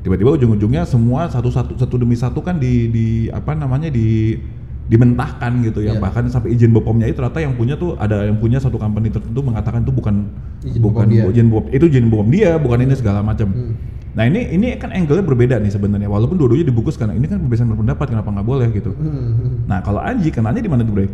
tiba-tiba 0.00 0.30
ujung-ujungnya 0.32 0.84
semua 0.84 1.26
satu-satu 1.26 1.74
satu 1.74 1.94
demi 1.96 2.14
satu 2.14 2.38
kan 2.38 2.56
di 2.56 2.86
di 2.86 3.06
apa 3.28 3.50
namanya 3.52 3.88
di 3.88 4.38
dimentahkan 4.86 5.66
gitu 5.66 5.82
ya 5.82 5.92
Iya. 5.92 5.98
bahkan 5.98 6.30
sampai 6.30 6.54
izin 6.54 6.70
bepomnya 6.70 7.08
itu 7.08 7.18
ternyata 7.18 7.42
yang 7.42 7.58
punya 7.58 7.74
tuh 7.74 7.98
ada 7.98 8.22
yang 8.22 8.38
punya 8.38 8.62
satu 8.62 8.78
company 8.78 9.10
tertentu 9.10 9.40
mengatakan 9.42 9.82
itu 9.82 9.90
bukan 9.90 10.30
Izin 10.62 10.78
bukan 10.78 11.06
Bepom 11.06 11.10
dia. 11.10 11.24
izin 11.32 11.46
bepom 11.48 11.66
itu 11.68 11.84
izin 11.88 12.06
bepom 12.06 12.28
dia 12.28 12.50
bukan 12.56 12.78
ini 12.80 12.94
segala 12.94 13.18
macam 13.20 13.48
Hmm. 13.50 13.74
Nah 14.16 14.24
ini 14.24 14.48
ini 14.50 14.66
kan 14.74 14.88
angle-nya 14.90 15.20
berbeda 15.22 15.54
nih 15.58 15.68
sebenarnya 15.68 16.08
walaupun 16.08 16.34
dua-duanya 16.34 16.66
dibungkus 16.66 16.96
karena 16.96 17.12
ini 17.12 17.24
kan 17.24 17.36
kebebasan 17.36 17.68
berpendapat 17.68 18.06
kenapa 18.08 18.28
nggak 18.30 18.46
boleh 18.46 18.68
gitu 18.70 18.90
Hmm. 18.90 19.62
nah 19.66 19.78
kalau 19.78 20.00
Anji 20.00 20.28
kenanya 20.30 20.58
di 20.58 20.66
mana 20.66 20.80
tuh 20.80 20.94
Bre? 20.94 21.06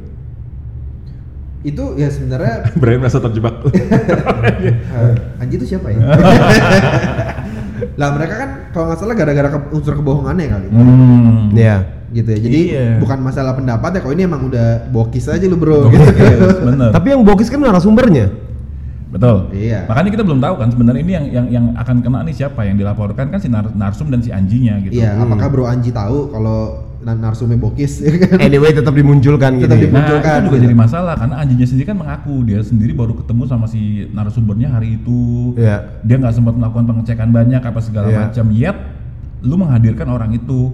itu 1.63 1.85
ya 1.95 2.09
sebenarnya 2.09 2.55
Bre 2.81 2.95
merasa 2.97 3.19
terjebak 3.19 3.59
eh, 3.67 5.15
Anji 5.37 5.55
itu 5.57 5.67
siapa 5.69 5.91
ya 5.91 5.99
lah 7.93 8.09
mereka 8.13 8.35
kan 8.37 8.51
kalau 8.71 8.85
nggak 8.89 8.99
salah 8.99 9.15
gara-gara 9.15 9.49
ke- 9.51 9.71
unsur 9.73 9.95
kebohongannya 9.95 10.47
kali 10.49 10.67
Hmm. 10.71 11.51
Iya. 11.53 11.77
gitu 12.13 12.29
ya 12.29 12.39
jadi 12.41 12.61
Iya. 12.69 12.87
bukan 12.99 13.19
masalah 13.21 13.53
pendapat 13.53 13.91
ya 13.93 14.01
kalau 14.01 14.13
ini 14.13 14.23
emang 14.23 14.45
udah 14.45 14.87
bokis 14.89 15.27
aja 15.27 15.43
lu 15.43 15.57
bro 15.57 15.89
gitu. 15.89 16.07
Bener. 16.63 16.93
Tapi 16.93 17.07
yang 17.09 17.23
bokis 17.23 17.49
kan 17.49 17.57
narasumbernya. 17.59 18.52
Betul. 19.13 19.53
Iya. 19.53 19.85
Makanya 19.85 20.11
kita 20.11 20.25
belum 20.25 20.41
tahu 20.41 20.55
kan 20.57 20.69
sebenarnya 20.69 21.01
ini 21.01 21.13
yang 21.13 21.27
yang 21.29 21.47
yang 21.51 21.65
akan 21.77 22.01
kena 22.01 22.25
nih 22.25 22.35
siapa 22.35 22.65
yang 22.65 22.75
dilaporkan 22.75 23.29
kan 23.29 23.37
si 23.37 23.47
Nar- 23.47 23.71
Narsum 23.71 24.09
dan 24.09 24.19
si 24.19 24.33
Anjinya 24.33 24.81
gitu. 24.81 24.97
Iya, 24.97 25.21
apakah 25.21 25.47
Bro 25.47 25.65
Anji 25.65 25.93
tahu 25.93 26.33
kalau 26.33 26.81
nar- 26.99 27.21
narsumnya 27.21 27.55
bokis 27.55 28.01
ya 28.01 28.09
kan? 28.25 28.41
Anyway 28.41 28.73
tetap 28.73 28.91
dimunculkan 28.91 29.61
gitu. 29.61 29.69
Tetap 29.69 29.77
ya. 29.77 29.83
dimun- 29.83 29.93
Nah, 29.93 30.01
Dimunculkan, 30.03 30.33
itu 30.33 30.43
juga 30.43 30.57
gitu. 30.57 30.65
jadi 30.65 30.77
masalah 30.79 31.15
karena 31.15 31.35
Anjinya 31.37 31.67
sendiri 31.67 31.87
kan 31.87 31.99
mengaku 31.99 32.35
dia 32.43 32.61
sendiri 32.63 32.93
baru 32.93 33.13
ketemu 33.15 33.43
sama 33.45 33.67
si 33.67 33.81
narasumbernya 34.09 34.69
hari 34.71 34.97
itu. 34.97 35.21
Iya. 35.55 36.01
Dia 36.01 36.17
nggak 36.17 36.33
sempat 36.33 36.55
melakukan 36.57 36.85
pengecekan 36.87 37.29
banyak 37.31 37.61
apa 37.61 37.81
segala 37.81 38.09
Iya. 38.09 38.19
macam. 38.27 38.47
Yet 38.51 38.79
lu 39.43 39.55
menghadirkan 39.57 40.07
orang 40.07 40.33
itu 40.33 40.73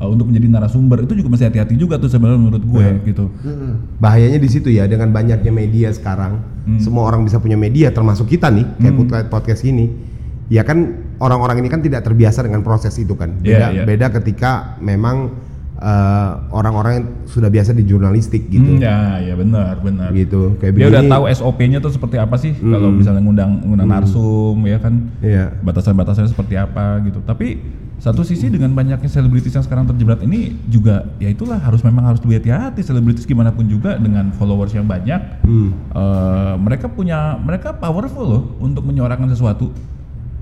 uh, 0.00 0.08
untuk 0.08 0.26
menjadi 0.26 0.48
narasumber 0.48 1.04
itu 1.04 1.12
juga 1.14 1.28
masih 1.30 1.46
hati-hati 1.46 1.76
juga 1.76 1.94
tuh 1.96 2.08
sebenarnya 2.08 2.40
menurut 2.40 2.64
gue 2.64 2.80
Iya. 2.82 3.04
gitu. 3.06 3.24
Mm-mm. 3.30 3.72
Bahayanya 3.96 4.36
di 4.36 4.48
situ 4.48 4.68
ya 4.68 4.84
dengan 4.84 5.08
banyaknya 5.10 5.52
media 5.52 5.88
sekarang. 5.90 6.40
Semua 6.76 7.04
orang 7.04 7.22
bisa 7.22 7.36
punya 7.36 7.54
media 7.54 7.90
termasuk 7.90 8.26
kita 8.26 8.46
nih 8.46 8.62
kayak 8.76 8.94
Hmm. 8.94 9.28
podcast 9.28 9.62
ini. 9.62 9.90
Ya 10.46 10.62
kan 10.62 10.82
orang-orang 11.18 11.58
ini 11.58 11.68
kan 11.68 11.78
tidak 11.78 12.00
terbiasa 12.00 12.40
dengan 12.40 12.60
proses 12.60 12.94
itu 12.94 13.12
kan. 13.12 13.36
Beda 13.36 13.68
Iya, 13.68 13.68
iya. 13.72 13.82
beda 13.84 14.08
ketika 14.12 14.50
memang 14.78 15.34
eh, 15.76 16.30
orang-orang 16.52 16.92
yang 16.92 17.06
sudah 17.24 17.48
biasa 17.48 17.72
di 17.72 17.82
jurnalistik 17.82 18.46
gitu. 18.48 18.76
Hmm, 18.76 18.84
ya, 18.84 19.16
ya 19.18 19.32
benar, 19.32 19.80
benar. 19.80 20.12
Gitu. 20.12 20.60
Kayak 20.60 20.76
Dia 20.76 20.86
udah 20.86 21.00
begini. 21.00 21.08
tahu 21.10 21.24
SOP-nya 21.32 21.78
tuh 21.80 21.88
seperti 21.88 22.16
apa 22.16 22.36
sih 22.36 22.52
Hmm. 22.52 22.68
kalau 22.70 22.88
misalnya 22.92 23.22
ngundang 23.24 23.64
ngundang 23.64 23.88
narsum 23.88 24.60
ya 24.62 24.76
kan. 24.76 25.08
Iya. 25.20 25.56
batasan-batasannya 25.58 26.28
seperti 26.28 26.54
apa 26.54 27.00
gitu. 27.02 27.24
Tapi 27.24 27.56
satu 28.00 28.24
sisi 28.24 28.48
dengan 28.48 28.72
banyaknya 28.72 29.06
selebritis 29.06 29.52
yang 29.52 29.60
sekarang 29.60 29.84
terjerat 29.84 30.24
ini 30.24 30.56
juga 30.66 31.04
ya 31.20 31.28
itulah 31.28 31.60
harus 31.60 31.84
memang 31.84 32.00
harus 32.02 32.18
lebih 32.24 32.40
hati-hati 32.40 32.80
selebritis 32.80 33.28
gimana 33.28 33.52
pun 33.52 33.68
juga 33.68 34.00
dengan 34.00 34.32
followers 34.32 34.72
yang 34.72 34.88
banyak 34.88 35.20
Hmm. 35.44 35.76
eh, 35.92 36.54
mereka 36.56 36.88
punya 36.88 37.36
mereka 37.36 37.76
powerful 37.76 38.24
loh 38.24 38.42
untuk 38.56 38.82
menyuarakan 38.82 39.28
sesuatu. 39.28 39.68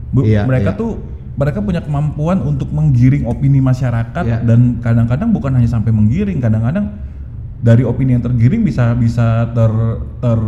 Bu- 0.09 0.23
Iya, 0.23 0.47
mereka 0.47 0.73
iya. 0.73 0.79
tuh 0.79 1.03
mereka 1.35 1.59
punya 1.59 1.83
kemampuan 1.83 2.39
untuk 2.41 2.71
menggiring 2.71 3.27
opini 3.27 3.59
masyarakat 3.59 4.23
Iya. 4.23 4.39
dan 4.41 4.79
kadang-kadang 4.79 5.31
bukan 5.31 5.55
hanya 5.55 5.67
sampai 5.67 5.91
menggiring, 5.91 6.39
kadang-kadang 6.39 6.95
dari 7.59 7.83
opini 7.83 8.15
yang 8.15 8.23
tergiring 8.23 8.63
bisa 8.63 8.95
bisa 8.95 9.51
ter 9.51 9.71
ter 10.23 10.39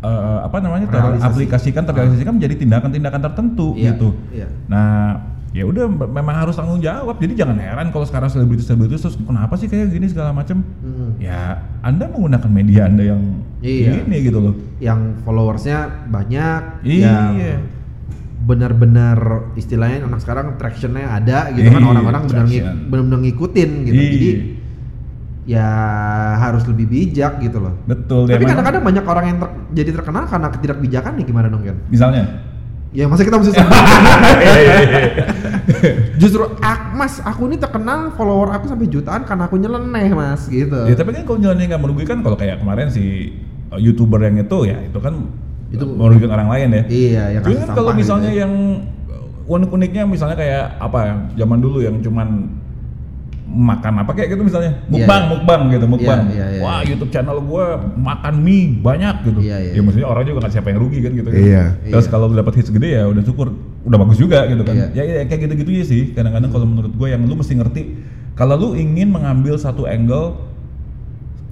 eh, 0.00 0.38
apa 0.44 0.56
namanya 0.60 0.88
teraplikasikan 0.88 1.84
terrealisasikan 1.84 2.36
menjadi 2.36 2.56
tindakan-tindakan 2.56 3.20
tertentu 3.22 3.72
Iya, 3.72 3.96
gitu. 3.96 4.08
iya. 4.32 4.48
Nah, 4.68 5.32
ya 5.54 5.62
udah 5.62 5.86
me- 5.86 6.10
memang 6.10 6.34
harus 6.36 6.58
tanggung 6.58 6.82
jawab. 6.82 7.14
Jadi 7.16 7.38
jangan 7.38 7.54
heran 7.56 7.88
kalau 7.88 8.02
sekarang 8.02 8.26
selebritis-selebritis 8.26 9.00
terus 9.00 9.16
kenapa 9.16 9.54
sih 9.54 9.70
kayak 9.70 9.88
gini 9.88 10.10
segala 10.10 10.34
macam. 10.34 10.66
Mm. 10.82 11.22
Ya, 11.22 11.62
Anda 11.80 12.10
menggunakan 12.10 12.50
media 12.50 12.90
Anda 12.90 13.14
yang 13.14 13.22
Iya. 13.62 14.02
ini 14.02 14.16
gitu 14.20 14.38
loh. 14.42 14.54
Yang 14.76 15.22
followersnya 15.22 16.10
banyak, 16.10 16.60
Iya. 16.82 17.06
yang 17.06 17.62
benar-benar 18.44 19.16
istilahnya 19.54 20.04
anak 20.04 20.20
sekarang 20.20 20.60
tractionnya 20.60 21.08
ada 21.08 21.48
gitu 21.48 21.64
kan 21.64 21.80
Iya, 21.80 21.88
orang-orang 21.88 22.22
benar-benar 22.90 23.20
ngikutin 23.22 23.70
gitu. 23.88 23.94
Iya. 23.96 24.10
Jadi 24.10 24.30
ya 25.44 25.68
harus 26.40 26.64
lebih 26.64 26.88
bijak 26.88 27.38
gitu 27.38 27.60
loh. 27.60 27.76
Betul. 27.84 28.26
Tapi 28.26 28.32
ya, 28.32 28.38
memang- 28.40 28.50
kadang-kadang 28.58 28.82
banyak 28.82 29.04
orang 29.04 29.24
yang 29.24 29.38
ter- 29.38 29.54
jadi 29.72 29.90
terkenal 29.92 30.24
karena 30.26 30.48
ketidakbijakan 30.50 31.12
nih 31.14 31.24
gimana 31.24 31.46
dong 31.48 31.62
kan? 31.62 31.76
misalnya 31.88 32.22
Ya 32.94 33.10
masa 33.10 33.26
kita 33.26 33.42
mesti 33.42 33.58
sebut? 33.58 33.74
Justru 36.22 36.46
ak, 36.62 36.94
mas, 36.94 37.18
aku 37.18 37.50
ini 37.50 37.58
terkenal 37.58 38.14
follower 38.14 38.54
aku 38.54 38.70
sampai 38.70 38.86
jutaan 38.86 39.26
karena 39.26 39.50
aku 39.50 39.58
nyeleneh 39.58 40.14
mas 40.14 40.46
gitu. 40.46 40.86
Ya 40.86 40.94
tapi 40.94 41.10
kan 41.10 41.26
kalau 41.26 41.42
jalannya 41.42 41.74
nggak 41.74 41.82
merugikan 41.82 42.22
kalau 42.22 42.38
kayak 42.38 42.62
kemarin 42.62 42.94
si 42.94 43.34
uh, 43.74 43.82
youtuber 43.82 44.22
yang 44.22 44.38
itu 44.38 44.70
ya 44.70 44.78
itu 44.78 44.98
kan 45.02 45.26
Itu- 45.74 45.90
merugikan 45.90 46.38
orang 46.38 46.48
lain 46.54 46.68
ya. 46.70 46.82
Iya, 46.86 47.22
kasus 47.42 47.66
kan 47.66 47.74
kalau 47.74 47.90
sampah 47.90 47.98
misalnya 47.98 48.30
gitu 48.30 48.38
ya. 48.38 48.42
yang 48.46 48.52
uh, 49.10 49.52
unik-uniknya 49.58 50.02
misalnya 50.06 50.36
kayak 50.38 50.64
apa 50.78 50.98
ya 51.02 51.14
zaman 51.42 51.58
dulu 51.58 51.82
yang 51.82 51.98
cuman 51.98 52.28
makan 53.54 54.02
apa 54.02 54.10
kayak 54.12 54.34
gitu 54.34 54.42
misalnya 54.42 54.82
mukbang 54.90 55.22
iya. 55.22 55.30
mukbang 55.30 55.62
gitu 55.70 55.86
mukbang 55.86 56.20
Iya, 56.26 56.34
iya, 56.34 56.46
iya, 56.58 56.60
wah 56.60 56.82
iya. 56.82 56.90
YouTube 56.90 57.10
channel 57.14 57.38
gue 57.38 57.64
makan 57.94 58.34
mie 58.42 58.82
banyak 58.82 59.16
gitu 59.22 59.40
Iya, 59.40 59.56
iya, 59.62 59.72
ya 59.78 59.80
maksudnya 59.80 60.08
orang 60.10 60.22
juga 60.26 60.38
nggak 60.42 60.52
siapa 60.52 60.68
yang 60.74 60.80
rugi 60.82 60.98
kan 61.00 61.12
gitu 61.14 61.28
kan. 61.30 61.38
Iya. 61.38 61.64
terus 61.86 62.06
Iya. 62.06 62.12
kalau 62.12 62.26
dapat 62.28 62.52
hits 62.58 62.70
gede 62.74 62.88
ya 62.98 63.04
udah 63.06 63.22
syukur 63.22 63.46
udah 63.86 63.98
bagus 64.02 64.18
juga 64.18 64.38
gitu 64.44 64.62
kan 64.62 64.74
Iya. 64.74 64.86
ya, 64.90 65.02
ya 65.06 65.22
kayak 65.24 65.40
gitu-gitu 65.46 65.70
ya 65.70 65.84
sih 65.86 66.02
kadang-kadang 66.10 66.50
kalau 66.50 66.66
menurut 66.66 66.92
gue 66.92 67.08
yang 67.08 67.22
lu 67.22 67.38
mesti 67.38 67.54
ngerti 67.54 67.82
kalau 68.34 68.58
lu 68.58 68.68
ingin 68.74 69.14
mengambil 69.14 69.54
satu 69.54 69.86
angle 69.86 70.50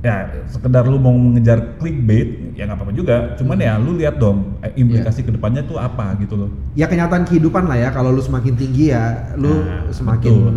ya 0.02 0.26
sekedar 0.50 0.82
lu 0.82 0.98
mau 0.98 1.14
mengejar 1.14 1.78
clickbait 1.78 2.58
ya 2.58 2.66
nggak 2.66 2.74
apa-apa 2.74 2.90
juga 2.90 3.16
cuman 3.38 3.54
ya 3.54 3.78
lu 3.78 3.94
lihat 3.94 4.18
dong 4.18 4.58
eh, 4.58 4.74
implikasi 4.74 5.22
ke 5.22 5.30
depannya 5.30 5.62
tuh 5.62 5.78
apa 5.78 6.18
gitu 6.18 6.34
loh 6.34 6.50
ya 6.74 6.90
kenyataan 6.90 7.22
kehidupan 7.22 7.70
lah 7.70 7.78
ya 7.78 7.88
kalau 7.94 8.10
lu 8.10 8.18
semakin 8.18 8.58
tinggi 8.58 8.90
ya 8.90 9.30
lu 9.38 9.62
Nah, 9.62 9.86
semakin 9.94 10.32
betul. 10.34 10.54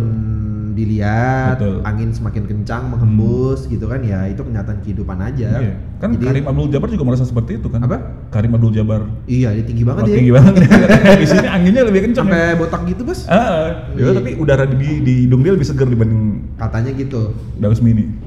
Dilihat 0.76 1.56
Betul. 1.56 1.80
angin 1.82 2.12
semakin 2.12 2.44
kencang 2.44 2.86
menghembus 2.86 3.64
gitu 3.64 3.88
kan 3.88 3.98
ya 3.98 4.28
itu 4.28 4.38
kenyataan 4.38 4.78
kehidupan 4.78 5.16
aja 5.18 5.48
Iya. 5.56 5.72
kan 5.96 6.12
Jadi- 6.12 6.26
Karim 6.28 6.44
Abdul 6.46 6.68
Jabbar 6.68 6.88
juga 6.88 7.04
merasa 7.04 7.24
seperti 7.24 7.56
itu 7.56 7.66
kan 7.66 7.80
Apa? 7.80 7.96
Karim 8.28 8.52
Abdul 8.52 8.70
Jabbar 8.70 9.08
iya 9.24 9.50
dia 9.50 9.64
tinggi 9.64 9.82
banget 9.82 10.02
Oh, 10.02 10.08
ya 10.08 10.14
tinggi 10.14 10.30
banget 10.30 10.54
di 11.22 11.26
sini 11.26 11.48
anginnya 11.48 11.82
lebih 11.82 12.00
kencang 12.04 12.26
sampai 12.26 12.44
ya. 12.44 12.54
botak 12.54 12.80
gitu 12.84 13.02
bos 13.02 13.20
Ah, 13.26 13.88
ya, 13.92 14.04
Iya. 14.04 14.12
tapi 14.14 14.30
udara 14.36 14.64
di, 14.66 14.90
di 15.00 15.14
hidung 15.24 15.40
dia 15.40 15.50
lebih 15.50 15.64
segar 15.64 15.86
dibanding 15.86 16.44
katanya 16.54 16.90
gitu 16.92 17.32
Daus 17.56 17.80
Mini. 17.80 18.12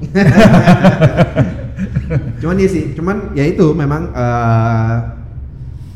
cuman 2.40 2.56
ya 2.56 2.68
sih 2.68 2.92
cuman 2.92 3.16
ya 3.32 3.44
itu 3.46 3.66
memang 3.72 4.10
eh, 4.10 4.96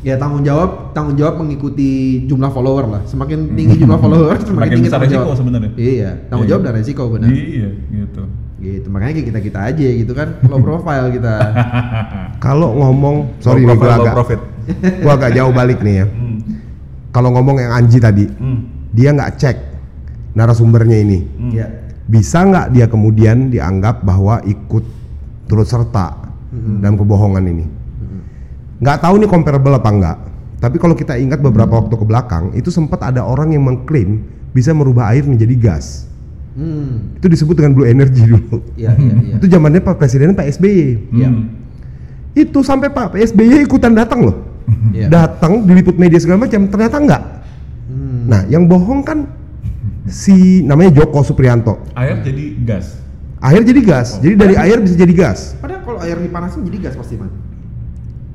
ya 0.04 0.14
tanggung 0.14 0.44
jawab 0.44 0.92
tanggung 0.92 1.16
jawab 1.16 1.40
mengikuti 1.40 1.90
jumlah 2.24 2.52
follower 2.52 2.84
lah 2.86 3.02
semakin 3.04 3.50
tinggi 3.50 3.80
jumlah 3.80 3.96
follower 4.04 4.36
semakin, 4.36 4.46
Semakin 4.46 4.70
tinggi 4.70 4.86
besar 4.86 5.00
resiko 5.00 5.16
jawab. 5.18 5.34
sebenarnya. 5.34 5.70
iya 5.74 6.10
tanggung 6.28 6.44
Iya. 6.44 6.50
jawab 6.52 6.62
dan 6.62 6.72
resiko 6.74 7.02
benar 7.08 7.28
Iya, 7.28 7.68
gitu. 7.90 8.22
gitu 8.60 8.86
makanya 8.88 9.12
kayak 9.14 9.26
kita 9.26 9.40
kita 9.42 9.58
aja 9.64 9.88
gitu 9.90 10.12
kan 10.12 10.28
low 10.44 10.60
profile 10.60 11.08
kita 11.10 11.34
Kalau 12.44 12.76
ngomong, 12.76 13.40
sorry 13.40 13.64
Low 13.64 13.72
nih 13.72 13.74
gua 13.74 13.80
profile, 13.80 14.02
agak, 14.02 14.14
profit. 14.14 14.40
gua 15.00 15.12
agak 15.14 15.30
jauh 15.32 15.48
balik 15.50 15.80
nih 15.80 15.94
ya. 15.96 16.06
Hmm. 16.06 16.36
Kalau 17.08 17.32
ngomong 17.32 17.56
yang 17.56 17.72
Anji 17.72 17.96
tadi, 17.96 18.28
Hmm. 18.28 18.68
dia 18.90 19.08
nggak 19.10 19.32
cek 19.34 19.56
narasumbernya 20.32 20.98
ini. 20.98 21.18
Hmm. 21.24 21.50
ya 21.50 21.66
Bisa 22.04 22.44
nggak 22.44 22.66
dia 22.70 22.84
kemudian 22.84 23.48
dianggap 23.48 24.04
bahwa 24.04 24.44
ikut 24.44 24.84
turut 25.44 25.64
serta 25.64 26.20
dalam 26.52 26.94
kebohongan 26.94 27.44
ini? 27.46 27.64
Nggak 28.82 28.98
tahu 29.02 29.14
nih 29.22 29.30
comparable 29.30 29.74
apa 29.76 29.90
enggak. 29.90 30.16
Tapi 30.58 30.76
kalau 30.80 30.96
kita 30.96 31.20
ingat 31.20 31.44
beberapa 31.44 31.76
waktu 31.76 31.92
ke 31.92 32.04
belakang, 32.08 32.54
itu 32.56 32.72
sempat 32.72 33.04
ada 33.04 33.20
orang 33.20 33.52
yang 33.52 33.68
mengklaim 33.68 34.24
bisa 34.56 34.72
merubah 34.72 35.12
air 35.12 35.26
menjadi 35.28 35.54
gas. 35.58 36.08
hmm 36.56 37.20
Itu 37.20 37.26
disebut 37.28 37.58
dengan 37.58 37.74
blue 37.76 37.84
energy 37.84 38.24
dulu. 38.24 38.62
iya 38.78 38.94
iya 38.96 39.14
iya 39.20 39.34
Itu 39.36 39.50
zamannya 39.50 39.82
Pak 39.82 40.00
Presiden 40.00 40.32
Pak 40.32 40.46
SBY. 40.56 41.12
Iya. 41.12 41.28
Hmm. 41.28 41.44
Itu 42.32 42.64
sampai 42.64 42.88
Pak 42.90 43.12
SBY 43.14 43.68
ikutan 43.68 43.92
datang 43.92 44.24
loh. 44.24 44.36
Iya. 44.94 45.12
Datang 45.12 45.68
diliput 45.68 46.00
media 46.00 46.16
segala 46.16 46.48
macam, 46.48 46.64
ternyata 46.70 46.96
enggak. 46.96 47.22
Hmm. 47.90 48.24
Nah, 48.30 48.40
yang 48.48 48.64
bohong 48.64 49.04
kan 49.04 49.28
si 50.08 50.64
namanya 50.64 50.96
Joko 50.96 51.20
Suprianto. 51.20 51.80
Air 51.92 52.24
jadi 52.24 52.44
gas. 52.64 52.96
Air 53.44 53.60
jadi 53.60 53.80
gas. 53.84 54.08
Jadi 54.24 54.34
dari 54.40 54.54
air 54.56 54.80
bisa 54.80 54.96
jadi 54.96 55.12
gas. 55.12 55.52
Padahal 55.60 55.84
kalau 55.84 56.00
air 56.00 56.16
dipanasin 56.16 56.64
jadi 56.64 56.88
gas 56.88 56.94
pasti 56.96 57.20
man. 57.20 57.28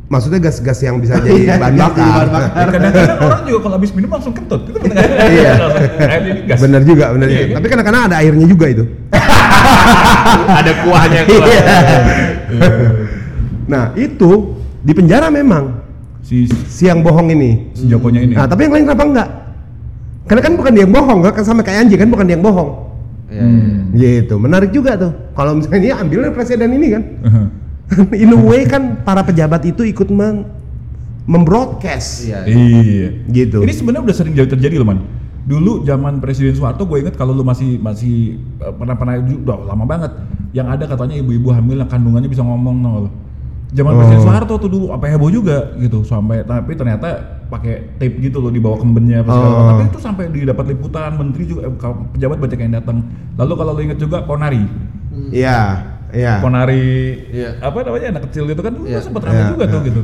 Maksudnya 0.10 0.40
gas-gas 0.42 0.80
yang 0.82 0.98
bisa 0.98 1.18
jadi 1.22 1.38
Iya, 1.40 1.56
bahan 1.56 1.74
gas 1.74 1.86
jadi 1.88 2.02
bakar. 2.02 2.10
bahan 2.10 2.30
bakar. 2.34 2.68
Kadang-kadang 2.68 3.20
orang 3.22 3.42
juga 3.46 3.60
kalau 3.62 3.76
habis 3.78 3.92
minum 3.94 4.10
langsung 4.10 4.34
kentut. 4.34 4.62
Itu 4.70 4.80
benar? 4.82 5.06
Iya. 5.30 6.56
Bener 6.58 6.82
juga, 6.84 7.06
bener 7.14 7.28
Iya, 7.28 7.38
juga. 7.38 7.46
kan? 7.46 7.56
Tapi 7.56 7.68
kadang-kadang 7.70 8.02
ada 8.04 8.16
airnya 8.18 8.46
juga 8.46 8.66
itu. 8.68 8.84
Ada 10.50 10.72
kuahnya 10.82 11.22
keluar. 11.24 11.48
Iya. 11.48 11.64
nah 13.70 13.94
itu 13.94 14.30
di 14.82 14.94
penjara 14.94 15.30
memang 15.30 15.78
Si 16.20 16.46
si 16.66 16.86
yang 16.86 17.02
bohong 17.02 17.30
ini. 17.30 17.70
si 17.74 17.86
Jokonya 17.86 18.22
ini. 18.22 18.34
Nah 18.34 18.46
tapi 18.46 18.66
yang 18.66 18.74
lain 18.74 18.86
kenapa 18.86 19.04
enggak? 19.04 19.30
Karena 20.26 20.42
kan 20.42 20.54
bukan 20.54 20.72
dia 20.74 20.84
yang 20.86 20.94
bohong, 20.94 21.20
kan 21.24 21.42
sama 21.42 21.62
kayak 21.62 21.86
Anji 21.86 21.96
kan 21.98 22.06
bukan 22.06 22.26
dia 22.26 22.34
yang 22.34 22.46
bohong. 22.46 22.70
Iya, 23.30 23.42
iya. 23.42 23.46
Hmm. 23.46 23.78
Gitu, 23.94 24.36
menarik 24.38 24.70
juga 24.70 24.94
tuh. 24.96 25.12
Kalau 25.34 25.58
misalnya 25.58 25.78
ini 25.80 25.90
ambilnya 25.92 26.30
presiden 26.30 26.70
ini 26.70 26.88
kan. 26.94 27.04
In 28.22 28.30
a 28.32 28.40
way 28.40 28.66
kan 28.66 29.02
para 29.02 29.22
pejabat 29.22 29.66
itu 29.66 29.82
ikut 29.84 30.10
mem 30.10 30.46
membroadcast 31.26 32.26
Iya. 32.26 32.40
Iya. 32.46 33.08
gitu. 33.30 33.62
Ini 33.62 33.74
sebenarnya 33.74 34.04
udah 34.10 34.16
sering 34.18 34.34
jadi 34.34 34.50
terjadi 34.50 34.82
loh 34.82 34.88
man. 34.90 35.00
Dulu 35.46 35.82
zaman 35.82 36.22
Presiden 36.22 36.54
Soeharto 36.54 36.86
gue 36.86 37.02
inget 37.02 37.14
kalau 37.14 37.34
lu 37.34 37.42
masih 37.42 37.78
masih 37.78 38.38
eh, 38.58 38.74
pernah 38.74 38.98
pernah 38.98 39.18
udah 39.18 39.58
lama 39.66 39.86
banget. 39.86 40.12
Yang 40.54 40.68
ada 40.74 40.84
katanya 40.90 41.16
ibu-ibu 41.18 41.54
hamil 41.54 41.78
yang 41.78 41.90
kandungannya 41.90 42.30
bisa 42.30 42.42
ngomong 42.42 42.76
no. 42.82 43.10
Zaman 43.70 43.94
Presiden 43.94 44.22
Oh. 44.22 44.26
Soeharto 44.26 44.54
tuh 44.58 44.70
dulu 44.70 44.86
apa 44.90 45.06
heboh 45.06 45.30
juga 45.30 45.78
gitu 45.78 46.02
sampai 46.02 46.42
tapi 46.42 46.74
ternyata 46.74 47.38
pakai 47.50 47.98
tape 47.98 48.18
gitu 48.20 48.42
loh 48.42 48.50
di 48.50 48.58
bawah 48.58 48.82
kembennya 48.82 49.22
apa 49.22 49.30
segala 49.30 49.54
Oh. 49.54 49.68
Tapi 49.70 49.84
itu 49.86 50.00
sampai 50.02 50.24
didapat 50.30 50.66
liputan 50.68 51.14
menteri 51.14 51.44
juga 51.46 51.62
eh, 51.66 51.74
kalau 51.78 52.10
pejabat 52.10 52.38
banyak 52.38 52.60
yang 52.60 52.74
datang. 52.74 52.98
Lalu 53.38 53.54
kalau 53.54 53.72
lu 53.74 53.82
inget 53.86 53.98
juga 53.98 54.26
Ponari. 54.26 54.66
Iya, 55.30 55.86
iya. 56.12 56.40
Ponari 56.40 56.86
Iya. 57.30 57.50
apa 57.60 57.78
namanya 57.82 58.08
anak 58.14 58.24
kecil 58.28 58.44
itu 58.46 58.60
kan 58.60 58.72
dulu 58.72 58.86
Iya. 58.86 59.00
sempat 59.00 59.22
ramai 59.24 59.40
Iya, 59.40 59.50
juga 59.52 59.64
tuh 59.66 59.80
iya. 59.80 59.88
gitu. 59.88 60.02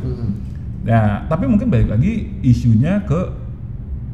Nah, 0.86 1.04
tapi 1.26 1.44
mungkin 1.44 1.66
balik 1.66 1.88
lagi 1.88 2.12
isunya 2.40 3.02
ke 3.02 3.20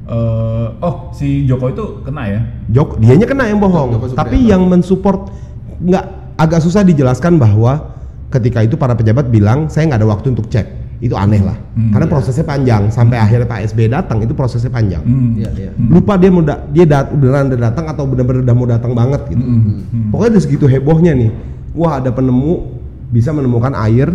eh 0.03 0.69
oh 0.79 0.95
si 1.13 1.45
Joko 1.45 1.69
itu 1.69 1.85
kena 2.03 2.23
ya. 2.27 2.41
Jok, 2.69 2.99
dianya 2.99 3.23
kena 3.25 3.47
yang 3.47 3.59
bohong. 3.59 3.95
Joko. 3.95 4.07
Tapi 4.13 4.37
yang 4.43 4.67
mensupport 4.67 5.31
nggak 5.79 6.05
agak 6.35 6.61
susah 6.61 6.83
dijelaskan 6.83 7.37
bahwa 7.37 7.93
ketika 8.29 8.61
itu 8.61 8.75
para 8.75 8.93
pejabat 8.93 9.29
bilang 9.29 9.69
saya 9.69 9.87
nggak 9.87 10.01
ada 10.01 10.09
waktu 10.09 10.33
untuk 10.33 10.49
cek. 10.49 10.67
Itu 10.99 11.19
aneh 11.19 11.43
lah. 11.43 11.59
Hmm. 11.75 11.91
Karena 11.91 12.07
prosesnya 12.07 12.43
panjang 12.43 12.87
sampai 12.89 13.19
akhirnya 13.19 13.43
Pak 13.45 13.59
SBY 13.69 13.91
datang 13.91 14.23
itu 14.23 14.33
prosesnya 14.33 14.71
panjang. 14.71 15.03
Hmm. 15.03 15.35
Iya, 15.35 15.51
iya. 15.53 15.71
Lupa 15.77 16.15
dia 16.15 16.31
mau 16.31 16.41
da- 16.41 16.63
dia 16.65 16.87
dat 16.87 17.11
beneran 17.11 17.51
udah 17.51 17.61
datang 17.61 17.91
atau 17.91 18.07
benar-benar 18.07 18.43
udah 18.43 18.55
mau 18.55 18.67
datang 18.67 18.93
banget 18.95 19.23
gitu. 19.29 19.43
Hmm. 19.43 19.83
Pokoknya 20.11 20.31
udah 20.31 20.43
segitu 20.43 20.67
hebohnya 20.67 21.13
nih. 21.13 21.31
Wah, 21.73 21.99
ada 22.01 22.13
penemu 22.13 22.81
bisa 23.13 23.33
menemukan 23.33 23.73
air 23.77 24.09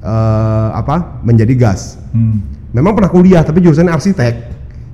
eh, 0.00 0.68
apa? 0.72 1.20
menjadi 1.24 1.52
gas. 1.56 2.00
Hmm. 2.12 2.40
Memang 2.72 2.92
pernah 2.92 3.10
kuliah 3.12 3.42
tapi 3.44 3.64
jurusannya 3.64 3.92
arsitek. 3.92 4.34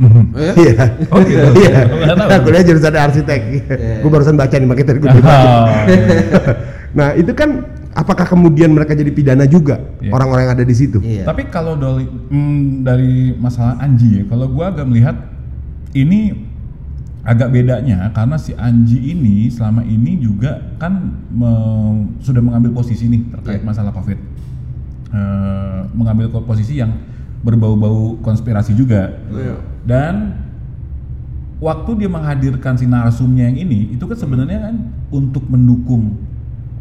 Hmm. 0.02 0.34
Oh, 0.34 0.40
ya? 0.40 0.52
Iya. 0.58 0.84
Oh, 1.10 1.18
gitu? 1.22 1.46
Iya. 1.62 1.80
Nggak 1.86 2.16
tahu. 2.16 2.28
Nah, 2.30 2.40
kuliah 2.42 2.64
jurusan 2.64 2.92
arsitek. 2.94 3.40
Iya. 3.42 3.74
Gue 4.02 4.10
barusan 4.10 4.34
baca 4.38 4.54
nih 4.54 4.66
makanya 4.66 4.88
tadi 4.94 4.98
gue. 4.98 5.10
Ah. 5.26 5.86
Nah, 6.92 7.16
itu 7.16 7.32
kan 7.32 7.64
apakah 7.96 8.28
kemudian 8.28 8.72
mereka 8.72 8.92
jadi 8.92 9.08
pidana 9.12 9.48
juga 9.48 9.80
Iya. 10.00 10.12
orang-orang 10.12 10.42
yang 10.44 10.54
ada 10.60 10.64
di 10.68 10.76
situ? 10.76 11.00
Iya. 11.00 11.24
Tapi 11.24 11.48
kalau 11.48 11.76
dari, 11.76 12.04
hmm, 12.04 12.84
dari 12.84 13.32
masalah 13.36 13.80
Anji 13.80 14.20
ya, 14.20 14.24
kalau 14.28 14.48
gua 14.52 14.72
agak 14.72 14.84
melihat 14.88 15.16
ini 15.96 16.51
agak 17.22 17.48
bedanya 17.48 18.10
karena 18.10 18.34
si 18.34 18.50
Anji 18.52 19.14
ini 19.14 19.46
selama 19.46 19.80
ini 19.80 20.18
juga 20.18 20.74
kan 20.76 20.98
me- 21.28 22.18
sudah 22.18 22.42
mengambil 22.42 22.74
posisi 22.74 23.06
nih 23.06 23.30
terkait 23.30 23.62
Iya. 23.62 23.66
masalah 23.66 23.92
Covid, 23.92 24.18
Eh, 25.12 25.80
mengambil 25.92 26.32
posisi 26.42 26.80
yang 26.80 26.88
berbau-bau 27.40 28.16
konspirasi 28.18 28.72
juga, 28.72 29.12
Iya. 29.28 29.54
dan 29.84 30.14
waktu 31.60 31.90
dia 31.96 32.08
menghadirkan 32.08 32.74
si 32.74 32.88
narsumnya 32.88 33.44
yang 33.44 33.60
ini 33.60 33.92
itu 33.92 34.02
kan 34.02 34.16
sebenarnya 34.16 34.58
kan 34.62 34.74
untuk 35.12 35.44
mendukung 35.46 36.16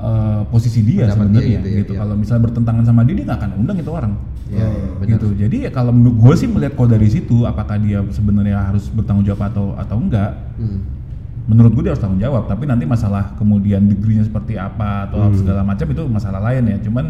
eh, 0.02 0.42
posisi 0.48 0.82
dia 0.82 1.06
sebenarnya 1.08 1.62
gitu 1.62 1.68
gitu, 1.80 1.92
ya, 1.94 2.00
kalau 2.02 2.16
misalnya 2.16 2.44
bertentangan 2.44 2.84
sama 2.84 3.02
dia 3.02 3.14
dia 3.14 3.26
nggak 3.26 3.40
akan 3.40 3.52
undang 3.56 3.78
itu 3.78 3.92
orang. 3.92 4.14
Iya, 4.48 4.68
benar. 4.98 5.10
gitu. 5.16 5.28
Jadi 5.34 5.58
ya 5.64 5.70
kalau 5.70 5.92
menurut 5.92 6.18
gue 6.18 6.34
sih 6.36 6.48
melihat 6.48 6.74
kok 6.74 6.90
dari 6.90 7.08
situ 7.08 7.38
apakah 7.44 7.78
dia 7.78 8.02
sebenarnya 8.10 8.58
harus 8.64 8.90
bertanggung 8.90 9.24
jawab 9.24 9.48
atau 9.48 9.66
atau 9.76 9.96
enggak 9.96 10.32
Hmm. 10.58 10.82
menurut 11.42 11.72
gue 11.74 11.84
dia 11.84 11.92
harus 11.92 12.02
tanggung 12.02 12.20
jawab. 12.20 12.46
Tapi 12.46 12.64
nanti 12.66 12.84
masalah 12.84 13.32
kemudian 13.36 13.86
degree-nya 13.86 14.24
seperti 14.24 14.56
apa 14.56 15.08
atau 15.08 15.30
Hmm. 15.30 15.38
segala 15.38 15.62
macam 15.62 15.86
itu 15.86 16.04
masalah 16.06 16.42
lain 16.44 16.64
ya. 16.66 16.78
Cuman 16.82 17.06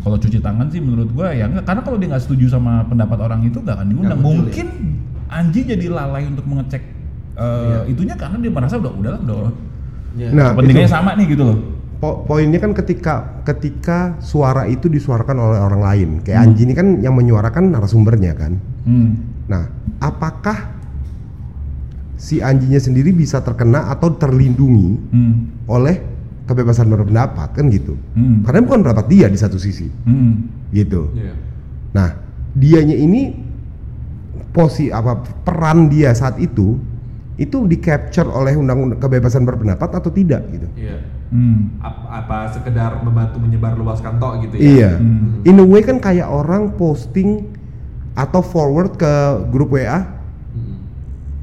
kalau 0.00 0.16
cuci 0.16 0.38
tangan 0.38 0.66
sih 0.68 0.78
menurut 0.78 1.08
gue 1.08 1.26
ya 1.30 1.46
enggak. 1.46 1.64
Karena 1.64 1.80
kalau 1.80 1.96
dia 1.96 2.08
nggak 2.08 2.22
setuju 2.22 2.52
sama 2.52 2.84
pendapat 2.84 3.18
orang 3.18 3.40
itu 3.42 3.58
nggak 3.58 3.74
akan 3.74 3.86
diundang. 3.88 4.20
Mungkin 4.20 4.66
Anji 5.24 5.64
jadi 5.64 5.86
lalai 5.88 6.26
untuk 6.26 6.44
mengecek 6.44 6.82
eh, 7.34 7.80
itunya 7.88 8.14
karena 8.14 8.38
dia 8.38 8.52
merasa 8.52 8.76
udah 8.76 8.92
udah 8.92 9.14
udah 9.20 9.50
Iya. 10.14 10.30
Nah, 10.30 10.54
kepentingannya 10.54 10.86
itu. 10.86 10.94
sama 10.94 11.10
nih 11.18 11.26
gitu 11.26 11.42
loh 11.42 11.58
Po- 12.04 12.20
poinnya 12.22 12.60
kan 12.60 12.76
ketika 12.76 13.40
ketika 13.42 14.20
suara 14.20 14.68
itu 14.68 14.92
disuarakan 14.92 15.40
oleh 15.40 15.56
orang 15.56 15.80
lain. 15.80 16.08
Kayak 16.20 16.36
Hmm. 16.36 16.46
Anji 16.52 16.60
ini 16.62 16.74
kan 16.76 17.00
yang 17.00 17.16
menyuarakan 17.16 17.72
narasumbernya 17.72 18.36
kan. 18.36 18.60
hmm. 18.84 19.08
Nah, 19.48 19.64
apakah 19.98 20.76
si 22.14 22.40
Anjinya 22.40 22.76
sendiri 22.76 23.08
bisa 23.08 23.40
terkena 23.40 23.88
atau 23.88 24.12
terlindungi 24.12 25.00
Hmm. 25.08 25.34
oleh 25.64 25.96
kebebasan 26.44 26.86
berpendapat 26.86 27.56
kan 27.56 27.72
gitu? 27.72 27.96
Hmm. 28.12 28.44
Karena 28.44 28.60
bukan 28.60 28.84
pendapat 28.84 29.06
dia 29.08 29.26
di 29.26 29.40
satu 29.40 29.56
sisi, 29.56 29.88
Hmm. 30.04 30.44
gitu. 30.68 31.08
Iya. 31.14 31.32
Nah, 31.92 32.20
dianya 32.52 32.94
ini 32.94 33.32
posi 34.52 34.92
apa 34.92 35.16
peran 35.40 35.88
dia 35.88 36.12
saat 36.12 36.36
itu 36.36 36.76
itu 37.34 37.66
di 37.66 37.80
capture 37.80 38.28
oleh 38.28 38.54
undang-undang 38.54 39.00
kebebasan 39.00 39.42
berpendapat 39.42 39.88
atau 39.90 40.06
tidak 40.08 40.44
gitu. 40.52 40.68
Iya. 40.76 41.02
Hmm. 41.34 41.82
Ap- 41.82 42.06
Apa, 42.06 42.46
sekedar 42.48 43.02
membantu 43.02 43.42
menyebar 43.42 43.74
luaskan 43.74 44.16
tok 44.16 44.38
gitu 44.40 44.54
ya? 44.54 44.62
Iya. 44.62 44.90
Hmm. 44.94 45.42
In 45.42 45.58
a 45.58 45.66
way 45.66 45.82
kan 45.82 45.98
kayak 45.98 46.24
orang 46.24 46.70
posting 46.72 47.50
atau 48.14 48.38
forward 48.38 48.94
ke 48.94 49.12
grup 49.50 49.74
WA 49.74 50.06
Mm-mm. 50.54 50.78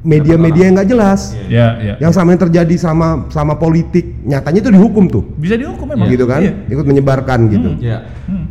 media-media 0.02 0.62
yang 0.64 0.74
nggak 0.74 0.88
jelas. 0.88 1.36
Iya. 1.36 1.44
ya 1.44 1.66
ya 1.78 1.94
Yang 2.00 2.12
sama 2.16 2.32
yang 2.32 2.40
terjadi 2.40 2.74
sama 2.74 3.28
sama 3.28 3.54
politik 3.54 4.24
nyatanya 4.24 4.58
itu 4.58 4.70
dihukum 4.72 5.04
tuh. 5.06 5.24
bisa 5.36 5.54
dihukum 5.54 5.84
memang 5.86 6.08
Gitu 6.08 6.24
kan? 6.24 6.40
Iya. 6.40 6.52
Ikut 6.66 6.86
menyebarkan 6.88 7.38
gitu. 7.46 7.70
Hmm. 7.70 7.84
Iya. 7.84 7.98
Hmm. 8.26 8.44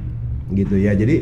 Gitu 0.54 0.76
ya. 0.78 0.94
Jadi 0.94 1.16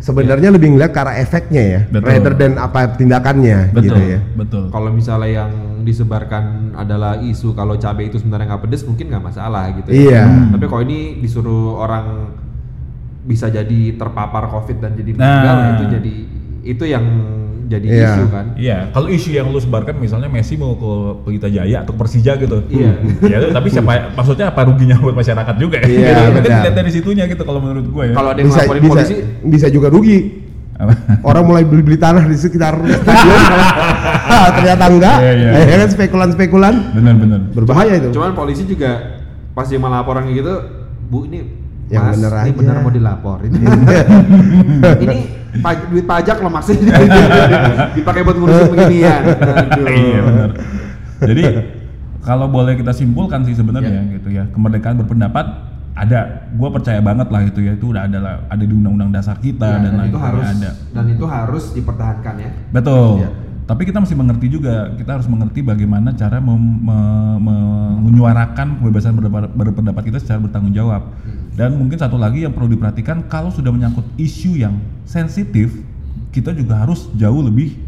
sebenarnya 0.00 0.50
lebih 0.50 0.68
ngeliat 0.68 0.90
ke 0.90 0.98
arah 0.98 1.16
efeknya 1.16 1.62
ya, 1.62 1.80
Betul. 1.88 2.10
rather 2.10 2.34
than 2.34 2.52
apa 2.58 2.92
tindakannya 2.92 3.70
betul 3.70 3.82
gitu 3.88 4.00
ya. 4.04 4.18
betul 4.34 4.64
Kalau 4.68 4.90
misalnya 4.90 5.30
yang 5.30 5.52
disebarkan 5.84 6.72
adalah 6.74 7.20
isu 7.20 7.52
kalau 7.52 7.76
cabai 7.76 8.08
itu 8.08 8.16
sebenarnya 8.16 8.50
nggak 8.50 8.62
pedes, 8.64 8.82
mungkin 8.82 9.12
nggak 9.12 9.24
masalah 9.24 9.68
gitu. 9.76 9.92
Iya. 9.92 10.24
Ya. 10.24 10.48
Tapi 10.50 10.64
kalau 10.64 10.82
ini 10.82 11.20
disuruh 11.20 11.76
orang 11.76 12.34
bisa 13.24 13.48
jadi 13.48 13.94
terpapar 13.94 14.48
covid 14.48 14.80
dan 14.80 14.96
jadi 14.96 15.12
Nah. 15.12 15.20
meninggal, 15.20 15.54
nah 15.54 15.68
itu 15.70 15.84
jadi 15.90 16.14
itu 16.64 16.84
yang 16.84 17.04
jadi 17.64 17.86
Iya. 17.88 18.04
isu 18.12 18.24
kan. 18.28 18.46
Iya, 18.60 18.78
kalau 18.92 19.08
isu 19.08 19.28
yang 19.32 19.48
lu 19.48 19.56
sebarkan 19.56 19.96
misalnya 19.96 20.28
Messi 20.28 20.52
mau 20.54 20.76
ke 20.76 20.92
Pelita 21.24 21.48
Jaya 21.48 21.80
atau 21.80 21.96
Persija 21.96 22.36
gitu. 22.36 22.60
Iya. 22.68 22.92
ya, 23.32 23.36
tapi 23.48 23.72
siapa 23.72 24.12
maksudnya 24.12 24.52
apa 24.52 24.68
ruginya 24.68 25.00
buat 25.00 25.16
masyarakat 25.16 25.54
juga 25.56 25.80
ya? 25.80 25.88
Iya, 25.88 26.08
Jadi, 26.28 26.32
benar. 26.36 26.60
lihat 26.68 26.76
dari 26.76 26.90
situnya 26.92 27.24
gitu 27.24 27.40
kalau 27.40 27.64
menurut 27.64 27.88
gue 27.88 28.04
ya. 28.12 28.14
Kalau 28.14 28.30
ada 28.36 28.40
yang 28.44 28.52
Bisa 28.52 28.60
laporin 28.68 28.82
bisa 28.84 28.92
polisi, 28.92 29.14
bisa 29.48 29.66
juga 29.72 29.88
rugi. 29.88 30.43
Orang 31.22 31.44
mulai 31.44 31.62
beli-beli 31.62 31.94
tanah 31.94 32.22
di 32.22 32.34
sekitar 32.34 32.74
stadion. 32.76 33.40
Ternyata 34.58 34.84
enggak. 34.86 35.16
Iya, 35.18 35.32
iya. 35.32 35.50
Ya 35.64 35.76
kan 35.78 35.88
spekulan-spekulan 35.88 36.74
bener. 36.92 37.40
berbahaya 37.50 37.94
itu. 37.96 38.10
cuman 38.10 38.34
polisi 38.34 38.62
juga 38.64 39.22
pas 39.50 39.64
dia 39.64 39.78
melapor 39.78 40.18
orang 40.18 40.28
gitu, 40.28 40.50
bu 41.06 41.24
ini 41.24 41.46
Yang 41.86 42.02
mas, 42.02 42.14
bener 42.16 42.32
ini 42.32 42.42
aja." 42.44 42.58
bener 42.58 42.74
mau 42.80 42.90
dilapor 42.90 43.38
ini. 43.46 43.56
ini 44.98 45.16
pa- 45.60 45.86
duit 45.86 46.02
pajak 46.04 46.36
loh 46.38 46.50
maksudnya 46.50 46.90
dipakai 47.96 48.20
buat 48.20 48.34
ngurusin 48.34 48.68
beginian. 48.68 49.22
Aduh. 49.30 49.86
Iya 49.86 50.20
benar. 50.20 50.50
Jadi 51.22 51.42
kalau 52.20 52.46
boleh 52.48 52.74
kita 52.74 52.90
simpulkan 52.90 53.44
sih 53.44 53.54
sebenarnya 53.54 54.10
gitu 54.12 54.28
ya 54.28 54.48
kemerdekaan 54.50 54.98
berpendapat 54.98 55.46
ada, 55.94 56.50
gue 56.50 56.68
percaya 56.74 56.98
banget 56.98 57.30
lah 57.30 57.42
itu 57.46 57.62
ya 57.62 57.78
itu 57.78 57.94
udah 57.94 58.10
ada 58.10 58.18
lah 58.18 58.34
ada 58.50 58.64
di 58.66 58.74
undang-undang 58.74 59.14
dasar 59.14 59.38
kita 59.38 59.78
Ya, 59.78 59.78
dan, 59.78 59.92
lain 59.94 60.10
itu 60.10 60.18
harus 60.18 60.42
ada. 60.44 60.70
dan 60.90 61.04
itu 61.06 61.24
harus 61.24 61.64
dipertahankan 61.70 62.34
ya. 62.42 62.50
Betul. 62.74 63.22
Iya. 63.22 63.30
Tapi 63.64 63.82
kita 63.88 63.96
mesti 63.96 64.12
mengerti 64.12 64.46
juga, 64.52 64.92
kita 64.92 65.16
harus 65.16 65.24
mengerti 65.24 65.64
bagaimana 65.64 66.12
cara 66.12 66.36
mem- 66.36 66.84
me- 66.84 67.38
me- 67.40 67.96
menyuarakan 68.10 68.76
kebebasan 68.76 69.16
berpendapat, 69.16 69.50
berpendapat 69.56 70.02
kita 70.04 70.18
secara 70.20 70.36
bertanggung 70.42 70.74
jawab. 70.74 71.14
Dan 71.56 71.78
mungkin 71.78 71.96
satu 71.96 72.20
lagi 72.20 72.44
yang 72.44 72.52
perlu 72.52 72.68
diperhatikan 72.68 73.24
kalau 73.24 73.48
sudah 73.48 73.72
menyangkut 73.72 74.04
isu 74.20 74.60
yang 74.60 74.76
sensitif, 75.08 75.72
kita 76.28 76.52
juga 76.52 76.84
harus 76.84 77.08
jauh 77.16 77.40
lebih 77.40 77.78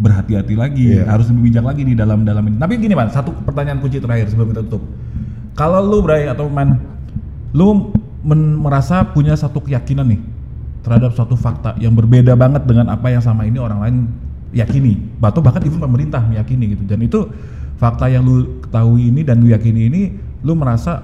berhati-hati 0.00 0.58
lagi, 0.58 0.98
Iya. 0.98 1.06
harus 1.06 1.30
lebih 1.30 1.52
bijak 1.54 1.64
lagi 1.70 1.82
di 1.86 1.94
dalam 1.94 2.26
dalam 2.26 2.42
ini. 2.42 2.56
Tapi 2.58 2.80
gini, 2.80 2.96
Man, 2.96 3.12
satu 3.12 3.30
pertanyaan 3.46 3.78
kunci 3.78 4.02
terakhir 4.02 4.26
sebelum 4.26 4.50
kita 4.50 4.66
tutup. 4.66 4.82
Kalau 5.54 5.84
lu 5.84 6.02
Bray 6.02 6.26
atau 6.26 6.50
Man, 6.50 6.82
lu 7.52 7.92
men- 8.24 8.56
merasa 8.58 9.04
punya 9.04 9.36
satu 9.36 9.60
keyakinan 9.60 10.08
nih 10.08 10.20
terhadap 10.82 11.14
suatu 11.14 11.38
fakta 11.38 11.78
yang 11.78 11.94
berbeda 11.94 12.34
banget 12.34 12.66
dengan 12.66 12.90
apa 12.90 13.06
yang 13.12 13.22
sama 13.22 13.46
ini 13.46 13.60
orang 13.60 13.78
lain 13.78 13.96
yakini, 14.52 14.98
atau 15.22 15.40
bahkan 15.40 15.64
even 15.64 15.80
pemerintah 15.80 16.20
meyakini 16.28 16.76
gitu. 16.76 16.84
Dan 16.84 17.00
itu 17.00 17.24
fakta 17.80 18.10
yang 18.10 18.26
lu 18.26 18.60
ketahui 18.66 19.08
ini 19.08 19.24
dan 19.24 19.40
lu 19.40 19.48
yakini 19.48 19.88
ini, 19.88 20.02
lu 20.44 20.52
merasa 20.52 21.00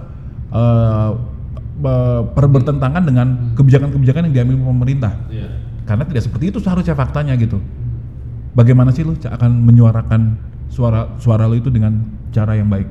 per- 2.34 2.52
bertentangan 2.52 3.02
dengan 3.06 3.54
kebijakan-kebijakan 3.56 4.28
yang 4.28 4.34
diambil 4.42 4.68
pemerintah. 4.68 5.12
Karena 5.88 6.04
tidak 6.04 6.28
seperti 6.28 6.52
itu 6.52 6.58
seharusnya 6.60 6.92
faktanya 6.92 7.32
gitu. 7.40 7.56
Bagaimana 8.52 8.92
sih 8.92 9.06
lu 9.06 9.16
akan 9.16 9.50
menyuarakan 9.64 10.36
suara 10.68 11.16
suara 11.16 11.48
lu 11.48 11.56
itu 11.56 11.72
dengan 11.72 12.04
cara 12.28 12.52
yang 12.58 12.68
baik, 12.68 12.88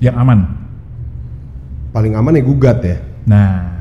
yang 0.00 0.16
aman? 0.16 0.65
Paling 1.96 2.12
aman 2.12 2.36
ya 2.36 2.44
gugat 2.44 2.78
ya. 2.84 2.96
Nah, 3.24 3.72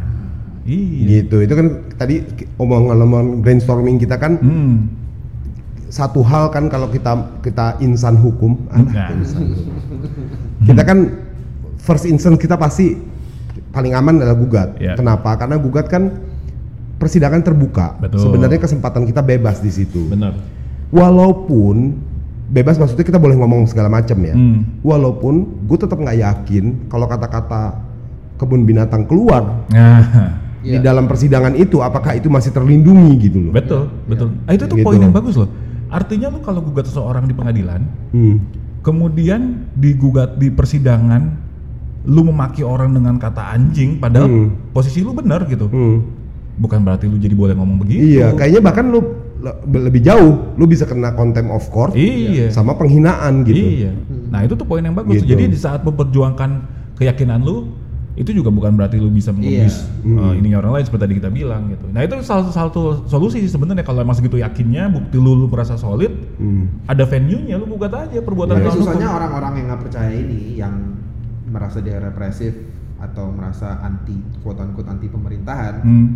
iya. 0.63 1.20
Gitu. 1.20 1.43
Itu 1.43 1.51
kan 1.51 1.68
tadi 1.93 2.24
omongan-omongan 2.55 3.43
brainstorming 3.43 3.99
kita 3.99 4.16
kan 4.16 4.39
Hmm. 4.39 4.88
satu 5.86 6.24
hal 6.24 6.47
kan 6.47 6.68
kalau 6.68 6.88
kita 6.88 7.11
kita 7.39 7.76
insan 7.80 8.16
hukum, 8.16 8.55
alah, 8.68 8.88
Nah. 8.88 9.09
insan 9.20 9.51
hukum. 9.51 9.68
kita 10.63 10.82
kan 10.82 10.97
first 11.78 12.07
instance 12.07 12.36
kita 12.36 12.55
pasti 12.55 12.95
paling 13.70 13.91
aman 13.91 14.16
adalah 14.18 14.34
gugat. 14.34 14.80
Iya. 14.80 14.95
Kenapa? 14.95 15.36
Karena 15.36 15.59
gugat 15.59 15.91
kan 15.91 16.16
persidangan 16.95 17.43
terbuka. 17.43 17.99
Betul. 17.99 18.24
Sebenarnya 18.24 18.57
kesempatan 18.57 19.03
kita 19.03 19.20
bebas 19.20 19.59
di 19.59 19.70
situ. 19.70 20.07
Benar. 20.07 20.32
Walaupun 20.89 21.99
bebas 22.47 22.80
maksudnya 22.80 23.03
kita 23.03 23.20
boleh 23.20 23.36
ngomong 23.36 23.68
segala 23.68 23.91
macam 23.91 24.16
ya. 24.24 24.32
Hmm. 24.32 24.80
Walaupun 24.80 25.68
gue 25.68 25.78
tetap 25.78 25.99
nggak 25.99 26.18
yakin 26.18 26.88
kalau 26.88 27.05
kata-kata 27.05 27.76
kebun 28.36 28.64
binatang 28.64 29.06
keluar 29.06 29.66
Nah, 29.72 30.02
di 30.60 30.76
Iya. 30.76 30.82
dalam 30.82 31.06
persidangan 31.06 31.54
itu 31.54 31.80
apakah 31.80 32.18
itu 32.18 32.26
masih 32.28 32.50
terlindungi 32.50 33.14
gitu 33.22 33.38
loh. 33.40 33.52
betul, 33.54 33.84
betul. 34.06 34.30
Ah, 34.46 34.54
itu 34.54 34.66
tuh 34.66 34.78
Gitu. 34.78 34.86
poin 34.86 34.98
yang 34.98 35.14
bagus 35.14 35.38
loh. 35.38 35.50
Artinya 35.88 36.28
lu 36.28 36.42
kalau 36.42 36.60
gugat 36.60 36.90
seseorang 36.90 37.24
di 37.24 37.34
pengadilan, 37.34 37.86
Hmm. 38.10 38.42
kemudian 38.82 39.70
digugat 39.74 40.36
di 40.36 40.50
persidangan, 40.50 41.22
lu 42.06 42.22
memaki 42.26 42.62
orang 42.62 42.92
dengan 42.92 43.18
kata 43.18 43.54
anjing, 43.54 43.98
padahal 43.98 44.26
Hmm. 44.28 44.50
posisi 44.74 45.02
lu 45.02 45.14
benar 45.14 45.46
gitu. 45.46 45.70
Hmm. 45.70 46.02
Bukan 46.58 46.82
berarti 46.82 47.06
lu 47.06 47.18
jadi 47.18 47.34
boleh 47.34 47.54
ngomong 47.54 47.78
begitu. 47.82 48.18
Iya, 48.18 48.34
kayaknya 48.34 48.62
bahkan 48.62 48.90
lu 48.90 49.00
le- 49.38 49.58
lebih 49.86 50.02
jauh, 50.02 50.58
lu 50.58 50.66
bisa 50.66 50.86
kena 50.86 51.14
contempt 51.14 51.52
of 51.52 51.70
court 51.70 51.94
Iya. 51.94 52.50
sama 52.50 52.74
penghinaan 52.74 53.46
gitu. 53.46 53.62
Iya. 53.86 53.92
Nah 54.34 54.42
itu 54.42 54.58
tuh 54.58 54.66
poin 54.66 54.82
yang 54.82 54.96
bagus. 54.96 55.22
Gitu. 55.22 55.38
Jadi 55.38 55.54
di 55.54 55.58
saat 55.58 55.86
memperjuangkan 55.86 56.50
keyakinan 56.96 57.46
lu, 57.46 57.70
itu 58.16 58.32
juga 58.32 58.47
bukan 58.47 58.74
berarti 58.74 58.95
lu 58.95 59.11
bisa 59.11 59.36
mengebis 59.36 59.84
Iya. 60.01 60.16
uh, 60.16 60.34
ininya 60.34 60.63
orang 60.63 60.80
lain 60.80 60.86
seperti 60.88 61.03
tadi 61.03 61.16
kita 61.20 61.30
bilang 61.30 61.68
gitu. 61.68 61.84
Nah 61.91 61.99
itu 61.99 62.16
salah 62.24 62.47
satu 62.47 63.03
solusi 63.05 63.43
sih 63.43 63.51
sebenarnya 63.51 63.84
kalau 63.84 63.99
emang 63.99 64.16
segitu 64.16 64.39
yakinnya, 64.39 64.88
bukti 64.88 65.20
lu, 65.20 65.36
lu 65.36 65.45
merasa 65.45 65.76
solid, 65.76 66.16
Hmm. 66.39 66.68
ada 66.88 67.03
venue-nya 67.03 67.55
lu 67.55 67.68
gugat 67.68 67.91
aja 67.91 68.20
perbuatan 68.20 68.55
melawan 68.55 68.76
susahnya 68.76 69.07
orang-orang 69.09 69.51
yang 69.59 69.66
nggak 69.68 69.82
percaya 69.84 70.11
ini 70.11 70.55
yang 70.55 70.95
merasa 71.45 71.80
dia 71.80 71.99
represif 71.99 72.55
atau 72.95 73.32
merasa 73.32 73.80
anti 73.80 74.16
quote 74.39 74.59
unquote 74.59 74.88
anti 74.88 75.07
pemerintahan 75.07 75.84
Hmm. 75.84 76.07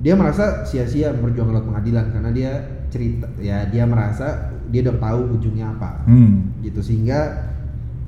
dia 0.00 0.12
merasa 0.12 0.64
sia-sia 0.64 1.12
berjuang 1.12 1.52
lewat 1.52 1.64
pengadilan 1.68 2.12
karena 2.12 2.30
dia 2.30 2.52
cerita 2.88 3.28
ya 3.40 3.64
dia 3.64 3.88
merasa 3.88 4.52
dia 4.68 4.84
udah 4.84 4.96
tahu 4.98 5.20
ujungnya 5.36 5.72
apa 5.72 6.04
Hmm. 6.04 6.52
gitu 6.60 6.80
sehingga 6.80 7.48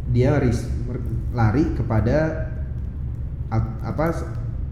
dia 0.08 0.36
lari 1.32 1.64
kepada 1.74 2.48
apa 3.80 4.04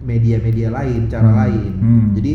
media-media 0.00 0.68
lain 0.68 1.06
cara 1.06 1.26
Hmm. 1.26 1.38
lain 1.38 1.72
Hmm. 1.74 2.06
jadi 2.12 2.32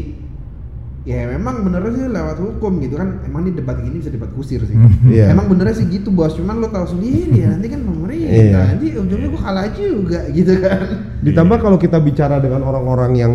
ya 1.04 1.24
memang 1.30 1.64
benernya 1.64 1.92
sih 1.94 2.04
lewat 2.06 2.38
hukum 2.38 2.80
gitu 2.80 2.96
kan 2.96 3.24
emang 3.24 3.42
ini 3.42 3.56
debat 3.56 3.80
gini 3.80 3.98
bisa 3.98 4.08
debat 4.08 4.28
kusir 4.30 4.60
sih 4.62 4.76
Iya. 5.06 5.32
emang 5.32 5.48
benernya 5.48 5.76
sih 5.76 5.88
gitu 5.88 6.10
bos 6.10 6.36
cuman 6.36 6.58
lo 6.58 6.68
tahu 6.68 6.84
sendiri 6.90 7.32
ya 7.40 7.48
nanti 7.50 7.68
kan 7.68 7.80
pemerintah 7.82 8.28
Iya. 8.30 8.60
nanti 8.70 8.88
ujungnya 8.94 9.28
gua 9.30 9.42
kalah 9.42 9.68
juga 9.70 10.20
gitu 10.36 10.54
kan 10.58 10.80
Ditambah 11.18 11.58
kalau 11.58 11.78
kita 11.78 11.98
bicara 11.98 12.38
dengan 12.38 12.62
orang-orang 12.62 13.12
yang 13.16 13.34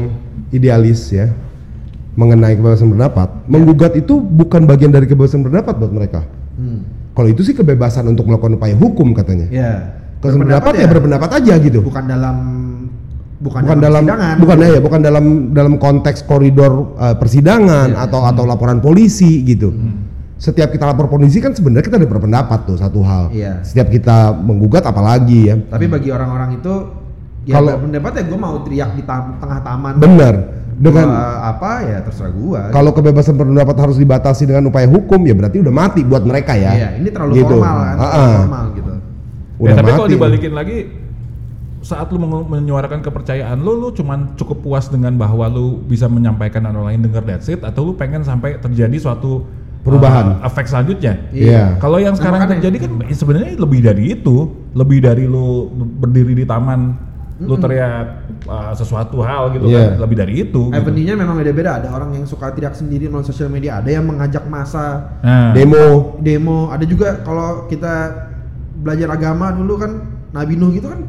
idealis 0.50 1.10
ya 1.10 1.32
mengenai 2.12 2.54
kebebasan 2.54 2.86
berpendapat, 2.86 3.48
menggugat 3.48 3.96
itu 3.96 4.20
bukan 4.20 4.62
bagian 4.62 4.92
dari 4.92 5.04
kebebasan 5.04 5.40
berpendapat 5.40 5.74
buat 5.74 5.90
mereka. 5.90 6.20
hmm. 6.54 6.80
Kalau 7.10 7.24
itu 7.26 7.40
sih 7.42 7.52
kebebasan 7.52 8.04
untuk 8.06 8.24
melakukan 8.24 8.54
upaya 8.54 8.72
hukum 8.74 9.12
katanya. 9.12 9.48
ya 9.48 9.96
Kebebasan 10.14 10.38
berpendapat 10.38 10.72
ya 10.74 10.86
berpendapat 10.86 11.30
aja 11.34 11.54
gitu. 11.58 11.80
bukan 11.80 12.04
dalam 12.04 12.36
bukan, 13.42 13.60
bukan 13.60 13.78
dalam 13.78 14.02
persidangan. 14.06 14.34
bukan 14.38 14.56
ya 14.62 14.80
bukan 14.80 15.00
dalam 15.02 15.24
dalam 15.50 15.74
konteks 15.76 16.22
koridor 16.22 16.94
uh, 16.94 17.14
persidangan 17.14 17.88
Iya, 17.90 18.06
atau 18.06 18.22
atau 18.22 18.44
laporan 18.46 18.78
polisi 18.78 19.42
gitu. 19.42 19.74
Setiap 20.38 20.70
kita 20.70 20.86
lapor 20.86 21.06
polisi 21.06 21.38
kan 21.38 21.50
sebenarnya 21.50 21.86
kita 21.86 21.98
ada 21.98 22.08
berpendapat 22.08 22.66
tuh 22.66 22.74
satu 22.74 22.98
hal. 23.02 23.30
Iya. 23.30 23.62
Setiap 23.62 23.86
kita 23.88 24.34
menggugat 24.34 24.82
apalagi 24.82 25.46
ya. 25.46 25.54
Tapi 25.54 25.86
bagi 25.86 26.10
orang-orang 26.10 26.58
itu 26.58 26.72
ya 27.44 27.58
Kalau- 27.58 27.78
berpendapat 27.78 28.10
ya 28.18 28.22
gue 28.26 28.38
mau 28.40 28.56
teriak 28.62 28.90
di 28.94 29.02
tam- 29.02 29.38
tengah 29.38 29.58
taman. 29.60 29.94
Benar. 29.98 30.34
Dengan 30.72 31.06
Gua 31.06 31.46
apa 31.46 31.70
ya 31.84 31.98
terserah 32.02 32.32
gua. 32.32 32.60
kalau 32.74 32.90
kebebasan 32.90 33.38
berpendapat 33.38 33.76
harus 33.76 34.02
dibatasi 34.02 34.50
dengan 34.50 34.66
upaya 34.66 34.88
hukum 34.88 35.20
ya 35.22 35.30
berarti 35.30 35.62
udah 35.62 35.70
mati 35.70 36.02
buat 36.02 36.26
mereka 36.26 36.58
ya. 36.58 36.74
Iya, 36.74 36.88
ini 36.98 37.08
terlalu 37.12 37.32
Gitu. 37.38 37.54
formal 37.54 37.76
kan, 37.78 37.94
terlalu 37.94 38.10
Ah-ah. 38.10 38.34
formal 38.34 38.64
gitu. 38.72 38.92
Udah 39.62 39.68
ya, 39.68 39.74
tapi 39.78 39.86
mati. 39.86 39.98
kalau 40.00 40.10
dibalikin 40.10 40.52
lagi 40.52 40.76
saat 41.82 42.08
lu 42.14 42.18
menyuarakan 42.22 43.02
kepercayaan 43.02 43.58
lu, 43.58 43.74
lu 43.76 43.88
cuman 43.90 44.38
cukup 44.38 44.62
puas 44.62 44.86
dengan 44.86 45.18
bahwa 45.18 45.50
lu 45.50 45.82
bisa 45.82 46.06
menyampaikan 46.06 46.62
orang 46.64 46.94
lain 46.94 47.00
dengar 47.04 47.26
that's 47.26 47.50
it 47.50 47.58
atau 47.60 47.90
lu 47.90 47.92
pengen 47.92 48.22
sampai 48.22 48.56
terjadi 48.56 48.94
suatu 48.96 49.42
Perubahan. 49.82 50.38
uh, 50.38 50.46
efek 50.46 50.70
selanjutnya. 50.70 51.18
Iya. 51.34 51.74
Kalau 51.82 51.98
yang 51.98 52.14
Nah, 52.14 52.22
sekarang 52.22 52.40
makanya. 52.46 52.54
terjadi 52.62 52.76
kan 52.86 52.90
sebenarnya 53.10 53.58
lebih 53.58 53.80
dari 53.82 54.04
itu, 54.14 54.36
lebih 54.72 54.98
dari 55.02 55.26
lu 55.26 55.66
berdiri 55.74 56.38
di 56.38 56.46
taman 56.46 57.10
lu 57.42 57.58
teriak 57.58 58.06
uh, 58.46 58.70
sesuatu 58.70 59.18
hal 59.26 59.50
gitu 59.50 59.66
Iya. 59.66 59.98
kan, 59.98 60.06
lebih 60.06 60.16
dari 60.22 60.34
itu. 60.46 60.70
gitu. 60.70 60.78
Avenue-nya 60.78 61.18
memang 61.18 61.34
beda-beda. 61.34 61.82
Ada 61.82 61.90
orang 61.90 62.14
yang 62.14 62.22
suka 62.22 62.54
teriak 62.54 62.78
sendiri 62.78 63.10
melalui 63.10 63.26
sosial 63.26 63.50
media, 63.50 63.82
ada 63.82 63.90
yang 63.90 64.06
mengajak 64.06 64.46
masa 64.46 65.18
Nah, 65.18 65.50
Demo 65.50 66.14
demo, 66.22 66.70
ada 66.70 66.86
juga 66.86 67.18
kalau 67.26 67.66
kita 67.66 68.30
belajar 68.78 69.10
agama 69.10 69.50
dulu 69.50 69.82
kan 69.82 69.92
Nabi 70.30 70.54
Nuh 70.54 70.70
gitu 70.70 70.86
kan 70.86 71.02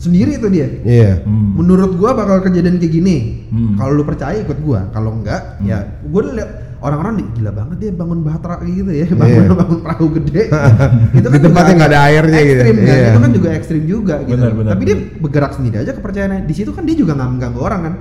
sendiri 0.00 0.40
itu 0.40 0.48
dia. 0.48 0.68
Iya. 0.80 1.12
hmm. 1.22 1.60
Menurut 1.60 1.92
gua 1.94 2.16
bakal 2.16 2.40
kejadian 2.40 2.80
kayak 2.80 2.90
gini. 2.90 3.16
Hmm. 3.52 3.76
Kalau 3.76 3.92
lu 3.92 4.02
percaya 4.02 4.40
ikut 4.40 4.58
gua, 4.58 4.88
kalau 4.90 5.20
enggak 5.20 5.60
ya 5.60 6.00
gua 6.02 6.20
udah 6.24 6.34
lihat 6.34 6.50
orang-orang 6.80 7.28
gila 7.36 7.52
banget 7.52 7.76
dia 7.76 7.90
bangun 7.92 8.24
bahtera 8.24 8.54
kayak 8.56 8.72
gitu 8.72 8.90
ya, 8.90 9.06
bangun 9.12 9.42
Iya. 9.44 9.52
bangun 9.52 9.78
perahu 9.84 10.06
gede. 10.16 10.42
itu 11.20 11.28
Di 11.28 11.38
tempat 11.38 11.60
juga 11.60 11.68
yang 11.68 11.76
nggak 11.76 11.90
ada 11.92 12.00
airnya 12.08 12.40
gitu. 12.40 12.62
ekstrim 12.64 12.76
kan, 12.80 12.88
Iya. 12.96 13.04
itu 13.12 13.20
kan 13.20 13.32
juga 13.36 13.48
ekstrim 13.52 13.82
juga 13.84 14.14
gitu. 14.24 14.40
Benar, 14.40 14.52
benar, 14.56 14.70
Tapi 14.72 14.82
dia 14.88 14.96
benar. 14.96 15.20
bergerak 15.20 15.52
sendiri 15.60 15.76
aja 15.76 15.92
kepercayaannya. 15.92 16.40
Di 16.48 16.54
situ 16.56 16.70
kan 16.72 16.82
dia 16.88 16.96
juga 16.96 17.12
nggak 17.12 17.30
mengganggu 17.36 17.60
orang 17.60 17.80
kan. 17.84 17.94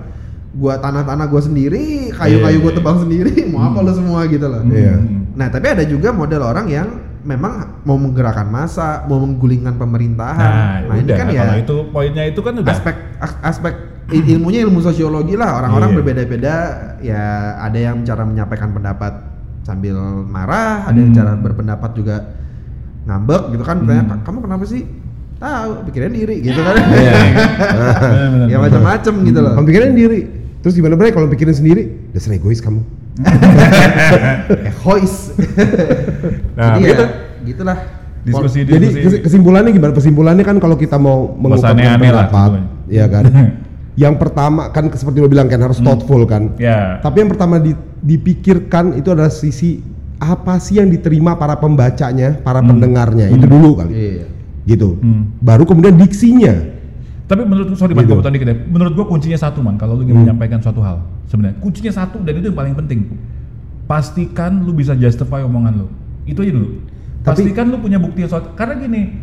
Gua 0.49 0.73
tanah-tanah 0.79 1.25
gua 1.27 1.41
sendiri, 1.43 2.09
kayu-kayu 2.09 2.57
Iya, 2.57 2.63
gua 2.63 2.71
iya. 2.71 2.77
tebang 2.79 2.97
sendiri, 3.03 3.33
mau 3.51 3.61
apa 3.67 3.79
lu 3.83 3.91
semua 3.91 4.19
gitu 4.25 4.47
loh. 4.47 4.63
Iya. 4.65 4.95
Hmm. 4.95 5.21
Nah, 5.35 5.47
tapi 5.51 5.65
ada 5.67 5.83
juga 5.83 6.09
model 6.09 6.41
orang 6.41 6.67
yang 6.71 6.87
memang 7.21 7.83
mau 7.83 7.95
menggerakkan 7.95 8.45
massa, 8.45 9.03
mau 9.03 9.19
menggulingkan 9.19 9.75
pemerintahan. 9.75 10.87
Nah, 10.87 10.95
ini 10.95 11.03
udah 11.03 11.15
kan 11.15 11.27
kalau 11.27 11.35
ya 11.35 11.55
itu 11.57 11.75
poinnya 11.89 12.23
itu 12.23 12.39
kan 12.39 12.53
udah 12.55 12.69
aspek 12.69 12.95
as- 13.17 13.39
aspek 13.45 13.73
il- 14.09 14.27
ilmunya 14.29 14.63
ilmu 14.63 14.79
sosiologi 14.79 15.35
lah 15.35 15.59
orang-orang 15.59 15.89
Iya. 15.89 15.97
berbeda-beda 15.97 16.55
ya 16.99 17.23
ada 17.57 17.77
yang 17.77 18.01
cara 18.01 18.23
menyampaikan 18.23 18.71
pendapat 18.71 19.13
sambil 19.61 19.99
marah 20.25 20.85
ada 20.85 20.95
yang 20.95 21.11
Hmm. 21.11 21.19
cara 21.19 21.31
berpendapat 21.35 21.91
juga 21.93 22.15
ngambek 23.05 23.41
gitu 23.51 23.63
kan 23.63 23.77
Hmm. 23.77 23.87
Tanya, 23.87 24.15
kamu 24.21 24.37
kenapa 24.41 24.63
sih 24.65 24.81
tahu 25.35 25.71
pikirin 25.85 26.11
diri 26.11 26.35
gitu 26.41 26.57
kan 26.57 26.75
Iya. 26.75 27.13
Benar-benar. 27.75 28.47
ya 28.47 28.57
macam-macam 28.59 29.13
gitu 29.23 29.39
loh 29.39 29.53
Kamu 29.53 29.65
pikirin 29.65 29.91
diri. 29.93 30.21
Terus 30.59 30.73
gimana 30.73 30.93
bre 30.93 31.07
kalau 31.09 31.27
pikirin 31.27 31.53
sendiri? 31.53 32.11
Dasar 32.11 32.33
egois 32.33 32.59
kamu. 32.59 32.83
egois 34.69 35.15
Nah, 36.53 36.75
jadi 36.75 36.83
begitu. 36.83 37.03
ya 37.03 37.09
gitulah 37.41 37.77
diskusi 38.19 38.57
Jadi 38.61 38.85
diskusi. 38.85 39.05
kes- 39.15 39.21
kesimpulannya 39.25 39.71
gimana? 39.71 39.91
Kesimpulannya 39.91 40.43
kan 40.43 40.57
kalau 40.57 40.75
kita 40.75 40.95
mau 40.95 41.31
mengungkapkan 41.31 41.95
pendapat, 41.97 42.51
ya 42.87 43.05
kan. 43.07 43.23
yang 44.03 44.15
pertama 44.15 44.69
kan 44.69 44.87
seperti 44.89 45.17
lo 45.17 45.27
bilang 45.27 45.47
kan 45.47 45.59
harus 45.61 45.79
thoughtful 45.79 46.23
kan. 46.23 46.51
ya. 46.55 46.99
Tapi 46.99 47.15
yang 47.17 47.29
pertama 47.29 47.57
di- 47.57 47.75
dipikirkan 47.97 48.95
itu 48.95 49.09
adalah 49.09 49.27
sisi 49.29 49.79
apa 50.15 50.59
sih 50.59 50.77
yang 50.77 50.87
diterima 50.87 51.35
para 51.35 51.55
pembacanya, 51.55 52.35
para 52.37 52.59
pendengarnya 52.61 53.27
itu 53.29 53.45
dulu 53.45 53.69
kali. 53.77 53.91
iya 53.91 54.25
Gitu. 54.65 54.99
Hmm. 54.99 55.31
Baru 55.39 55.63
kemudian 55.63 55.95
diksinya. 55.95 56.78
Tapi 57.29 57.45
menurut 57.45 57.77
sorry 57.77 57.93
man, 57.93 58.09
Gitu. 58.09 58.25
dikit 58.25 58.47
ya. 58.49 58.57
Menurut 58.65 58.93
gua 58.97 59.05
kuncinya 59.05 59.37
satu 59.37 59.61
man. 59.61 59.77
Kalau 59.77 59.93
lu 59.93 60.01
ingin 60.01 60.17
Hmm. 60.17 60.21
menyampaikan 60.25 60.57
suatu 60.57 60.81
hal, 60.81 60.97
sebenarnya 61.29 61.61
kuncinya 61.61 61.93
satu 61.93 62.17
dan 62.19 62.33
itu 62.35 62.49
yang 62.49 62.57
paling 62.57 62.73
penting. 62.73 63.05
Pastikan 63.85 64.61
lu 64.61 64.71
bisa 64.71 64.93
justify 64.93 65.41
omongan 65.41 65.73
lu. 65.75 65.87
Itu 66.25 66.41
aja 66.41 66.51
dulu. 66.51 66.69
Tapi- 67.21 67.45
Pastikan 67.45 67.69
lu 67.69 67.77
punya 67.77 67.97
bukti 67.97 68.21
yang 68.21 68.31
suatu. 68.31 68.53
Karena 68.53 68.77
gini, 68.77 69.13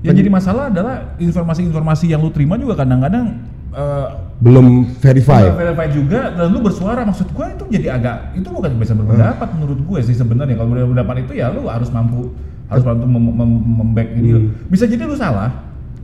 yang 0.00 0.12
jadi 0.14 0.28
masalah 0.28 0.68
adalah 0.68 1.16
informasi-informasi 1.16 2.08
yang 2.08 2.20
lu 2.20 2.28
terima 2.28 2.56
juga 2.56 2.74
kadang-kadang 2.74 3.36
eh, 3.70 4.06
belum 4.40 4.82
verify. 4.98 5.46
Nggak 5.46 5.58
verify 5.62 5.86
juga 5.88 6.20
dan 6.32 6.50
lu 6.50 6.58
bersuara 6.58 7.06
maksud 7.06 7.30
gue 7.30 7.46
itu 7.46 7.64
jadi 7.70 7.94
agak 7.94 8.34
itu 8.34 8.48
bukan 8.50 8.66
kebebasan 8.68 8.98
berpendapat 8.98 9.48
menurut 9.54 9.78
gue 9.78 9.98
sih 10.02 10.10
sebenarnya 10.10 10.58
kalau 10.58 10.74
berpendapat 10.74 11.22
itu 11.22 11.38
ya 11.38 11.54
lu 11.54 11.70
harus 11.70 11.86
mampu 11.88 12.34
harus 12.66 12.82
mampu 12.82 13.06
mem- 13.06 13.30
mem- 13.30 13.62
memback 13.78 14.10
ini 14.10 14.30
Hmm. 14.32 14.50
bisa 14.66 14.90
jadi 14.90 15.06
lu 15.06 15.14
salah 15.14 15.54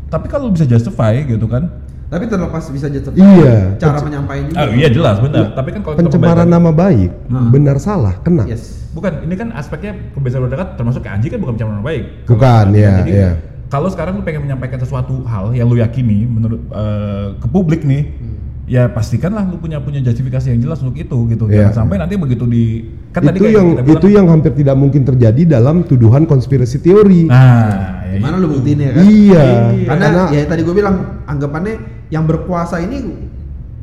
tapi 0.07 0.27
kalau 0.27 0.49
bisa 0.49 0.65
justify 0.65 1.19
gitu 1.21 1.47
kan 1.47 1.67
Tapi 2.07 2.23
terlepas 2.25 2.63
bisa 2.67 2.87
jadi 2.87 3.03
Iya. 3.11 3.75
cara 3.77 3.99
penyampaian 3.99 4.47
juga. 4.47 4.57
ah, 4.57 4.71
iya 4.71 4.87
jelas 4.87 5.19
benar 5.19 5.51
tapi 5.53 5.75
kan 5.75 5.83
kalau 5.83 5.99
Pencemaran 5.99 6.47
nama 6.47 6.71
baik, 6.71 7.11
benar 7.51 7.77
salah 7.77 8.15
kena. 8.17 8.47
Yes. 8.47 8.87
bukan 8.93 9.21
ini 9.21 9.35
kan 9.35 9.51
aspeknya 9.53 9.93
kebebasan 10.15 10.41
berpendapat 10.41 10.69
termasuk 10.75 11.03
ke 11.03 11.11
Anji 11.11 11.27
kan 11.27 11.37
bukan 11.37 11.53
pencemaran 11.53 11.77
nama 11.77 11.85
baik 11.85 12.05
Bukan, 12.25 12.39
Kalau- 12.65 12.73
iya, 12.73 12.95
jadi 12.97 13.11
iya. 13.13 13.31
kalau 13.67 13.89
sekarang 13.91 14.13
lu 14.15 14.23
pengen 14.23 14.41
menyampaikan 14.41 14.79
sesuatu 14.79 15.21
hal 15.25 15.51
yang 15.51 15.67
lu 15.67 15.77
yakini 15.77 16.25
menurut 16.25 16.63
eh, 16.71 17.27
ke 17.37 17.47
publik 17.47 17.83
nih 17.83 18.03
Hmm. 18.09 18.26
Ya 18.67 18.91
pastikanlah 18.91 19.47
lu 19.47 19.57
punya 19.57 19.79
punya 19.79 20.03
justifikasi 20.03 20.51
yang 20.51 20.59
jelas 20.59 20.83
untuk 20.83 20.99
itu 20.99 21.15
gitu 21.31 21.47
Iya. 21.47 21.71
jangan 21.71 21.87
sampai 21.87 21.97
nanti 22.03 22.15
begitu 22.19 22.45
di 22.45 22.83
kan 23.15 23.23
tadi 23.23 23.39
itu 23.39 23.45
kayak 23.47 23.55
yang 23.55 23.69
kita 23.71 23.83
bilang, 23.83 23.95
itu 23.95 24.07
yang 24.11 24.27
hampir 24.27 24.53
tidak 24.53 24.77
mungkin 24.77 25.03
terjadi 25.07 25.43
dalam 25.49 25.77
tuduhan 25.83 26.27
konspirasi 26.27 26.83
teori. 26.83 27.31
nah 27.31 28.03
ya 28.05 28.19
Gimana 28.19 28.35
itu. 28.35 28.43
lu 28.43 28.49
buktiin 28.53 28.79
ya 28.79 28.91
kan? 28.91 29.03
Iya, 29.03 29.45
Karena, 29.87 30.05
karena 30.11 30.23
ya 30.35 30.43
tadi 30.45 30.61
gue 30.63 30.75
bilang 30.75 30.95
anggapannya 31.25 31.75
yang 32.09 32.25
berkuasa 32.25 32.77
ini 32.81 32.97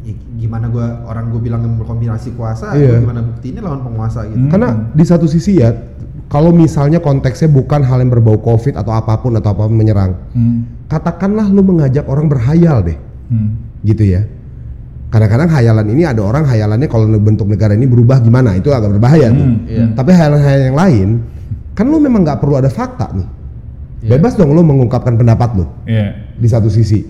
ya 0.04 0.14
gimana 0.36 0.68
gue 0.68 0.84
orang 0.84 1.32
gue 1.32 1.42
bilang 1.42 1.64
yang 1.64 1.80
berkombinasi 1.80 2.36
kuasa, 2.36 2.76
Iya. 2.76 3.00
gimana 3.00 3.24
buktinya 3.24 3.64
lawan 3.64 3.82
penguasa 3.82 4.28
gitu. 4.28 4.36
Hmm. 4.38 4.52
Karena 4.52 4.70
di 4.92 5.04
satu 5.08 5.26
sisi 5.26 5.64
ya, 5.64 5.72
kalau 6.28 6.52
misalnya 6.52 7.00
konteksnya 7.00 7.48
bukan 7.48 7.88
hal 7.88 8.04
yang 8.04 8.12
berbau 8.12 8.36
COVID 8.38 8.76
atau 8.76 8.92
apa 8.92 9.16
pun 9.16 9.32
atau 9.40 9.56
apa 9.56 9.64
pun 9.64 9.80
menyerang, 9.80 10.12
Hmm. 10.36 10.68
katakanlah 10.92 11.48
lu 11.48 11.64
mengajak 11.64 12.04
orang 12.04 12.28
berhayal 12.28 12.84
deh, 12.84 13.00
Hmm. 13.32 13.56
gitu 13.80 14.04
ya. 14.04 14.28
Kadang-kadang 15.14 15.46
hayalan 15.46 15.94
ini 15.94 16.10
ada 16.10 16.26
orang 16.26 16.42
hayalannya 16.50 16.90
kalau 16.90 17.06
bentuk 17.22 17.46
negara 17.46 17.78
ini 17.78 17.86
berubah 17.86 18.18
gimana, 18.18 18.58
itu 18.58 18.74
agak 18.74 18.98
berbahaya 18.98 19.30
tuh. 19.30 19.46
Hmm, 19.46 19.70
iya. 19.70 19.86
Tapi 19.94 20.10
hayalan-hayalan 20.10 20.66
yang 20.74 20.80
lain, 20.82 21.10
kan 21.78 21.86
lu 21.86 22.02
memang 22.02 22.26
nggak 22.26 22.42
perlu 22.42 22.58
ada 22.58 22.66
fakta 22.66 23.14
nih. 23.14 23.30
Iya. 24.02 24.10
Bebas 24.18 24.34
dong 24.34 24.58
lu 24.58 24.66
mengungkapkan 24.66 25.14
pendapat 25.14 25.54
lu 25.54 25.70
Iya. 25.86 26.18
di 26.34 26.48
satu 26.50 26.66
sisi. 26.66 27.06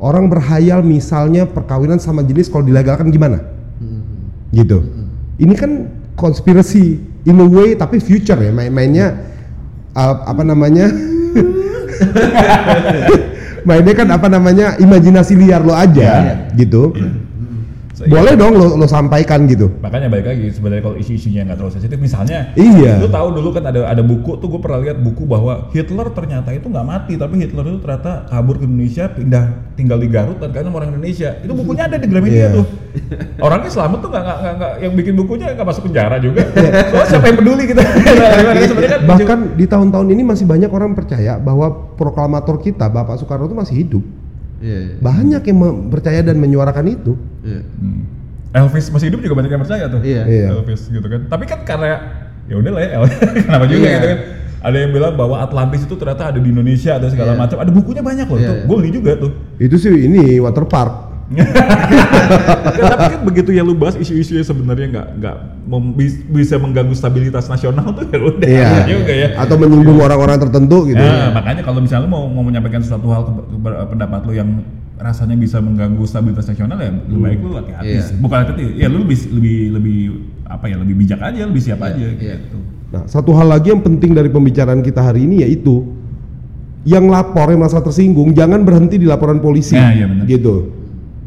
Orang 0.00 0.32
berhayal 0.32 0.80
misalnya 0.80 1.44
perkawinan 1.44 2.00
sama 2.00 2.24
jenis 2.24 2.48
kalau 2.48 2.64
dilegalkan 2.64 3.12
gimana? 3.12 3.44
Gitu. 4.48 4.80
Ini 5.36 5.52
kan 5.52 5.92
konspirasi 6.16 6.96
in 7.28 7.40
a 7.40 7.44
way 7.44 7.76
tapi 7.76 8.00
future 8.00 8.40
ya 8.40 8.56
main-mainnya 8.56 9.20
uh, 9.92 10.32
apa 10.32 10.48
namanya? 10.48 10.88
mainnya 13.68 13.94
kan 13.96 14.08
apa 14.12 14.28
namanya 14.28 14.76
imajinasi 14.80 15.36
liar 15.36 15.60
lo 15.60 15.76
aja 15.76 16.48
gitu. 16.56 16.96
So, 17.94 18.10
Boleh 18.10 18.34
dong 18.34 18.58
lo, 18.58 18.74
lo 18.74 18.86
sampaikan 18.90 19.46
gitu. 19.46 19.70
Makanya 19.78 20.10
balik 20.10 20.26
lagi 20.26 20.50
sebenarnya 20.50 20.82
kalau 20.82 20.98
isu-isunya 20.98 21.46
nggak 21.46 21.62
terlalu 21.62 21.74
sensitif, 21.78 21.94
misalnya, 22.02 22.50
Iya. 22.58 22.98
lu 22.98 23.06
tahu 23.06 23.38
dulu 23.38 23.54
kan 23.54 23.70
ada 23.70 23.86
ada 23.86 24.02
buku 24.02 24.34
tuh 24.42 24.50
gue 24.50 24.58
pernah 24.58 24.82
lihat 24.82 24.98
buku 24.98 25.22
bahwa 25.22 25.70
Hitler 25.70 26.10
ternyata 26.10 26.50
itu 26.50 26.66
nggak 26.66 26.82
mati, 26.82 27.14
tapi 27.14 27.38
Hitler 27.38 27.62
itu 27.70 27.78
ternyata 27.78 28.26
kabur 28.26 28.58
ke 28.58 28.66
Indonesia, 28.66 29.06
pindah 29.06 29.44
tinggal 29.78 30.02
di 30.02 30.10
Garut 30.10 30.42
dan 30.42 30.50
karena 30.50 30.74
orang 30.74 30.90
Indonesia. 30.90 31.38
Itu 31.38 31.54
bukunya 31.54 31.86
ada 31.86 31.94
di 31.94 32.06
Gramedia 32.10 32.50
Iya. 32.50 32.56
tuh. 32.58 32.66
Orangnya 33.38 33.70
selamat 33.70 33.98
tuh 34.02 34.10
nggak 34.10 34.24
nggak 34.58 34.72
yang 34.82 34.92
bikin 34.98 35.14
bukunya 35.14 35.46
nggak 35.54 35.66
masuk 35.66 35.82
penjara 35.86 36.16
juga. 36.18 36.42
Soalnya 36.90 37.06
siapa 37.06 37.26
yang 37.30 37.38
peduli 37.38 37.64
kita? 37.70 37.82
Sebenarnya 38.70 38.90
kan 38.90 39.00
Bahkan 39.06 39.38
di 39.54 39.64
tahun-tahun 39.70 40.06
ini 40.10 40.22
masih 40.26 40.46
banyak 40.50 40.70
orang 40.70 40.98
percaya 40.98 41.38
bahwa 41.38 41.70
proklamator 41.94 42.58
kita 42.58 42.90
Bapak 42.90 43.22
Soekarno 43.22 43.46
itu 43.46 43.54
masih 43.54 43.76
hidup. 43.86 44.02
Iya, 44.62 44.78
iya. 44.78 44.94
Banyak 44.98 45.42
yang 45.44 45.58
percaya 45.88 46.20
dan 46.20 46.36
menyuarakan 46.36 46.86
itu. 46.86 47.12
Iya. 47.42 47.62
Hmm. 47.78 48.02
Elvis 48.54 48.86
masih 48.88 49.10
hidup 49.10 49.20
juga 49.20 49.34
banyak 49.34 49.50
yang 49.50 49.62
percaya 49.62 49.84
tuh. 49.90 50.00
Iya. 50.02 50.22
Iya. 50.26 50.46
Elvis 50.54 50.86
gitu 50.86 51.06
kan. 51.06 51.26
Tapi 51.26 51.44
kan 51.44 51.60
karena 51.62 51.86
ya 52.44 52.54
udah 52.60 52.70
lah 52.70 52.82
ya, 52.82 52.88
kenapa 53.46 53.64
juga 53.66 53.82
Iya. 53.82 53.94
gitu 53.94 54.08
kan. 54.08 54.20
Ada 54.64 54.76
yang 54.80 54.90
bilang 54.96 55.12
bahwa 55.12 55.36
Atlantis 55.44 55.84
itu 55.84 55.92
ternyata 55.92 56.32
ada 56.32 56.40
di 56.40 56.48
Indonesia, 56.48 56.96
ada 56.96 57.06
segala 57.12 57.36
Iya. 57.36 57.40
macam. 57.40 57.56
Ada 57.60 57.70
bukunya 57.70 58.00
banyak 58.00 58.26
loh 58.26 58.38
Iya, 58.40 58.48
tuh. 58.48 58.56
iya. 58.56 58.64
Gue 58.64 58.76
beli 58.80 58.90
juga 58.90 59.12
tuh. 59.18 59.30
Itu 59.60 59.76
sih 59.76 59.92
ini 60.08 60.40
water 60.40 60.64
park. 60.64 61.13
Ya, 61.24 61.40
tapi 62.86 63.04
kan 63.10 63.22
begitu 63.24 63.50
ya 63.50 63.62
lu 63.62 63.72
bahas 63.72 63.96
isu-isu 63.96 64.34
yang 64.34 64.44
sebenarnya 64.44 64.86
nggak 64.90 65.06
nggak 65.16 65.36
bisa 66.30 66.56
mengganggu 66.56 66.92
stabilitas 66.92 67.46
nasional 67.46 67.90
tuh 67.90 68.04
ya 68.06 68.18
udah 68.20 68.44
Iya. 68.46 68.68
juga 68.84 69.12
ya. 69.14 69.28
Atau 69.38 69.56
menyinggung 69.56 69.96
orang-orang 69.98 70.36
tertentu 70.38 70.84
gitu. 70.86 71.00
Nah, 71.00 71.32
makanya 71.32 71.62
kalau 71.62 71.80
misalnya 71.80 72.04
mau 72.06 72.26
mau 72.26 72.42
menyampaikan 72.42 72.80
suatu 72.80 73.08
hal 73.08 73.24
ke- 73.24 73.40
ke- 73.50 73.86
pendapat 73.88 74.20
lu 74.22 74.32
yang 74.32 74.50
rasanya 74.94 75.34
bisa 75.34 75.58
mengganggu 75.58 76.04
stabilitas 76.04 76.44
nasional 76.44 76.76
ya 76.76 76.92
lebih 76.92 77.18
baik 77.18 77.38
lu 77.40 77.50
hati-hati 77.56 77.88
Iya. 77.90 78.04
Bukan 78.20 78.36
hati-hati, 78.38 78.64
ya 78.74 78.86
lu 78.86 78.98
lebih 79.00 79.18
lebih 79.32 79.56
lebih 79.72 79.98
apa 80.44 80.64
ya 80.66 80.76
lebih 80.76 80.94
bijak 80.94 81.20
aja, 81.20 81.40
lebih 81.42 81.62
siap 81.62 81.80
Iya, 81.80 81.88
aja 81.88 82.06
iya. 82.14 82.36
gitu. 82.38 82.58
Nah, 82.92 83.02
satu 83.08 83.32
hal 83.32 83.48
lagi 83.48 83.72
yang 83.72 83.80
penting 83.80 84.12
dari 84.12 84.28
pembicaraan 84.28 84.78
kita 84.78 85.00
hari 85.00 85.24
ini 85.24 85.40
yaitu 85.40 85.88
yang 86.84 87.08
lapor 87.08 87.48
yang 87.48 87.58
merasa 87.58 87.80
tersinggung 87.80 88.30
jangan 88.30 88.60
berhenti 88.60 89.00
di 89.00 89.08
laporan 89.08 89.40
polisi. 89.40 89.72
Nah, 89.72 89.88
iya. 89.90 90.04
Gitu. 90.22 90.83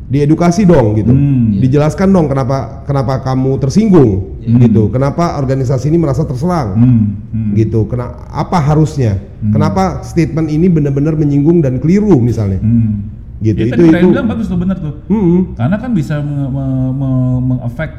Diedukasi 0.08 0.64
dong 0.64 0.95
gitu. 0.95 1.12
Hmm. 1.12 1.60
Dijelaskan 1.60 2.08
dong 2.16 2.32
kenapa 2.32 2.88
kenapa 2.88 3.20
kamu 3.28 3.60
tersinggung 3.60 4.39
gitu. 4.39 4.88
Kenapa 4.88 5.36
organisasi 5.36 5.91
ini 5.91 5.99
merasa 5.99 6.24
terserang. 6.24 6.80
Hmm, 6.80 7.01
hmm. 7.36 7.51
Gitu. 7.60 7.84
Kena 7.91 8.16
apa 8.32 8.55
harusnya? 8.64 9.20
Kenapa 9.51 10.01
statement 10.08 10.47
ini 10.47 10.72
benar-benar 10.72 11.20
menyinggung 11.20 11.60
dan 11.60 11.84
keliru 11.84 12.24
misalnya. 12.24 12.64
Hmm. 12.64 13.12
Gitu. 13.43 13.68
Ya, 13.68 13.76
itu 13.76 13.84
tadi 13.84 14.01
itu. 14.01 14.08
Bilang 14.16 14.28
bagus 14.32 14.47
tuh 14.49 14.58
benar 14.58 14.78
tuh. 14.82 14.95
Mm-mm. 15.12 15.53
Karena 15.53 15.78
kan 15.78 15.91
bisa 15.93 16.24
me- 16.26 16.49
me- 16.49 16.93
me- 16.95 17.41
mengefek 17.53 17.91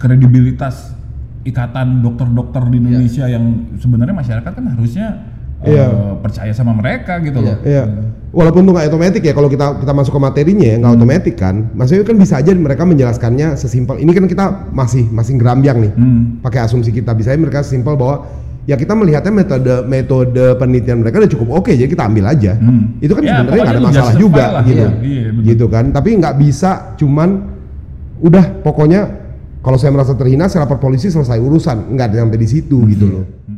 kredibilitas 0.00 0.96
ikatan 1.42 2.00
dokter-dokter 2.00 2.70
di 2.70 2.76
Indonesia 2.80 3.26
yang 3.26 3.66
sebenarnya 3.82 4.14
masyarakat 4.14 4.52
kan 4.54 4.64
harusnya 4.78 5.31
eh, 5.62 5.70
Iya. 5.72 5.86
percaya 6.18 6.52
sama 6.52 6.72
mereka 6.72 7.18
gitu 7.18 7.38
loh. 7.38 7.56
Iya. 7.62 7.84
Walaupun 8.32 8.64
itu 8.64 8.72
nggak 8.72 8.86
otomatis 8.88 9.20
ya 9.20 9.32
kalau 9.32 9.46
kita 9.46 9.66
kita 9.76 9.92
masuk 9.92 10.12
ke 10.12 10.20
materinya 10.20 10.64
ya 10.64 10.72
Hmm. 10.72 10.80
nggak 10.80 10.92
otomatis 10.96 11.34
kan. 11.36 11.54
Maksudnya 11.72 12.02
kan 12.02 12.16
bisa 12.16 12.34
aja 12.36 12.50
mereka 12.50 12.82
menjelaskannya 12.82 13.48
sesimpel 13.54 13.96
ini 13.96 14.10
kan 14.10 14.24
kita 14.24 14.44
masih 14.70 15.04
masih 15.06 15.36
gerambyang 15.36 15.78
nih. 15.80 15.92
Hmm. 15.92 16.20
Pakai 16.40 16.64
asumsi 16.64 16.90
kita 16.90 17.12
bisa 17.12 17.30
aja 17.30 17.38
mereka 17.38 17.60
simpel 17.60 17.92
bahwa 17.92 18.24
ya 18.62 18.74
kita 18.74 18.94
melihatnya 18.94 19.34
metode 19.34 19.74
metode 19.84 20.44
penelitian 20.56 21.02
mereka 21.02 21.18
udah 21.18 21.28
cukup 21.28 21.48
oke 21.52 21.70
jadi 21.70 21.86
kita 21.86 22.08
ambil 22.08 22.24
aja. 22.26 22.56
Hmm. 22.56 22.96
Itu 22.98 23.12
kan 23.12 23.22
Ya, 23.22 23.42
sebenarnya 23.44 23.60
nggak 23.60 23.74
ada 23.74 23.82
masalah 23.84 24.14
juga 24.16 24.44
lah. 24.50 24.62
gitu. 24.64 24.80
Iya, 24.80 24.88
iya, 25.04 25.28
betul. 25.28 25.44
gitu 25.52 25.64
kan. 25.68 25.84
Tapi 25.92 26.08
nggak 26.16 26.34
bisa 26.40 26.70
cuman 26.96 27.28
udah 28.22 28.44
pokoknya 28.62 29.00
kalau 29.60 29.76
saya 29.76 29.92
merasa 29.92 30.16
terhina 30.16 30.48
saya 30.48 30.64
lapor 30.64 30.80
polisi 30.80 31.06
selesai 31.06 31.36
urusan 31.36 31.92
nggak 31.92 32.06
ada 32.08 32.16
sampai 32.24 32.38
di 32.38 32.48
situ 32.48 32.80
gitu 32.88 33.04
loh. 33.12 33.24
Hmm. 33.44 33.51